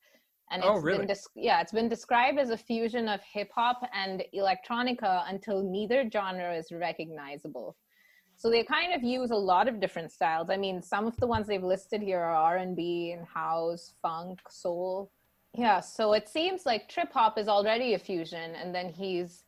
And 0.51 0.63
Oh, 0.63 0.75
it's 0.75 0.83
really? 0.83 0.99
been 0.99 1.07
des- 1.07 1.31
yeah, 1.35 1.61
it's 1.61 1.71
been 1.71 1.89
described 1.89 2.37
as 2.37 2.49
a 2.49 2.57
fusion 2.57 3.07
of 3.07 3.21
hip 3.23 3.49
hop 3.55 3.81
and 3.93 4.23
electronica 4.35 5.23
until 5.29 5.63
neither 5.63 6.09
genre 6.09 6.53
is 6.55 6.71
recognizable. 6.71 7.77
So 8.35 8.49
they 8.49 8.63
kind 8.63 8.93
of 8.93 9.03
use 9.03 9.31
a 9.31 9.35
lot 9.35 9.67
of 9.67 9.79
different 9.79 10.11
styles. 10.11 10.49
I 10.49 10.57
mean, 10.57 10.81
some 10.81 11.05
of 11.05 11.15
the 11.17 11.27
ones 11.27 11.47
they've 11.47 11.63
listed 11.63 12.01
here 12.01 12.19
are 12.19 12.33
R&B 12.57 13.11
and 13.15 13.25
house, 13.25 13.93
funk, 14.01 14.39
soul. 14.49 15.11
Yeah, 15.53 15.79
so 15.79 16.13
it 16.13 16.27
seems 16.27 16.65
like 16.65 16.89
trip 16.89 17.11
hop 17.13 17.37
is 17.37 17.47
already 17.47 17.93
a 17.93 17.99
fusion 17.99 18.55
and 18.55 18.73
then 18.73 18.89
he's 18.89 19.43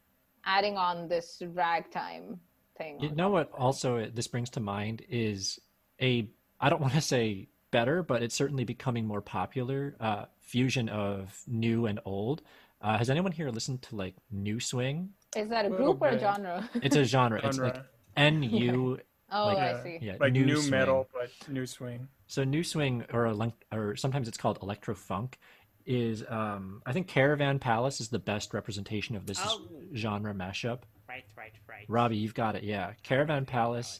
adding 0.45 0.77
on 0.77 1.07
this 1.07 1.41
ragtime 1.53 2.39
thing. 2.77 2.99
You 2.99 3.11
know 3.15 3.29
what 3.29 3.51
also 3.53 4.09
this 4.13 4.27
brings 4.27 4.49
to 4.51 4.59
mind 4.59 5.03
is 5.09 5.59
a 6.01 6.29
I 6.59 6.69
don't 6.69 6.81
want 6.87 6.93
to 6.93 7.01
say 7.01 7.49
better, 7.73 8.01
but 8.03 8.23
it's 8.23 8.35
certainly 8.35 8.63
becoming 8.63 9.05
more 9.05 9.19
popular 9.21 9.97
uh, 9.99 10.25
fusion 10.39 10.87
of 10.87 11.41
new 11.47 11.85
and 11.87 11.99
old. 12.05 12.41
Uh, 12.81 12.97
has 12.97 13.09
anyone 13.09 13.33
here 13.33 13.49
listened 13.49 13.81
to 13.81 13.95
like 13.97 14.15
new 14.31 14.59
swing? 14.61 15.09
Is 15.35 15.49
that 15.49 15.65
a 15.65 15.69
Little 15.69 15.93
group 15.95 16.01
or 16.01 16.15
a 16.15 16.19
genre? 16.19 16.69
It's 16.75 16.95
a 16.95 17.03
genre. 17.03 17.39
It's 17.43 17.57
like 17.57 17.73
Genre. 17.75 17.85
N 18.15 18.43
U. 18.43 18.99
oh, 19.31 19.45
like, 19.47 19.57
I 19.57 19.83
see. 19.83 19.97
Yeah, 20.01 20.15
like 20.19 20.31
new, 20.33 20.57
swing. 20.57 20.69
metal, 20.71 21.07
but 21.13 21.29
new 21.49 21.65
swing. 21.65 22.07
So 22.27 22.43
new 22.43 22.63
swing 22.63 23.03
or 23.11 23.25
elec- 23.25 23.63
or 23.73 23.95
sometimes 23.95 24.27
it's 24.27 24.37
called 24.37 24.59
electro 24.61 24.95
funk 24.95 25.39
is 25.85 26.23
um, 26.29 26.81
I 26.85 26.93
think 26.93 27.07
Caravan 27.07 27.59
Palace 27.59 27.99
is 27.99 28.07
the 28.09 28.19
best 28.19 28.53
representation 28.53 29.15
of 29.15 29.25
this 29.25 29.39
Oh. 29.43 29.61
genre 29.95 30.33
mashup. 30.33 30.79
Right, 31.09 31.25
right, 31.37 31.51
right. 31.67 31.85
Robbie, 31.89 32.17
you've 32.17 32.33
got 32.33 32.55
it. 32.55 32.63
Yeah, 32.63 32.93
Caravan 33.03 33.45
Palace. 33.45 33.99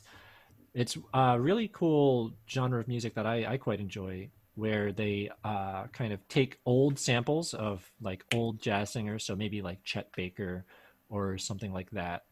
It's 0.74 0.98
a 1.14 1.40
really 1.40 1.70
cool 1.72 2.34
genre 2.50 2.80
of 2.80 2.88
music 2.88 3.14
that 3.16 3.28
I, 3.28 3.46
I 3.46 3.58
quite 3.58 3.80
enjoy, 3.80 4.30
where 4.56 4.92
they 4.92 5.30
uh, 5.44 5.86
kind 5.88 6.14
of 6.14 6.28
take 6.28 6.60
old 6.66 6.98
samples 7.00 7.54
of 7.54 7.92
like 8.02 8.26
old 8.34 8.60
jazz 8.60 8.92
singers, 8.92 9.24
so 9.24 9.36
maybe 9.36 9.62
like 9.62 9.84
Chet 9.84 10.12
Baker 10.16 10.66
or 11.10 11.38
something 11.38 11.72
like 11.74 11.92
that, 11.92 12.24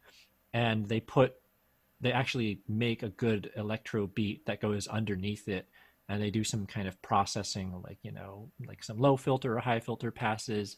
and 0.54 0.88
they 0.88 1.00
put 1.00 1.36
they 2.00 2.12
actually 2.12 2.62
make 2.68 3.04
a 3.04 3.10
good 3.10 3.52
electro 3.56 4.08
beat 4.08 4.46
that 4.48 4.60
goes 4.60 4.88
underneath 4.88 5.48
it, 5.48 5.68
and 6.10 6.22
they 6.22 6.32
do 6.32 6.44
some 6.44 6.66
kind 6.66 6.88
of 6.88 7.00
processing, 7.04 7.80
like 7.84 8.00
you 8.02 8.12
know, 8.12 8.50
like 8.66 8.84
some 8.84 9.00
low 9.00 9.18
filter 9.18 9.56
or 9.56 9.60
high 9.60 9.80
filter 9.80 10.10
passes, 10.10 10.78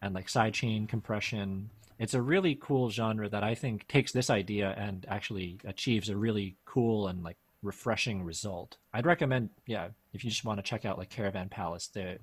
and 0.00 0.14
like 0.14 0.28
sidechain 0.28 0.88
compression. 0.88 1.68
It's 1.98 2.14
a 2.14 2.22
really 2.22 2.56
cool 2.60 2.90
genre 2.90 3.28
that 3.28 3.44
I 3.44 3.54
think 3.54 3.86
takes 3.88 4.12
this 4.12 4.30
idea 4.30 4.74
and 4.76 5.06
actually 5.08 5.58
achieves 5.64 6.08
a 6.08 6.16
really 6.16 6.56
cool 6.64 7.08
and 7.08 7.22
like 7.22 7.36
refreshing 7.62 8.24
result. 8.24 8.76
I'd 8.92 9.06
recommend, 9.06 9.50
yeah, 9.66 9.88
if 10.12 10.24
you 10.24 10.30
just 10.30 10.44
want 10.44 10.58
to 10.58 10.62
check 10.62 10.84
out 10.84 10.98
like 10.98 11.10
Caravan 11.10 11.48
Palace, 11.48 11.88
there, 11.88 12.18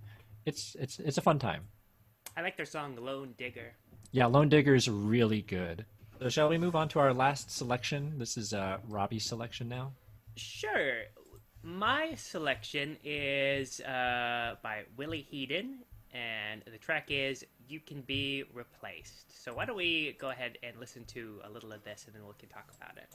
it's 0.45 0.75
it's 0.79 0.99
it's 0.99 1.17
a 1.17 1.21
fun 1.21 1.39
time. 1.39 1.63
I 2.35 2.41
like 2.41 2.57
their 2.57 2.65
song 2.65 2.95
"Lone 2.99 3.33
Digger." 3.37 3.73
Yeah, 4.11 4.25
Lone 4.25 4.49
Digger 4.49 4.75
is 4.75 4.89
really 4.89 5.41
good. 5.41 5.85
So 6.19 6.29
shall 6.29 6.49
we 6.49 6.57
move 6.57 6.75
on 6.75 6.89
to 6.89 6.99
our 6.99 7.13
last 7.13 7.49
selection? 7.51 8.13
This 8.17 8.35
is 8.35 8.53
uh, 8.53 8.77
Robbie's 8.87 9.25
selection 9.25 9.69
now. 9.69 9.93
Sure. 10.35 11.03
My 11.63 12.15
selection 12.15 12.97
is 13.03 13.79
uh, 13.81 14.55
by 14.63 14.83
Willie 14.97 15.27
Headen, 15.29 15.79
and 16.13 16.63
the 16.71 16.77
track 16.77 17.05
is 17.09 17.45
"You 17.67 17.79
Can 17.79 18.01
Be 18.01 18.43
Replaced." 18.53 19.43
So 19.43 19.53
why 19.53 19.65
don't 19.65 19.75
we 19.77 20.15
go 20.19 20.29
ahead 20.29 20.57
and 20.63 20.77
listen 20.79 21.05
to 21.05 21.39
a 21.43 21.49
little 21.49 21.71
of 21.71 21.83
this, 21.83 22.05
and 22.05 22.15
then 22.15 22.25
we 22.25 22.33
can 22.39 22.49
talk 22.49 22.69
about 22.79 22.97
it. 22.97 23.07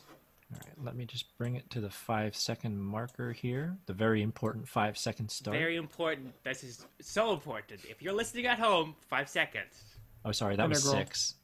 All 0.53 0.61
right, 0.65 0.85
let 0.85 0.95
me 0.95 1.05
just 1.07 1.37
bring 1.39 1.57
it 1.57 1.69
to 1.71 1.81
the 1.81 1.91
five 1.91 2.37
second 2.37 2.79
marker 2.81 3.33
here. 3.33 3.77
The 3.87 3.95
very 3.95 4.23
important 4.23 4.69
five 4.69 4.97
second 4.99 5.31
start. 5.31 5.57
Very 5.57 5.77
important. 5.77 6.35
This 6.45 6.63
is 6.63 6.87
so 7.01 7.33
important. 7.33 7.81
If 7.89 8.03
you're 8.03 8.13
listening 8.13 8.47
at 8.47 8.59
home, 8.59 8.95
five 9.09 9.29
seconds. 9.29 9.83
Oh, 10.25 10.33
sorry, 10.33 10.57
that 10.57 10.69
was 10.69 10.85
Integral. 10.85 11.07
six. 11.07 11.35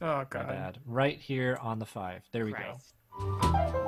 Oh 0.00 0.24
God. 0.28 0.34
My 0.34 0.38
god. 0.40 0.48
bad. 0.48 0.78
Right 0.86 1.18
here 1.20 1.58
on 1.60 1.78
the 1.78 1.86
five. 1.86 2.22
There 2.32 2.44
we 2.44 2.52
go. 2.52 2.58
Christ. 2.58 2.94
Now 3.18 3.85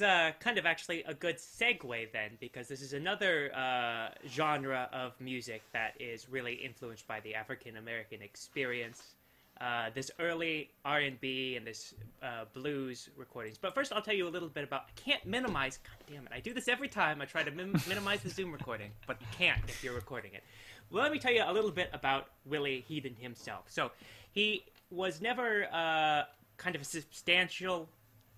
is 0.00 0.02
uh, 0.02 0.32
kind 0.40 0.58
of 0.58 0.66
actually 0.66 1.02
a 1.04 1.14
good 1.14 1.36
segue 1.36 2.12
then, 2.12 2.30
because 2.40 2.68
this 2.68 2.80
is 2.80 2.92
another 2.92 3.54
uh, 3.54 4.08
genre 4.28 4.88
of 4.92 5.12
music 5.20 5.62
that 5.72 5.94
is 6.00 6.28
really 6.28 6.54
influenced 6.54 7.06
by 7.06 7.20
the 7.20 7.34
African 7.34 7.76
American 7.76 8.22
experience. 8.22 9.14
Uh, 9.60 9.90
this 9.94 10.10
early 10.18 10.70
R 10.86 11.00
and 11.00 11.18
this 11.20 11.94
uh, 12.22 12.44
blues 12.54 13.10
recordings. 13.14 13.58
But 13.58 13.74
first, 13.74 13.92
I'll 13.92 14.00
tell 14.00 14.14
you 14.14 14.26
a 14.26 14.30
little 14.30 14.48
bit 14.48 14.64
about. 14.64 14.84
I 14.88 15.00
can't 15.00 15.24
minimize. 15.26 15.78
God 15.78 16.14
damn 16.14 16.26
it! 16.26 16.32
I 16.34 16.40
do 16.40 16.54
this 16.54 16.66
every 16.66 16.88
time. 16.88 17.20
I 17.20 17.26
try 17.26 17.42
to 17.42 17.50
min- 17.50 17.78
minimize 17.86 18.22
the 18.22 18.30
Zoom 18.30 18.52
recording, 18.52 18.90
but 19.06 19.20
you 19.20 19.26
can't 19.36 19.60
if 19.68 19.84
you're 19.84 19.94
recording 19.94 20.32
it. 20.32 20.42
Well, 20.90 21.02
let 21.02 21.12
me 21.12 21.18
tell 21.18 21.32
you 21.32 21.44
a 21.46 21.52
little 21.52 21.70
bit 21.70 21.90
about 21.92 22.28
Willie 22.46 22.84
Headen 22.88 23.16
himself. 23.20 23.64
So, 23.68 23.90
he 24.32 24.64
was 24.90 25.20
never 25.20 25.66
uh, 25.70 26.22
kind 26.56 26.74
of 26.74 26.80
a 26.82 26.84
substantial 26.86 27.88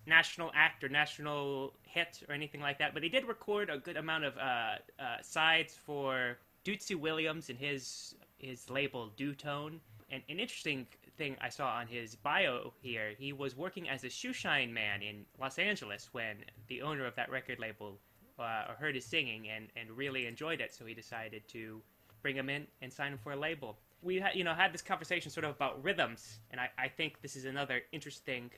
national 0.06 0.50
act 0.54 0.82
or 0.82 0.88
national 0.88 1.74
hit 1.82 2.22
or 2.28 2.34
anything 2.34 2.60
like 2.60 2.78
that, 2.78 2.94
but 2.94 3.02
he 3.02 3.08
did 3.08 3.24
record 3.26 3.70
a 3.70 3.78
good 3.78 3.96
amount 3.96 4.24
of 4.24 4.36
uh, 4.36 4.40
uh, 4.40 5.22
sides 5.22 5.74
for 5.86 6.38
Dootsie 6.64 6.96
Williams 6.96 7.48
and 7.50 7.58
his 7.58 8.14
his 8.38 8.68
label 8.70 9.10
Dootone. 9.16 9.78
And 10.10 10.22
an 10.28 10.38
interesting 10.40 10.86
thing 11.16 11.36
I 11.40 11.48
saw 11.48 11.68
on 11.68 11.86
his 11.86 12.16
bio 12.16 12.72
here, 12.82 13.12
he 13.18 13.32
was 13.32 13.56
working 13.56 13.88
as 13.88 14.04
a 14.04 14.08
shoeshine 14.08 14.70
man 14.72 15.00
in 15.00 15.24
Los 15.40 15.58
Angeles 15.58 16.08
when 16.12 16.36
the 16.68 16.82
owner 16.82 17.06
of 17.06 17.14
that 17.14 17.30
record 17.30 17.58
label 17.58 17.98
uh, 18.38 18.74
heard 18.78 18.94
his 18.94 19.04
singing 19.04 19.48
and, 19.48 19.68
and 19.76 19.90
really 19.90 20.26
enjoyed 20.26 20.60
it, 20.60 20.74
so 20.74 20.84
he 20.84 20.94
decided 20.94 21.46
to 21.48 21.80
bring 22.22 22.36
him 22.36 22.50
in 22.50 22.66
and 22.82 22.92
sign 22.92 23.12
him 23.12 23.18
for 23.18 23.32
a 23.32 23.36
label. 23.36 23.78
We 24.02 24.16
had, 24.16 24.34
you 24.34 24.44
know, 24.44 24.54
had 24.54 24.72
this 24.72 24.82
conversation 24.82 25.30
sort 25.30 25.44
of 25.44 25.52
about 25.52 25.82
rhythms, 25.82 26.40
and 26.50 26.60
I, 26.60 26.68
I 26.76 26.88
think 26.88 27.22
this 27.22 27.36
is 27.36 27.44
another 27.44 27.82
interesting 27.92 28.50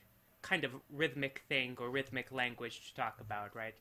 kind 0.45 0.63
of 0.63 0.73
rhythmic 0.91 1.43
thing 1.49 1.77
or 1.81 1.89
rhythmic 1.89 2.31
language 2.31 2.87
to 2.87 2.95
talk 2.95 3.17
about, 3.21 3.57
right? 3.57 3.75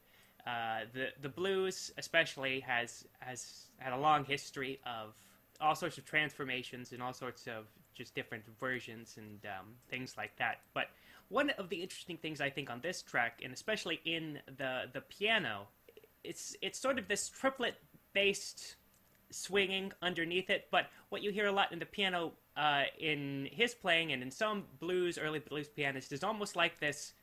Uh, 0.47 0.85
the 0.93 1.07
the 1.21 1.29
blues 1.29 1.91
especially 1.97 2.59
has 2.61 3.05
has 3.19 3.67
had 3.77 3.93
a 3.93 3.97
long 3.97 4.25
history 4.25 4.79
of 4.85 5.13
all 5.61 5.75
sorts 5.75 5.97
of 5.97 6.05
transformations 6.05 6.91
and 6.91 7.01
all 7.03 7.13
sorts 7.13 7.47
of 7.47 7.65
just 7.93 8.15
different 8.15 8.43
versions 8.59 9.15
and 9.17 9.39
um, 9.45 9.67
things 9.89 10.15
like 10.17 10.35
that. 10.37 10.61
But 10.73 10.87
one 11.29 11.49
of 11.51 11.69
the 11.69 11.77
interesting 11.77 12.17
things 12.17 12.41
I 12.41 12.49
think 12.49 12.69
on 12.69 12.79
this 12.81 13.01
track, 13.01 13.41
and 13.43 13.53
especially 13.53 13.99
in 14.05 14.39
the 14.57 14.83
the 14.91 15.01
piano, 15.01 15.67
it's 16.23 16.55
it's 16.61 16.79
sort 16.79 16.97
of 16.97 17.07
this 17.07 17.29
triplet 17.29 17.75
based 18.13 18.75
swinging 19.31 19.91
underneath 20.01 20.49
it. 20.49 20.67
But 20.71 20.87
what 21.09 21.23
you 21.23 21.31
hear 21.31 21.47
a 21.47 21.51
lot 21.51 21.71
in 21.71 21.79
the 21.79 21.85
piano 21.85 22.33
uh, 22.55 22.83
in 22.99 23.47
his 23.51 23.73
playing 23.73 24.11
and 24.11 24.21
in 24.21 24.31
some 24.31 24.63
blues, 24.79 25.17
early 25.17 25.39
blues 25.39 25.67
pianists, 25.67 26.11
is 26.11 26.23
almost 26.23 26.55
like 26.55 26.79
this 26.79 27.13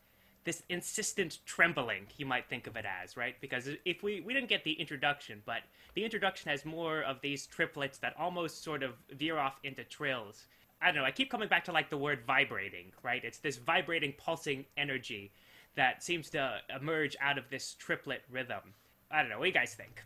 this 0.42 0.62
insistent 0.70 1.38
trembling 1.44 2.06
you 2.16 2.24
might 2.24 2.48
think 2.48 2.66
of 2.66 2.74
it 2.74 2.86
as 2.86 3.16
right? 3.16 3.36
Because 3.40 3.68
if 3.84 4.02
we 4.02 4.20
we 4.20 4.32
didn't 4.32 4.48
get 4.48 4.64
the 4.64 4.72
introduction 4.72 5.42
but 5.44 5.62
the 5.94 6.04
introduction 6.04 6.50
has 6.50 6.64
more 6.64 7.02
of 7.02 7.20
these 7.20 7.46
triplets 7.46 7.98
that 7.98 8.14
almost 8.18 8.64
sort 8.64 8.82
of 8.82 8.94
veer 9.12 9.38
off 9.38 9.60
into 9.64 9.84
trills. 9.84 10.46
I 10.80 10.86
don't 10.86 10.96
know 10.96 11.04
i 11.04 11.10
keep 11.10 11.30
coming 11.30 11.48
back 11.48 11.64
to 11.64 11.72
like 11.72 11.90
the 11.90 11.98
word 11.98 12.20
vibrating 12.26 12.86
right? 13.02 13.22
It's 13.22 13.38
this 13.38 13.58
vibrating 13.58 14.14
pulsing 14.16 14.64
energy 14.76 15.30
that 15.76 16.02
seems 16.02 16.30
to 16.30 16.58
emerge 16.74 17.16
out 17.20 17.38
of 17.38 17.44
this 17.50 17.74
triplet 17.74 18.22
rhythm. 18.30 18.74
I 19.10 19.20
don't 19.20 19.30
know 19.30 19.38
what 19.38 19.44
do 19.44 19.48
you 19.48 19.54
guys 19.54 19.74
think 19.74 20.02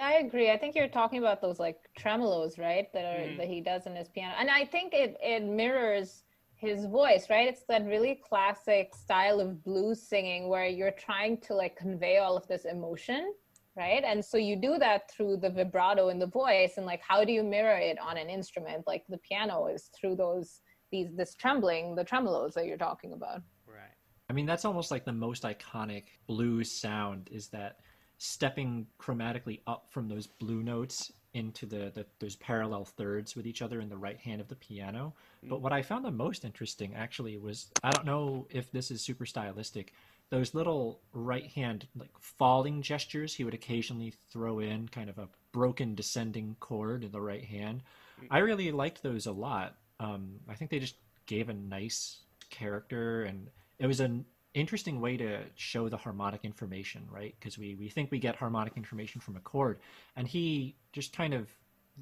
I 0.00 0.14
agree. 0.14 0.50
I 0.50 0.56
think 0.56 0.74
you're 0.76 0.88
talking 0.88 1.18
about 1.18 1.40
those 1.40 1.58
like 1.58 1.78
tremolos, 1.98 2.58
right? 2.58 2.92
That 2.92 3.04
are 3.04 3.28
Mhm. 3.28 3.36
that 3.36 3.48
he 3.48 3.60
does 3.60 3.86
in 3.86 3.96
his 3.96 4.08
piano, 4.08 4.34
and 4.38 4.50
I 4.50 4.64
think 4.64 4.94
it 4.94 5.16
it 5.22 5.42
mirrors 5.42 6.24
his 6.54 6.86
voice, 6.86 7.30
right? 7.30 7.48
It's 7.48 7.64
that 7.66 7.84
really 7.84 8.16
classic 8.16 8.94
style 8.94 9.40
of 9.40 9.62
blues 9.64 10.02
singing 10.02 10.48
where 10.48 10.66
you're 10.66 10.90
trying 10.92 11.38
to 11.42 11.54
like 11.54 11.76
convey 11.76 12.18
all 12.18 12.36
of 12.36 12.46
this 12.48 12.64
emotion, 12.64 13.32
right? 13.76 14.02
And 14.04 14.24
so 14.24 14.36
you 14.36 14.56
do 14.56 14.76
that 14.78 15.08
through 15.10 15.36
the 15.38 15.50
vibrato 15.50 16.08
in 16.08 16.18
the 16.18 16.26
voice, 16.26 16.76
and 16.76 16.86
like 16.86 17.00
how 17.00 17.24
do 17.24 17.32
you 17.32 17.42
mirror 17.42 17.76
it 17.78 17.98
on 17.98 18.16
an 18.16 18.28
instrument? 18.28 18.86
Like 18.86 19.04
the 19.08 19.18
piano 19.18 19.66
is 19.66 19.90
through 19.94 20.16
those 20.16 20.62
these 20.90 21.10
this 21.14 21.34
trembling, 21.34 21.94
the 21.94 22.04
tremolos 22.04 22.54
that 22.54 22.66
you're 22.66 22.78
talking 22.78 23.12
about. 23.12 23.42
right 23.66 23.94
I 24.30 24.34
mean, 24.34 24.44
that's 24.44 24.66
almost 24.66 24.90
like 24.90 25.06
the 25.06 25.12
most 25.12 25.42
iconic 25.44 26.04
blues 26.26 26.70
sound 26.70 27.30
is 27.32 27.48
that 27.48 27.78
stepping 28.18 28.86
chromatically 29.00 29.60
up 29.66 29.86
from 29.90 30.08
those 30.08 30.26
blue 30.26 30.62
notes 30.62 31.12
into 31.34 31.66
the, 31.66 31.92
the 31.94 32.04
those 32.18 32.36
parallel 32.36 32.84
thirds 32.84 33.36
with 33.36 33.46
each 33.46 33.62
other 33.62 33.80
in 33.80 33.88
the 33.88 33.96
right 33.96 34.18
hand 34.18 34.40
of 34.40 34.48
the 34.48 34.56
piano. 34.56 35.14
But 35.42 35.60
what 35.60 35.72
I 35.72 35.82
found 35.82 36.04
the 36.04 36.10
most 36.10 36.44
interesting 36.44 36.94
actually 36.94 37.38
was 37.38 37.70
I 37.82 37.90
don't 37.90 38.06
know 38.06 38.46
if 38.50 38.70
this 38.72 38.90
is 38.90 39.02
super 39.02 39.24
stylistic. 39.24 39.92
Those 40.30 40.54
little 40.54 41.00
right 41.12 41.46
hand 41.46 41.86
like 41.96 42.10
falling 42.18 42.82
gestures 42.82 43.34
he 43.34 43.44
would 43.44 43.54
occasionally 43.54 44.12
throw 44.30 44.58
in, 44.58 44.88
kind 44.88 45.08
of 45.08 45.18
a 45.18 45.28
broken 45.52 45.94
descending 45.94 46.56
chord 46.60 47.04
in 47.04 47.12
the 47.12 47.20
right 47.20 47.44
hand. 47.44 47.82
I 48.30 48.38
really 48.38 48.72
liked 48.72 49.02
those 49.02 49.26
a 49.26 49.32
lot. 49.32 49.76
Um, 50.00 50.40
I 50.48 50.54
think 50.54 50.70
they 50.70 50.80
just 50.80 50.96
gave 51.26 51.48
a 51.48 51.54
nice 51.54 52.18
character, 52.50 53.22
and 53.24 53.48
it 53.78 53.86
was 53.86 54.00
an 54.00 54.24
interesting 54.60 55.00
way 55.00 55.16
to 55.16 55.40
show 55.54 55.88
the 55.88 55.96
harmonic 55.96 56.44
information, 56.44 57.06
right? 57.10 57.34
Because 57.38 57.58
we, 57.58 57.74
we 57.74 57.88
think 57.88 58.10
we 58.10 58.18
get 58.18 58.36
harmonic 58.36 58.76
information 58.76 59.20
from 59.20 59.36
a 59.36 59.40
chord, 59.40 59.78
and 60.16 60.26
he 60.26 60.76
just 60.92 61.12
kind 61.12 61.34
of 61.34 61.48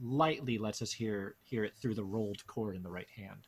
lightly 0.02 0.58
lets 0.58 0.82
us 0.82 0.92
hear 0.92 1.36
hear 1.42 1.64
it 1.64 1.74
through 1.80 1.94
the 1.94 2.04
rolled 2.04 2.46
chord 2.46 2.76
in 2.76 2.82
the 2.82 2.90
right 2.90 3.08
hand. 3.16 3.46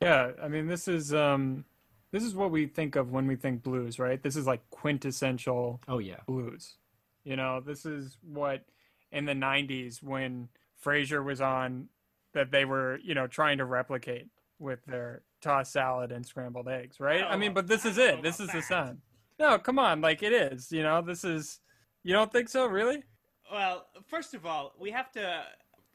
Yeah, 0.00 0.32
I 0.42 0.48
mean 0.48 0.66
this 0.66 0.88
is 0.88 1.12
um 1.12 1.64
this 2.10 2.22
is 2.22 2.34
what 2.34 2.50
we 2.50 2.66
think 2.66 2.96
of 2.96 3.10
when 3.10 3.26
we 3.26 3.36
think 3.36 3.62
blues, 3.62 3.98
right? 3.98 4.22
This 4.22 4.36
is 4.36 4.46
like 4.46 4.62
quintessential 4.70 5.80
Oh 5.88 5.98
yeah, 5.98 6.20
blues. 6.26 6.76
You 7.24 7.36
know, 7.36 7.60
this 7.60 7.86
is 7.86 8.18
what 8.22 8.64
in 9.12 9.26
the 9.26 9.32
90s 9.32 10.02
when 10.02 10.48
Frasier 10.84 11.24
was 11.24 11.40
on 11.40 11.88
that 12.34 12.50
they 12.50 12.64
were, 12.64 12.98
you 13.02 13.14
know, 13.14 13.26
trying 13.26 13.58
to 13.58 13.64
replicate 13.64 14.28
with 14.58 14.84
their 14.86 15.22
tossed 15.42 15.72
salad 15.72 16.12
and 16.12 16.24
scrambled 16.24 16.68
eggs, 16.68 17.00
right? 17.00 17.24
I 17.28 17.36
mean, 17.36 17.50
oh, 17.50 17.54
but 17.54 17.66
this 17.66 17.84
is 17.84 17.98
it. 17.98 18.22
This 18.22 18.40
is 18.40 18.48
the 18.50 18.62
sound. 18.62 18.98
No, 19.38 19.58
come 19.58 19.78
on, 19.78 20.00
like 20.00 20.22
it 20.22 20.32
is, 20.32 20.70
you 20.70 20.82
know, 20.82 21.02
this 21.02 21.24
is 21.24 21.60
you 22.04 22.12
don't 22.12 22.32
think 22.32 22.48
so, 22.48 22.66
really? 22.66 23.02
Well, 23.50 23.86
first 24.08 24.34
of 24.34 24.46
all, 24.46 24.72
we 24.78 24.90
have 24.90 25.10
to 25.12 25.44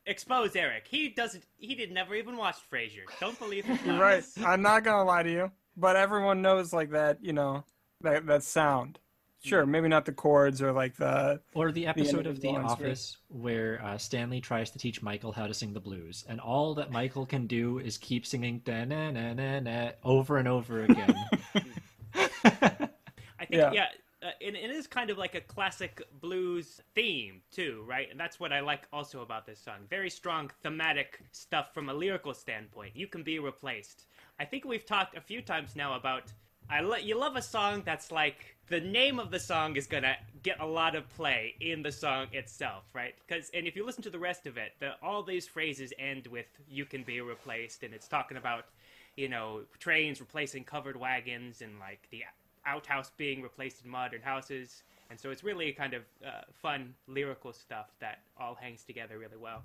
expose 0.05 0.55
Eric. 0.55 0.87
He 0.87 1.09
doesn't. 1.09 1.43
He 1.57 1.75
did 1.75 1.91
never 1.91 2.15
even 2.15 2.37
watch 2.37 2.57
Frasier. 2.71 3.05
Don't 3.19 3.37
believe 3.39 3.65
him. 3.65 3.79
You're 3.85 3.99
right. 3.99 4.23
I'm 4.45 4.61
not 4.61 4.83
gonna 4.83 5.03
lie 5.03 5.23
to 5.23 5.31
you, 5.31 5.51
but 5.75 5.95
everyone 5.95 6.41
knows 6.41 6.73
like 6.73 6.91
that, 6.91 7.17
you 7.21 7.33
know, 7.33 7.63
that 8.01 8.25
that 8.27 8.43
sound. 8.43 8.99
Sure, 9.43 9.65
maybe 9.65 9.87
not 9.87 10.05
the 10.05 10.11
chords 10.11 10.61
or 10.61 10.71
like 10.71 10.95
the 10.97 11.39
or 11.53 11.71
the 11.71 11.85
episode 11.87 12.25
of 12.25 12.41
The 12.41 12.47
individual 12.49 12.55
instruments. 12.71 12.81
Office 13.13 13.17
where 13.29 13.81
uh, 13.83 13.97
Stanley 13.97 14.41
tries 14.41 14.71
to 14.71 14.79
teach 14.79 15.01
Michael 15.01 15.31
how 15.31 15.47
to 15.47 15.53
sing 15.53 15.73
the 15.73 15.79
blues, 15.79 16.25
and 16.27 16.39
all 16.39 16.73
that 16.75 16.91
Michael 16.91 17.25
can 17.25 17.47
do 17.47 17.79
is 17.79 17.97
keep 17.97 18.25
singing 18.25 18.59
da 18.65 18.83
na 18.85 19.11
na 19.11 19.33
na 19.33 19.59
na 19.59 19.91
over 20.03 20.37
and 20.37 20.47
over 20.47 20.83
again. 20.83 21.15
I 22.43 23.45
think 23.45 23.51
Yeah. 23.51 23.71
yeah, 23.71 23.87
uh, 24.23 24.31
and 24.45 24.55
it 24.55 24.71
is 24.71 24.87
kind 24.87 25.09
of 25.09 25.17
like 25.17 25.35
a 25.35 25.41
classic 25.41 26.01
blues 26.19 26.81
theme 26.95 27.41
too, 27.51 27.83
right? 27.87 28.09
And 28.09 28.19
that's 28.19 28.39
what 28.39 28.51
I 28.51 28.59
like 28.61 28.87
also 28.91 29.21
about 29.21 29.45
this 29.45 29.59
song. 29.59 29.75
Very 29.89 30.09
strong 30.09 30.49
thematic 30.63 31.19
stuff 31.31 31.73
from 31.73 31.89
a 31.89 31.93
lyrical 31.93 32.33
standpoint. 32.33 32.95
You 32.95 33.07
can 33.07 33.23
be 33.23 33.39
replaced. 33.39 34.07
I 34.39 34.45
think 34.45 34.65
we've 34.65 34.85
talked 34.85 35.15
a 35.15 35.21
few 35.21 35.41
times 35.41 35.75
now 35.75 35.95
about 35.95 36.23
I 36.69 36.81
lo- 36.81 36.97
you 36.97 37.17
love 37.17 37.35
a 37.37 37.41
song 37.41 37.83
that's 37.85 38.11
like 38.11 38.56
the 38.69 38.79
name 38.79 39.19
of 39.19 39.31
the 39.31 39.39
song 39.39 39.75
is 39.75 39.87
gonna 39.87 40.15
get 40.43 40.59
a 40.59 40.65
lot 40.65 40.95
of 40.95 41.07
play 41.15 41.55
in 41.61 41.81
the 41.81 41.91
song 41.91 42.27
itself, 42.33 42.83
right? 42.93 43.15
Because 43.25 43.49
and 43.53 43.67
if 43.67 43.75
you 43.75 43.85
listen 43.85 44.03
to 44.03 44.09
the 44.09 44.19
rest 44.19 44.45
of 44.45 44.57
it, 44.57 44.73
the, 44.79 44.91
all 45.01 45.23
these 45.23 45.47
phrases 45.47 45.93
end 45.97 46.27
with 46.27 46.47
"you 46.69 46.85
can 46.85 47.03
be 47.03 47.21
replaced," 47.21 47.83
and 47.83 47.93
it's 47.93 48.07
talking 48.07 48.37
about 48.37 48.65
you 49.15 49.29
know 49.29 49.61
trains 49.79 50.19
replacing 50.19 50.63
covered 50.63 50.97
wagons 50.97 51.61
and 51.61 51.79
like 51.79 52.07
the 52.11 52.23
outhouse 52.65 53.11
being 53.17 53.41
replaced 53.41 53.83
in 53.85 53.89
modern 53.89 54.21
houses. 54.21 54.83
And 55.09 55.17
so 55.17 55.31
it's 55.31 55.43
really 55.43 55.71
kind 55.71 55.93
of 55.93 56.03
uh, 56.25 56.41
fun 56.61 56.93
lyrical 57.07 57.53
stuff 57.53 57.91
that 58.01 58.19
all 58.37 58.55
hangs 58.55 58.83
together 58.83 59.17
really 59.17 59.37
well. 59.37 59.63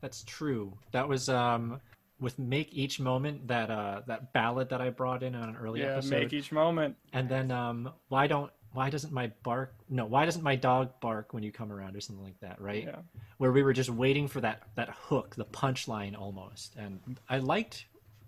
That's 0.00 0.24
true. 0.24 0.72
That 0.90 1.08
was 1.08 1.28
um 1.28 1.80
with 2.20 2.38
make 2.38 2.72
each 2.72 3.00
moment 3.00 3.48
that 3.48 3.70
uh 3.70 4.02
that 4.06 4.32
ballad 4.32 4.68
that 4.70 4.80
I 4.80 4.90
brought 4.90 5.22
in 5.22 5.34
on 5.34 5.48
an 5.48 5.56
early 5.56 5.80
yeah, 5.80 5.92
episode. 5.94 6.10
make 6.10 6.32
each 6.32 6.52
moment. 6.52 6.96
And 7.12 7.28
then 7.28 7.50
um 7.50 7.92
why 8.08 8.26
don't 8.26 8.50
why 8.72 8.88
doesn't 8.90 9.12
my 9.12 9.32
bark 9.42 9.74
no 9.88 10.06
why 10.06 10.24
doesn't 10.24 10.42
my 10.42 10.54
dog 10.54 10.90
bark 11.00 11.32
when 11.34 11.42
you 11.42 11.50
come 11.50 11.72
around 11.72 11.96
or 11.96 12.00
something 12.00 12.24
like 12.24 12.38
that 12.40 12.60
right 12.60 12.84
Yeah. 12.84 13.00
where 13.38 13.50
we 13.50 13.62
were 13.64 13.72
just 13.72 13.90
waiting 13.90 14.28
for 14.28 14.40
that 14.42 14.62
that 14.76 14.90
hook 14.90 15.34
the 15.34 15.44
punchline 15.46 16.16
almost 16.16 16.76
and 16.76 17.00
I 17.28 17.38
liked 17.38 17.86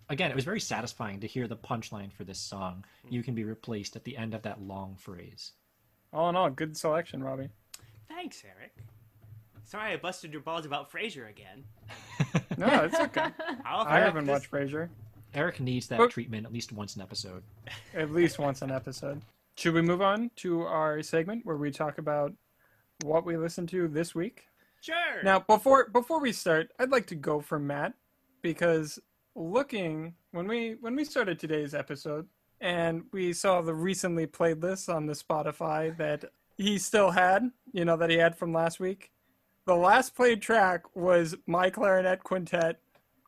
again 0.09 0.31
it 0.33 0.35
was 0.35 0.45
very 0.45 0.59
satisfying 0.59 1.21
to 1.21 1.29
hear 1.29 1.47
the 1.47 1.57
punchline 1.57 2.13
for 2.13 2.25
this 2.25 2.41
song 2.41 2.85
you 3.09 3.23
can 3.23 3.35
be 3.37 3.45
replaced 3.45 3.95
at 3.95 4.03
the 4.03 4.17
end 4.17 4.35
of 4.35 4.43
that 4.43 4.61
long 4.61 4.97
phrase 4.97 5.53
All 6.13 6.29
in 6.29 6.35
all, 6.35 6.51
good 6.51 6.77
selection, 6.77 7.23
Robbie. 7.23 7.49
Thanks, 8.09 8.43
Eric. 8.45 8.75
Sorry 9.65 9.93
I 9.93 9.97
busted 9.97 10.33
your 10.33 10.43
balls 10.43 10.67
about 10.67 10.91
Frasier 10.93 11.31
again. 11.31 11.65
No, 12.59 12.85
it's 12.85 12.99
okay. 12.99 13.27
I'll 13.65 13.87
I 13.87 13.97
have 13.99 14.05
haven't 14.09 14.27
this- 14.27 14.33
watched 14.33 14.51
Frasier 14.51 14.89
Eric 15.35 15.61
needs 15.61 15.87
that 15.89 15.99
But- 15.99 16.11
treatment 16.11 16.47
at 16.47 16.53
least 16.53 16.73
once 16.73 16.95
an 16.97 17.03
episode 17.03 17.43
at 17.95 18.11
least 18.11 18.39
once 18.39 18.61
an 18.63 18.71
episode. 18.71 19.23
Should 19.57 19.75
we 19.75 19.83
move 19.83 20.03
on 20.03 20.31
to 20.37 20.63
our 20.63 21.03
segment 21.03 21.45
where 21.47 21.57
we 21.57 21.71
talk 21.71 21.99
about 21.99 22.33
what 23.05 23.25
we 23.25 23.37
listened 23.37 23.69
to 23.71 23.89
this 23.89 24.15
week? 24.15 24.47
Sure. 24.81 25.23
Now, 25.23 25.39
before 25.41 25.89
before 25.89 26.21
we 26.21 26.33
start, 26.33 26.71
I'd 26.79 26.91
like 26.91 27.07
to 27.09 27.15
go 27.15 27.41
for 27.41 27.59
Matt 27.59 27.95
because 28.43 28.99
looking 29.35 30.15
when 30.33 30.47
we 30.47 30.77
when 30.81 30.95
we 30.97 31.05
started 31.05 31.39
today's 31.39 31.75
episode 31.75 32.27
and 32.61 33.05
we 33.13 33.33
saw 33.33 33.61
the 33.61 33.75
recently 33.75 34.27
played 34.27 34.63
list 34.63 34.89
on 34.89 35.07
the 35.07 35.15
Spotify 35.15 35.97
that 35.97 36.25
he 36.59 36.79
still 36.79 37.11
had, 37.11 37.51
you 37.73 37.85
know, 37.85 37.97
that 37.97 38.11
he 38.11 38.17
had 38.17 38.37
from 38.37 38.53
last 38.53 38.79
week. 38.81 39.11
The 39.65 39.75
last 39.77 40.17
played 40.17 40.43
track 40.43 40.83
was 40.97 41.37
My 41.47 41.71
Clarinet 41.71 42.25
Quintet 42.25 42.81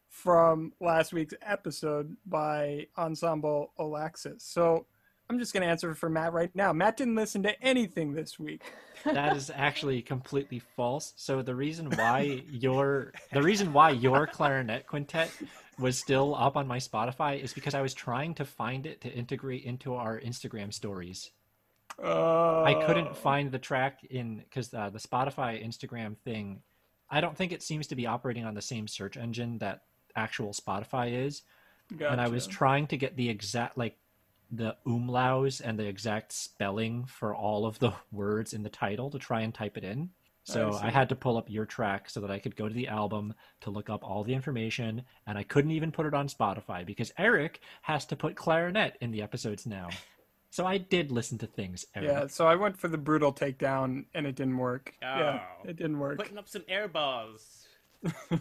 from 0.09 0.73
last 0.81 1.13
week's 1.13 1.35
episode 1.43 2.17
by 2.27 2.89
Ensemble 2.99 3.71
Olaxis. 3.79 4.41
So 4.41 4.87
I'm 5.31 5.39
just 5.39 5.53
going 5.53 5.63
to 5.63 5.69
answer 5.69 5.95
for 5.95 6.11
Matt 6.11 6.33
right 6.33 6.51
now. 6.55 6.73
Matt 6.73 6.97
didn't 6.97 7.15
listen 7.15 7.45
to 7.45 7.63
anything 7.63 8.15
this 8.15 8.37
week. 8.39 8.63
that 9.05 9.37
is 9.37 9.51
actually 9.55 10.03
completely 10.03 10.59
false 10.59 11.13
so 11.17 11.43
the 11.43 11.55
reason 11.55 11.91
why 11.91 12.43
your 12.51 13.13
the 13.33 13.43
reason 13.43 13.73
why 13.73 13.91
your 13.91 14.27
clarinet 14.27 14.87
quintet 14.87 15.31
was 15.79 15.99
still 15.99 16.35
up 16.37 16.57
on 16.57 16.67
my 16.67 16.79
spotify 16.79 17.39
is 17.39 17.53
because 17.53 17.75
i 17.75 17.83
was 17.83 17.93
trying 17.93 18.33
to 18.33 18.45
find 18.45 18.87
it 18.87 19.01
to 19.01 19.11
integrate 19.13 19.65
into 19.65 19.95
our 19.95 20.21
instagram 20.21 20.73
stories 20.73 21.33
Uh, 22.03 22.63
i 22.63 22.75
couldn't 22.87 23.17
find 23.17 23.53
the 23.53 23.59
track 23.59 24.05
in 24.11 24.39
because 24.39 24.73
uh, 24.75 24.91
the 24.91 24.99
spotify 24.99 25.65
instagram 25.65 26.17
thing. 26.19 26.61
I 27.11 27.21
don't 27.21 27.37
think 27.37 27.53
it 27.53 27.63
seems 27.63 27.87
to 27.89 27.95
be 27.95 28.07
operating 28.07 28.45
on 28.45 28.55
the 28.55 28.63
same 28.63 28.89
search 28.89 29.17
engine 29.17 29.59
that 29.59 29.83
actual 30.17 30.53
spotify 30.53 31.27
is. 31.27 31.43
And 32.01 32.21
i 32.21 32.29
was 32.29 32.47
trying 32.47 32.87
to 32.89 32.97
get 32.97 33.17
the 33.17 33.29
exact 33.29 33.79
like 33.79 33.99
the 34.51 34.77
umlauts 34.87 35.61
and 35.63 35.79
the 35.79 35.87
exact 35.87 36.33
spelling 36.33 37.05
for 37.05 37.35
all 37.35 37.67
of 37.67 37.79
the 37.79 37.93
words 38.13 38.53
in 38.53 38.63
the 38.63 38.71
title 38.71 39.11
to 39.11 39.19
try 39.19 39.41
and 39.41 39.55
type 39.55 39.77
it 39.77 39.85
in. 39.85 40.11
So 40.45 40.75
I 40.75 40.89
I, 40.89 40.91
had 40.91 41.09
to 41.09 41.17
pull 41.17 41.39
up 41.39 41.49
your 41.49 41.65
track 41.65 42.11
so 42.11 42.21
that 42.21 42.31
I 42.31 42.39
could 42.39 42.55
go 42.55 42.69
to 42.69 42.75
the 42.75 42.89
album 42.89 43.33
to 43.63 43.71
look 43.71 43.89
up 43.89 44.05
all 44.05 44.23
the 44.25 44.35
information, 44.35 45.03
and 45.27 45.39
I 45.39 45.43
couldn't 45.43 45.71
even 45.71 45.91
put 45.91 46.05
it 46.05 46.13
on 46.13 46.29
Spotify 46.29 46.85
because 46.85 47.13
Eric 47.17 47.61
has 47.81 48.05
to 48.07 48.17
put 48.17 48.37
clarinet 48.37 48.99
in 49.01 49.11
the 49.11 49.23
episodes 49.23 49.65
now. 49.65 49.89
So 50.55 50.65
I 50.65 50.79
did 50.79 51.11
listen 51.11 51.37
to 51.39 51.49
things, 51.49 51.85
Eric. 51.97 52.09
Yeah, 52.09 52.27
so 52.29 52.47
I 52.47 52.55
went 52.55 52.77
for 52.79 52.87
the 52.87 52.97
brutal 52.97 53.33
takedown 53.33 54.05
and 54.15 54.25
it 54.25 54.37
didn't 54.37 54.57
work. 54.57 54.95
Yeah, 55.03 55.41
Oh. 55.43 55.69
it 55.69 55.75
didn't 55.75 55.99
work. 55.99 56.17
Putting 56.17 56.39
up 56.39 56.47
some 56.49 56.63
air 56.69 56.87
balls. 56.87 57.67
All 58.31 58.37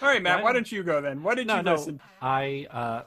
right, 0.00 0.22
Matt, 0.22 0.38
Why- 0.38 0.42
why 0.44 0.52
don't 0.52 0.70
you 0.70 0.84
go 0.84 1.00
then? 1.00 1.24
What 1.24 1.38
did 1.38 1.48
no, 1.48 1.56
you 1.56 1.62
no. 1.64 1.72
listen? 1.72 2.00
I 2.22 2.68
uh, 2.70 3.02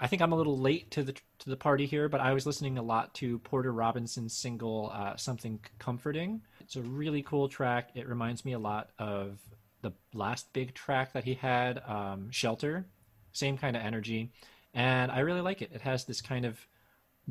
I 0.00 0.08
think 0.08 0.22
I'm 0.22 0.32
a 0.32 0.36
little 0.36 0.58
late 0.58 0.90
to 0.90 1.04
the 1.04 1.12
to 1.12 1.48
the 1.50 1.56
party 1.56 1.86
here, 1.86 2.08
but 2.08 2.20
I 2.20 2.32
was 2.32 2.46
listening 2.46 2.78
a 2.78 2.82
lot 2.82 3.14
to 3.14 3.38
Porter 3.40 3.72
Robinson's 3.72 4.32
single 4.36 4.90
uh, 4.92 5.14
"Something 5.14 5.60
Comforting." 5.78 6.40
It's 6.58 6.74
a 6.74 6.82
really 6.82 7.22
cool 7.22 7.48
track. 7.48 7.90
It 7.94 8.08
reminds 8.08 8.44
me 8.44 8.54
a 8.54 8.58
lot 8.58 8.90
of 8.98 9.38
the 9.82 9.92
last 10.14 10.52
big 10.52 10.74
track 10.74 11.12
that 11.12 11.22
he 11.22 11.34
had, 11.34 11.80
um, 11.86 12.28
"Shelter." 12.32 12.86
Same 13.30 13.56
kind 13.56 13.76
of 13.76 13.82
energy, 13.84 14.32
and 14.74 15.12
I 15.12 15.20
really 15.20 15.42
like 15.42 15.62
it. 15.62 15.70
It 15.72 15.82
has 15.82 16.04
this 16.04 16.20
kind 16.20 16.44
of 16.44 16.58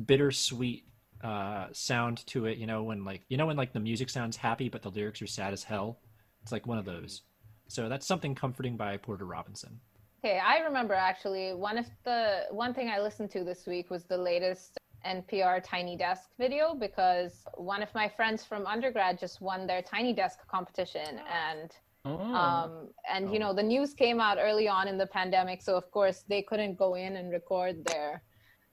bittersweet 0.06 0.84
uh, 1.22 1.66
sound 1.72 2.26
to 2.28 2.46
it. 2.46 2.58
You 2.58 2.66
know, 2.66 2.82
when 2.82 3.04
like 3.04 3.22
you 3.28 3.36
know 3.36 3.46
when 3.46 3.56
like 3.56 3.72
the 3.72 3.80
music 3.80 4.10
sounds 4.10 4.36
happy, 4.36 4.68
but 4.68 4.82
the 4.82 4.90
lyrics 4.90 5.20
are 5.22 5.26
sad 5.26 5.52
as 5.52 5.64
hell. 5.64 6.00
It's 6.42 6.52
like 6.52 6.66
one 6.66 6.78
of 6.78 6.84
those. 6.84 7.22
So 7.68 7.88
that's 7.88 8.06
something 8.06 8.34
comforting 8.34 8.76
by 8.76 8.96
Porter 8.96 9.26
Robinson. 9.26 9.80
Okay, 10.24 10.40
I 10.44 10.58
remember 10.60 10.94
actually 10.94 11.54
one 11.54 11.78
of 11.78 11.86
the 12.04 12.44
one 12.50 12.74
thing 12.74 12.88
I 12.88 13.00
listened 13.00 13.30
to 13.32 13.44
this 13.44 13.66
week 13.66 13.90
was 13.90 14.04
the 14.04 14.16
latest 14.18 14.78
NPR 15.06 15.62
Tiny 15.62 15.96
Desk 15.96 16.30
video 16.38 16.74
because 16.74 17.44
one 17.54 17.82
of 17.82 17.94
my 17.94 18.08
friends 18.08 18.44
from 18.44 18.66
undergrad 18.66 19.18
just 19.18 19.40
won 19.40 19.66
their 19.66 19.82
Tiny 19.82 20.12
Desk 20.12 20.38
competition 20.48 21.20
and 21.30 21.72
Oh. 22.04 22.16
um 22.16 22.88
and 23.12 23.32
you 23.32 23.40
know 23.40 23.52
the 23.52 23.62
news 23.62 23.92
came 23.92 24.20
out 24.20 24.38
early 24.40 24.68
on 24.68 24.86
in 24.86 24.96
the 24.96 25.06
pandemic 25.08 25.60
so 25.60 25.76
of 25.76 25.90
course 25.90 26.22
they 26.28 26.42
couldn't 26.42 26.78
go 26.78 26.94
in 26.94 27.16
and 27.16 27.32
record 27.32 27.84
their 27.84 28.22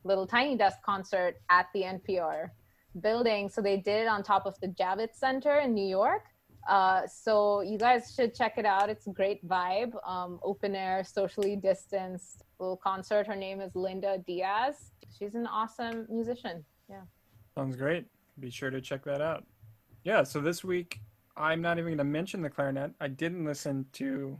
little 0.05 0.25
Tiny 0.25 0.55
Desk 0.55 0.77
concert 0.83 1.41
at 1.49 1.67
the 1.73 1.81
NPR 1.81 2.51
building 3.01 3.49
so 3.49 3.61
they 3.61 3.75
did 3.77 4.03
it 4.03 4.07
on 4.07 4.23
top 4.23 4.45
of 4.45 4.57
the 4.61 4.67
Javits 4.67 5.15
Center 5.15 5.59
in 5.59 5.73
New 5.73 5.85
York 5.85 6.23
uh, 6.67 7.05
so 7.07 7.61
you 7.61 7.77
guys 7.77 8.13
should 8.15 8.33
check 8.33 8.57
it 8.57 8.65
out. 8.65 8.89
It's 8.89 9.07
a 9.07 9.11
great 9.11 9.47
vibe. 9.47 9.93
Um, 10.07 10.39
open 10.41 10.75
air, 10.75 11.03
socially 11.03 11.55
distanced 11.55 12.43
little 12.59 12.77
concert. 12.77 13.27
Her 13.27 13.35
name 13.35 13.61
is 13.61 13.75
Linda 13.75 14.17
Diaz. 14.25 14.91
She's 15.17 15.35
an 15.35 15.45
awesome 15.45 16.07
musician. 16.09 16.65
Yeah. 16.89 17.01
Sounds 17.53 17.75
great. 17.75 18.05
Be 18.39 18.49
sure 18.49 18.69
to 18.69 18.81
check 18.81 19.03
that 19.05 19.21
out. 19.21 19.45
Yeah, 20.03 20.23
so 20.23 20.41
this 20.41 20.63
week 20.63 20.99
I'm 21.37 21.61
not 21.61 21.77
even 21.77 21.89
going 21.89 21.97
to 21.99 22.03
mention 22.03 22.41
the 22.41 22.49
clarinet. 22.49 22.91
I 22.99 23.07
didn't 23.09 23.45
listen 23.45 23.85
to 23.93 24.37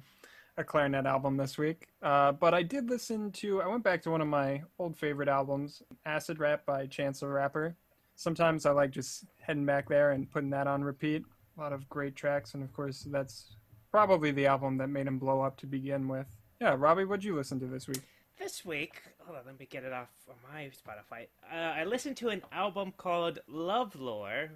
a 0.57 0.63
clarinet 0.63 1.05
album 1.05 1.35
this 1.37 1.57
week, 1.57 1.87
uh, 2.01 2.31
but 2.31 2.53
I 2.53 2.63
did 2.63 2.89
listen 2.89 3.31
to. 3.33 3.61
I 3.61 3.67
went 3.67 3.83
back 3.83 4.01
to 4.03 4.11
one 4.11 4.21
of 4.21 4.27
my 4.27 4.61
old 4.79 4.95
favorite 4.95 5.27
albums, 5.27 5.83
Acid 6.05 6.39
Rap 6.39 6.65
by 6.65 6.85
Chance 6.87 7.19
the 7.19 7.27
Rapper. 7.27 7.75
Sometimes 8.15 8.65
I 8.65 8.71
like 8.71 8.91
just 8.91 9.25
heading 9.41 9.65
back 9.65 9.89
there 9.89 10.11
and 10.11 10.31
putting 10.31 10.49
that 10.51 10.67
on 10.67 10.83
repeat. 10.83 11.23
A 11.57 11.61
lot 11.61 11.73
of 11.73 11.87
great 11.89 12.15
tracks, 12.15 12.53
and 12.53 12.63
of 12.63 12.71
course, 12.73 13.05
that's 13.09 13.57
probably 13.91 14.31
the 14.31 14.45
album 14.45 14.77
that 14.77 14.87
made 14.87 15.07
him 15.07 15.19
blow 15.19 15.41
up 15.41 15.57
to 15.57 15.67
begin 15.67 16.07
with. 16.07 16.27
Yeah, 16.61 16.75
Robbie, 16.77 17.05
what'd 17.05 17.23
you 17.23 17.35
listen 17.35 17.59
to 17.59 17.65
this 17.65 17.87
week? 17.87 18.01
This 18.39 18.65
week, 18.65 19.01
hold 19.19 19.37
on, 19.37 19.43
let 19.45 19.59
me 19.59 19.65
get 19.69 19.83
it 19.83 19.93
off 19.93 20.09
of 20.29 20.35
my 20.51 20.69
Spotify. 20.69 21.27
Uh, 21.51 21.55
I 21.55 21.83
listened 21.83 22.17
to 22.17 22.29
an 22.29 22.41
album 22.51 22.93
called 22.97 23.39
Love 23.47 23.95
Lore 23.95 24.51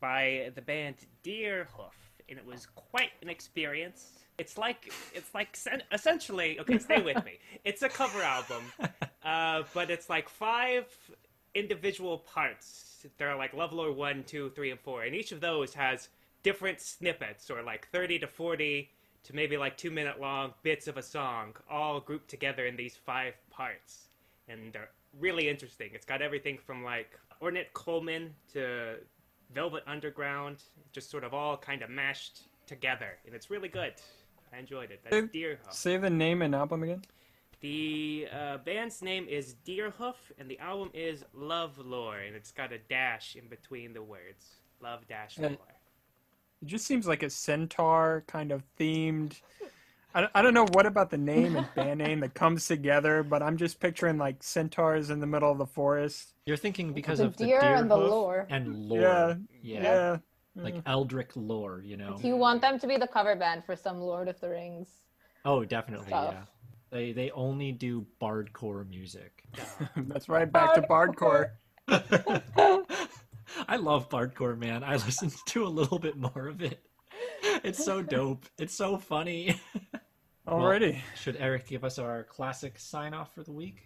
by 0.00 0.50
the 0.54 0.62
band 0.62 0.96
Deerhoof, 1.24 1.92
and 2.28 2.38
it 2.38 2.44
was 2.44 2.66
quite 2.74 3.10
an 3.22 3.28
experience. 3.28 4.25
It's 4.38 4.58
like 4.58 4.92
it's 5.14 5.32
like 5.34 5.56
sen- 5.56 5.82
essentially 5.92 6.60
okay. 6.60 6.78
Stay 6.78 7.00
with 7.00 7.24
me. 7.24 7.38
It's 7.64 7.82
a 7.82 7.88
cover 7.88 8.22
album, 8.22 8.64
uh, 9.24 9.62
but 9.72 9.90
it's 9.90 10.10
like 10.10 10.28
five 10.28 10.84
individual 11.54 12.18
parts. 12.18 13.06
There 13.18 13.28
are 13.30 13.36
like 13.36 13.54
Love 13.54 13.72
Lore 13.72 13.92
one, 13.92 14.24
two, 14.24 14.50
three, 14.50 14.70
and 14.70 14.80
four, 14.80 15.04
and 15.04 15.14
each 15.14 15.32
of 15.32 15.40
those 15.40 15.72
has 15.74 16.08
different 16.42 16.80
snippets, 16.80 17.50
or 17.50 17.62
like 17.62 17.88
thirty 17.88 18.18
to 18.18 18.26
forty 18.26 18.90
to 19.24 19.34
maybe 19.34 19.56
like 19.56 19.76
two 19.76 19.90
minute 19.90 20.20
long 20.20 20.52
bits 20.62 20.86
of 20.86 20.96
a 20.96 21.02
song, 21.02 21.54
all 21.70 21.98
grouped 22.00 22.28
together 22.28 22.66
in 22.66 22.76
these 22.76 22.94
five 22.94 23.34
parts, 23.50 24.08
and 24.48 24.72
they're 24.72 24.90
really 25.18 25.48
interesting. 25.48 25.90
It's 25.94 26.06
got 26.06 26.20
everything 26.22 26.58
from 26.58 26.84
like 26.84 27.18
Ornette 27.42 27.72
Coleman 27.72 28.34
to 28.52 28.96
Velvet 29.54 29.82
Underground, 29.86 30.62
just 30.92 31.10
sort 31.10 31.24
of 31.24 31.34
all 31.34 31.56
kind 31.56 31.82
of 31.82 31.90
mashed 31.90 32.42
together, 32.66 33.16
and 33.24 33.34
it's 33.34 33.50
really 33.50 33.68
good. 33.68 33.94
I 34.52 34.58
enjoyed 34.58 34.90
it. 34.90 35.00
That's 35.04 35.14
Say- 35.16 35.26
Deer 35.32 35.58
Say 35.70 35.96
the 35.96 36.10
name 36.10 36.42
and 36.42 36.54
album 36.54 36.82
again. 36.82 37.02
The 37.60 38.28
uh, 38.32 38.58
band's 38.58 39.00
name 39.02 39.26
is 39.28 39.56
Deerhoof, 39.66 40.14
and 40.38 40.48
the 40.50 40.58
album 40.58 40.90
is 40.92 41.24
Love 41.32 41.78
Lore, 41.78 42.18
and 42.18 42.36
it's 42.36 42.52
got 42.52 42.70
a 42.72 42.78
dash 42.78 43.34
in 43.34 43.48
between 43.48 43.92
the 43.94 44.02
words. 44.02 44.56
Love 44.80 45.06
dash 45.08 45.38
Yeah. 45.38 45.48
lore. 45.48 45.56
It 46.62 46.66
just 46.68 46.86
seems 46.86 47.06
like 47.06 47.22
a 47.22 47.30
centaur 47.30 48.24
kind 48.26 48.52
of 48.52 48.62
themed. 48.78 49.40
I 50.14 50.20
don't, 50.22 50.32
I 50.34 50.42
don't 50.42 50.54
know 50.54 50.66
what 50.72 50.86
about 50.86 51.10
the 51.10 51.18
name 51.18 51.56
and 51.56 51.66
band 51.74 51.98
name 51.98 52.20
that 52.20 52.34
comes 52.34 52.66
together, 52.66 53.22
but 53.22 53.42
I'm 53.42 53.56
just 53.56 53.80
picturing 53.80 54.16
like 54.16 54.42
centaurs 54.42 55.10
in 55.10 55.20
the 55.20 55.26
middle 55.26 55.50
of 55.50 55.58
the 55.58 55.66
forest. 55.66 56.34
You're 56.46 56.56
thinking 56.56 56.92
because 56.92 57.18
The 57.18 57.26
of 57.26 57.36
deer 57.36 57.58
the 57.60 57.66
deer 57.66 57.74
and 57.76 57.90
the 57.90 57.96
lore. 57.96 58.46
and 58.48 58.88
lore. 58.88 59.00
Yeah, 59.00 59.34
yeah, 59.62 59.82
Yeah. 59.82 60.16
Like 60.56 60.74
mm. 60.74 60.82
eldritch 60.86 61.36
lore. 61.36 61.82
You 61.84 61.96
know. 61.96 62.16
Do 62.20 62.28
you 62.28 62.36
want 62.36 62.60
them 62.60 62.78
to 62.78 62.86
be 62.86 62.96
the 62.96 63.06
cover 63.06 63.36
band 63.36 63.64
for 63.64 63.76
some 63.76 64.00
Lord 64.00 64.28
of 64.28 64.40
the 64.40 64.48
Rings? 64.48 64.88
Oh, 65.44 65.64
definitely. 65.64 66.08
stuff? 66.08 66.34
Yeah. 66.34 66.42
They 66.90 67.12
they 67.12 67.30
only 67.32 67.72
do 67.72 68.06
bardcore 68.20 68.88
music. 68.88 69.44
That's 69.96 70.28
right. 70.28 70.50
Back 70.50 70.74
to 70.74 70.82
bardcore. 70.82 71.50
I 73.68 73.76
love 73.76 74.08
bardcore, 74.08 74.58
man. 74.58 74.82
I 74.82 74.92
listened 75.06 75.34
to 75.46 75.66
a 75.66 75.68
little 75.68 75.98
bit 75.98 76.16
more 76.16 76.48
of 76.48 76.62
it. 76.62 76.80
It's 77.64 77.84
so 77.84 78.02
dope. 78.02 78.46
It's 78.58 78.74
so 78.74 78.98
funny. 78.98 79.60
Alrighty. 80.46 81.00
Should 81.16 81.36
Eric 81.38 81.66
give 81.66 81.84
us 81.84 81.98
our 81.98 82.24
classic 82.24 82.78
sign 82.78 83.14
off 83.14 83.34
for 83.34 83.42
the 83.42 83.52
week? 83.52 83.82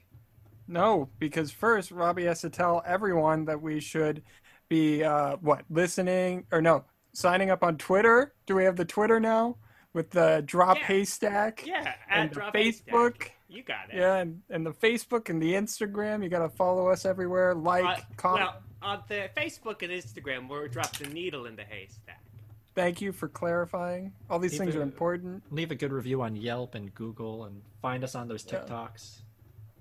No, 0.68 1.08
because 1.18 1.50
first 1.50 1.90
Robbie 1.90 2.24
has 2.24 2.42
to 2.42 2.50
tell 2.50 2.82
everyone 2.86 3.44
that 3.46 3.60
we 3.60 3.80
should 3.80 4.22
be 4.70 5.04
uh, 5.04 5.36
what 5.42 5.64
listening 5.68 6.46
or 6.50 6.62
no 6.62 6.84
signing 7.12 7.50
up 7.50 7.62
on 7.62 7.76
Twitter. 7.76 8.32
Do 8.46 8.54
we 8.54 8.64
have 8.64 8.76
the 8.76 8.84
Twitter 8.86 9.20
now 9.20 9.56
with 9.92 10.10
the 10.10 10.42
Drop 10.46 10.78
Yeah. 10.78 10.84
Haystack? 10.86 11.66
Yeah, 11.66 11.92
and 12.08 12.22
at 12.24 12.28
the 12.30 12.34
Drop 12.36 12.54
Facebook. 12.54 13.12
Haystack. 13.18 13.36
You 13.48 13.62
got 13.64 13.90
it. 13.92 13.96
Yeah, 13.96 14.16
and, 14.18 14.40
and 14.48 14.64
the 14.64 14.70
Facebook 14.70 15.28
and 15.28 15.42
the 15.42 15.52
Instagram. 15.54 16.22
You 16.22 16.28
got 16.30 16.38
to 16.38 16.48
follow 16.48 16.88
us 16.88 17.04
everywhere. 17.04 17.52
Like, 17.52 17.84
Uh, 17.84 18.00
comment. 18.16 18.50
well, 18.52 18.62
on 18.80 19.02
the 19.08 19.28
Facebook 19.36 19.82
and 19.82 19.90
Instagram, 19.92 20.48
we're 20.48 20.68
drop 20.68 20.96
the 20.96 21.08
needle 21.08 21.46
in 21.46 21.56
the 21.56 21.64
haystack. 21.64 22.22
Thank 22.76 23.00
you 23.00 23.10
for 23.10 23.26
clarifying. 23.28 24.12
All 24.30 24.38
these 24.38 24.52
Leave 24.52 24.60
things 24.60 24.76
are 24.76 24.82
important. 24.82 25.42
Leave 25.52 25.72
a 25.72 25.74
good 25.74 25.92
review 25.92 26.22
on 26.22 26.36
Yelp 26.36 26.76
and 26.76 26.94
Google 26.94 27.44
and 27.46 27.60
find 27.82 28.04
us 28.04 28.14
on 28.14 28.28
those 28.28 28.46
Yeah. 28.46 28.60
TikToks. 28.60 29.22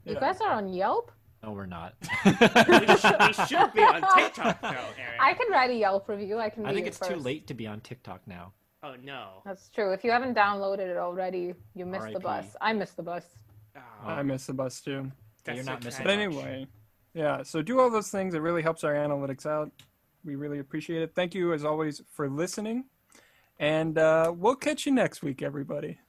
You 0.04 0.14
Yeah. 0.16 0.20
guys 0.20 0.42
are 0.42 0.50
on 0.54 0.68
Yelp? 0.74 1.12
No, 1.44 1.52
we're 1.52 1.66
not. 1.66 1.96
We 2.26 2.98
should, 2.98 3.16
we 3.20 3.34
should 3.48 3.74
be 3.74 3.82
on 3.82 4.02
TikTok, 4.16 4.62
though, 4.62 4.68
Eric. 4.68 5.20
I 5.22 5.34
can 5.34 5.50
write 5.52 5.70
a 5.70 5.74
Yelp 5.76 6.10
review. 6.10 6.38
I 6.38 6.50
can 6.50 6.66
I 6.66 6.74
think 6.74 6.86
it 6.86 6.90
it's 6.90 7.00
too 7.00 7.16
late 7.16 7.48
to 7.48 7.54
be 7.54 7.66
on 7.66 7.80
TikTok 7.82 8.22
now. 8.28 8.54
Oh 8.84 8.96
no. 9.04 9.42
That's 9.46 9.70
true. 9.70 9.92
If 9.92 10.04
you 10.04 10.12
haven't 10.12 10.36
downloaded 10.36 10.80
it 10.88 10.98
already, 10.98 11.54
you 11.76 11.86
missed 11.86 12.14
the 12.14 12.20
bus. 12.20 12.56
I 12.62 12.74
missed 12.74 12.96
the 12.98 13.04
bus. 13.04 13.26
Oh, 13.76 13.82
I 14.06 14.24
miss 14.24 14.46
the 14.46 14.54
bus 14.54 14.80
too. 14.82 15.12
that's 15.44 15.56
you're 15.56 15.66
so 15.66 15.72
not 15.72 15.84
missing 15.84 16.04
But 16.06 16.14
tragic. 16.16 16.38
anyway, 16.38 16.68
yeah. 17.14 17.44
So 17.44 17.62
do 17.62 17.80
all 17.80 17.90
those 17.90 18.10
things. 18.10 18.34
It 18.36 18.42
really 18.42 18.62
helps 18.62 18.84
our 18.84 18.94
analytics 18.94 19.46
out. 19.46 19.72
We 20.24 20.36
really 20.36 20.60
appreciate 20.60 21.02
it. 21.02 21.14
Thank 21.16 21.34
you 21.34 21.54
as 21.54 21.64
always 21.66 22.02
for 22.12 22.30
listening, 22.30 22.86
and 23.60 23.98
uh, 23.98 24.34
we'll 24.36 24.56
catch 24.56 24.86
you 24.86 24.94
next 24.94 25.24
week, 25.24 25.42
everybody. 25.42 26.00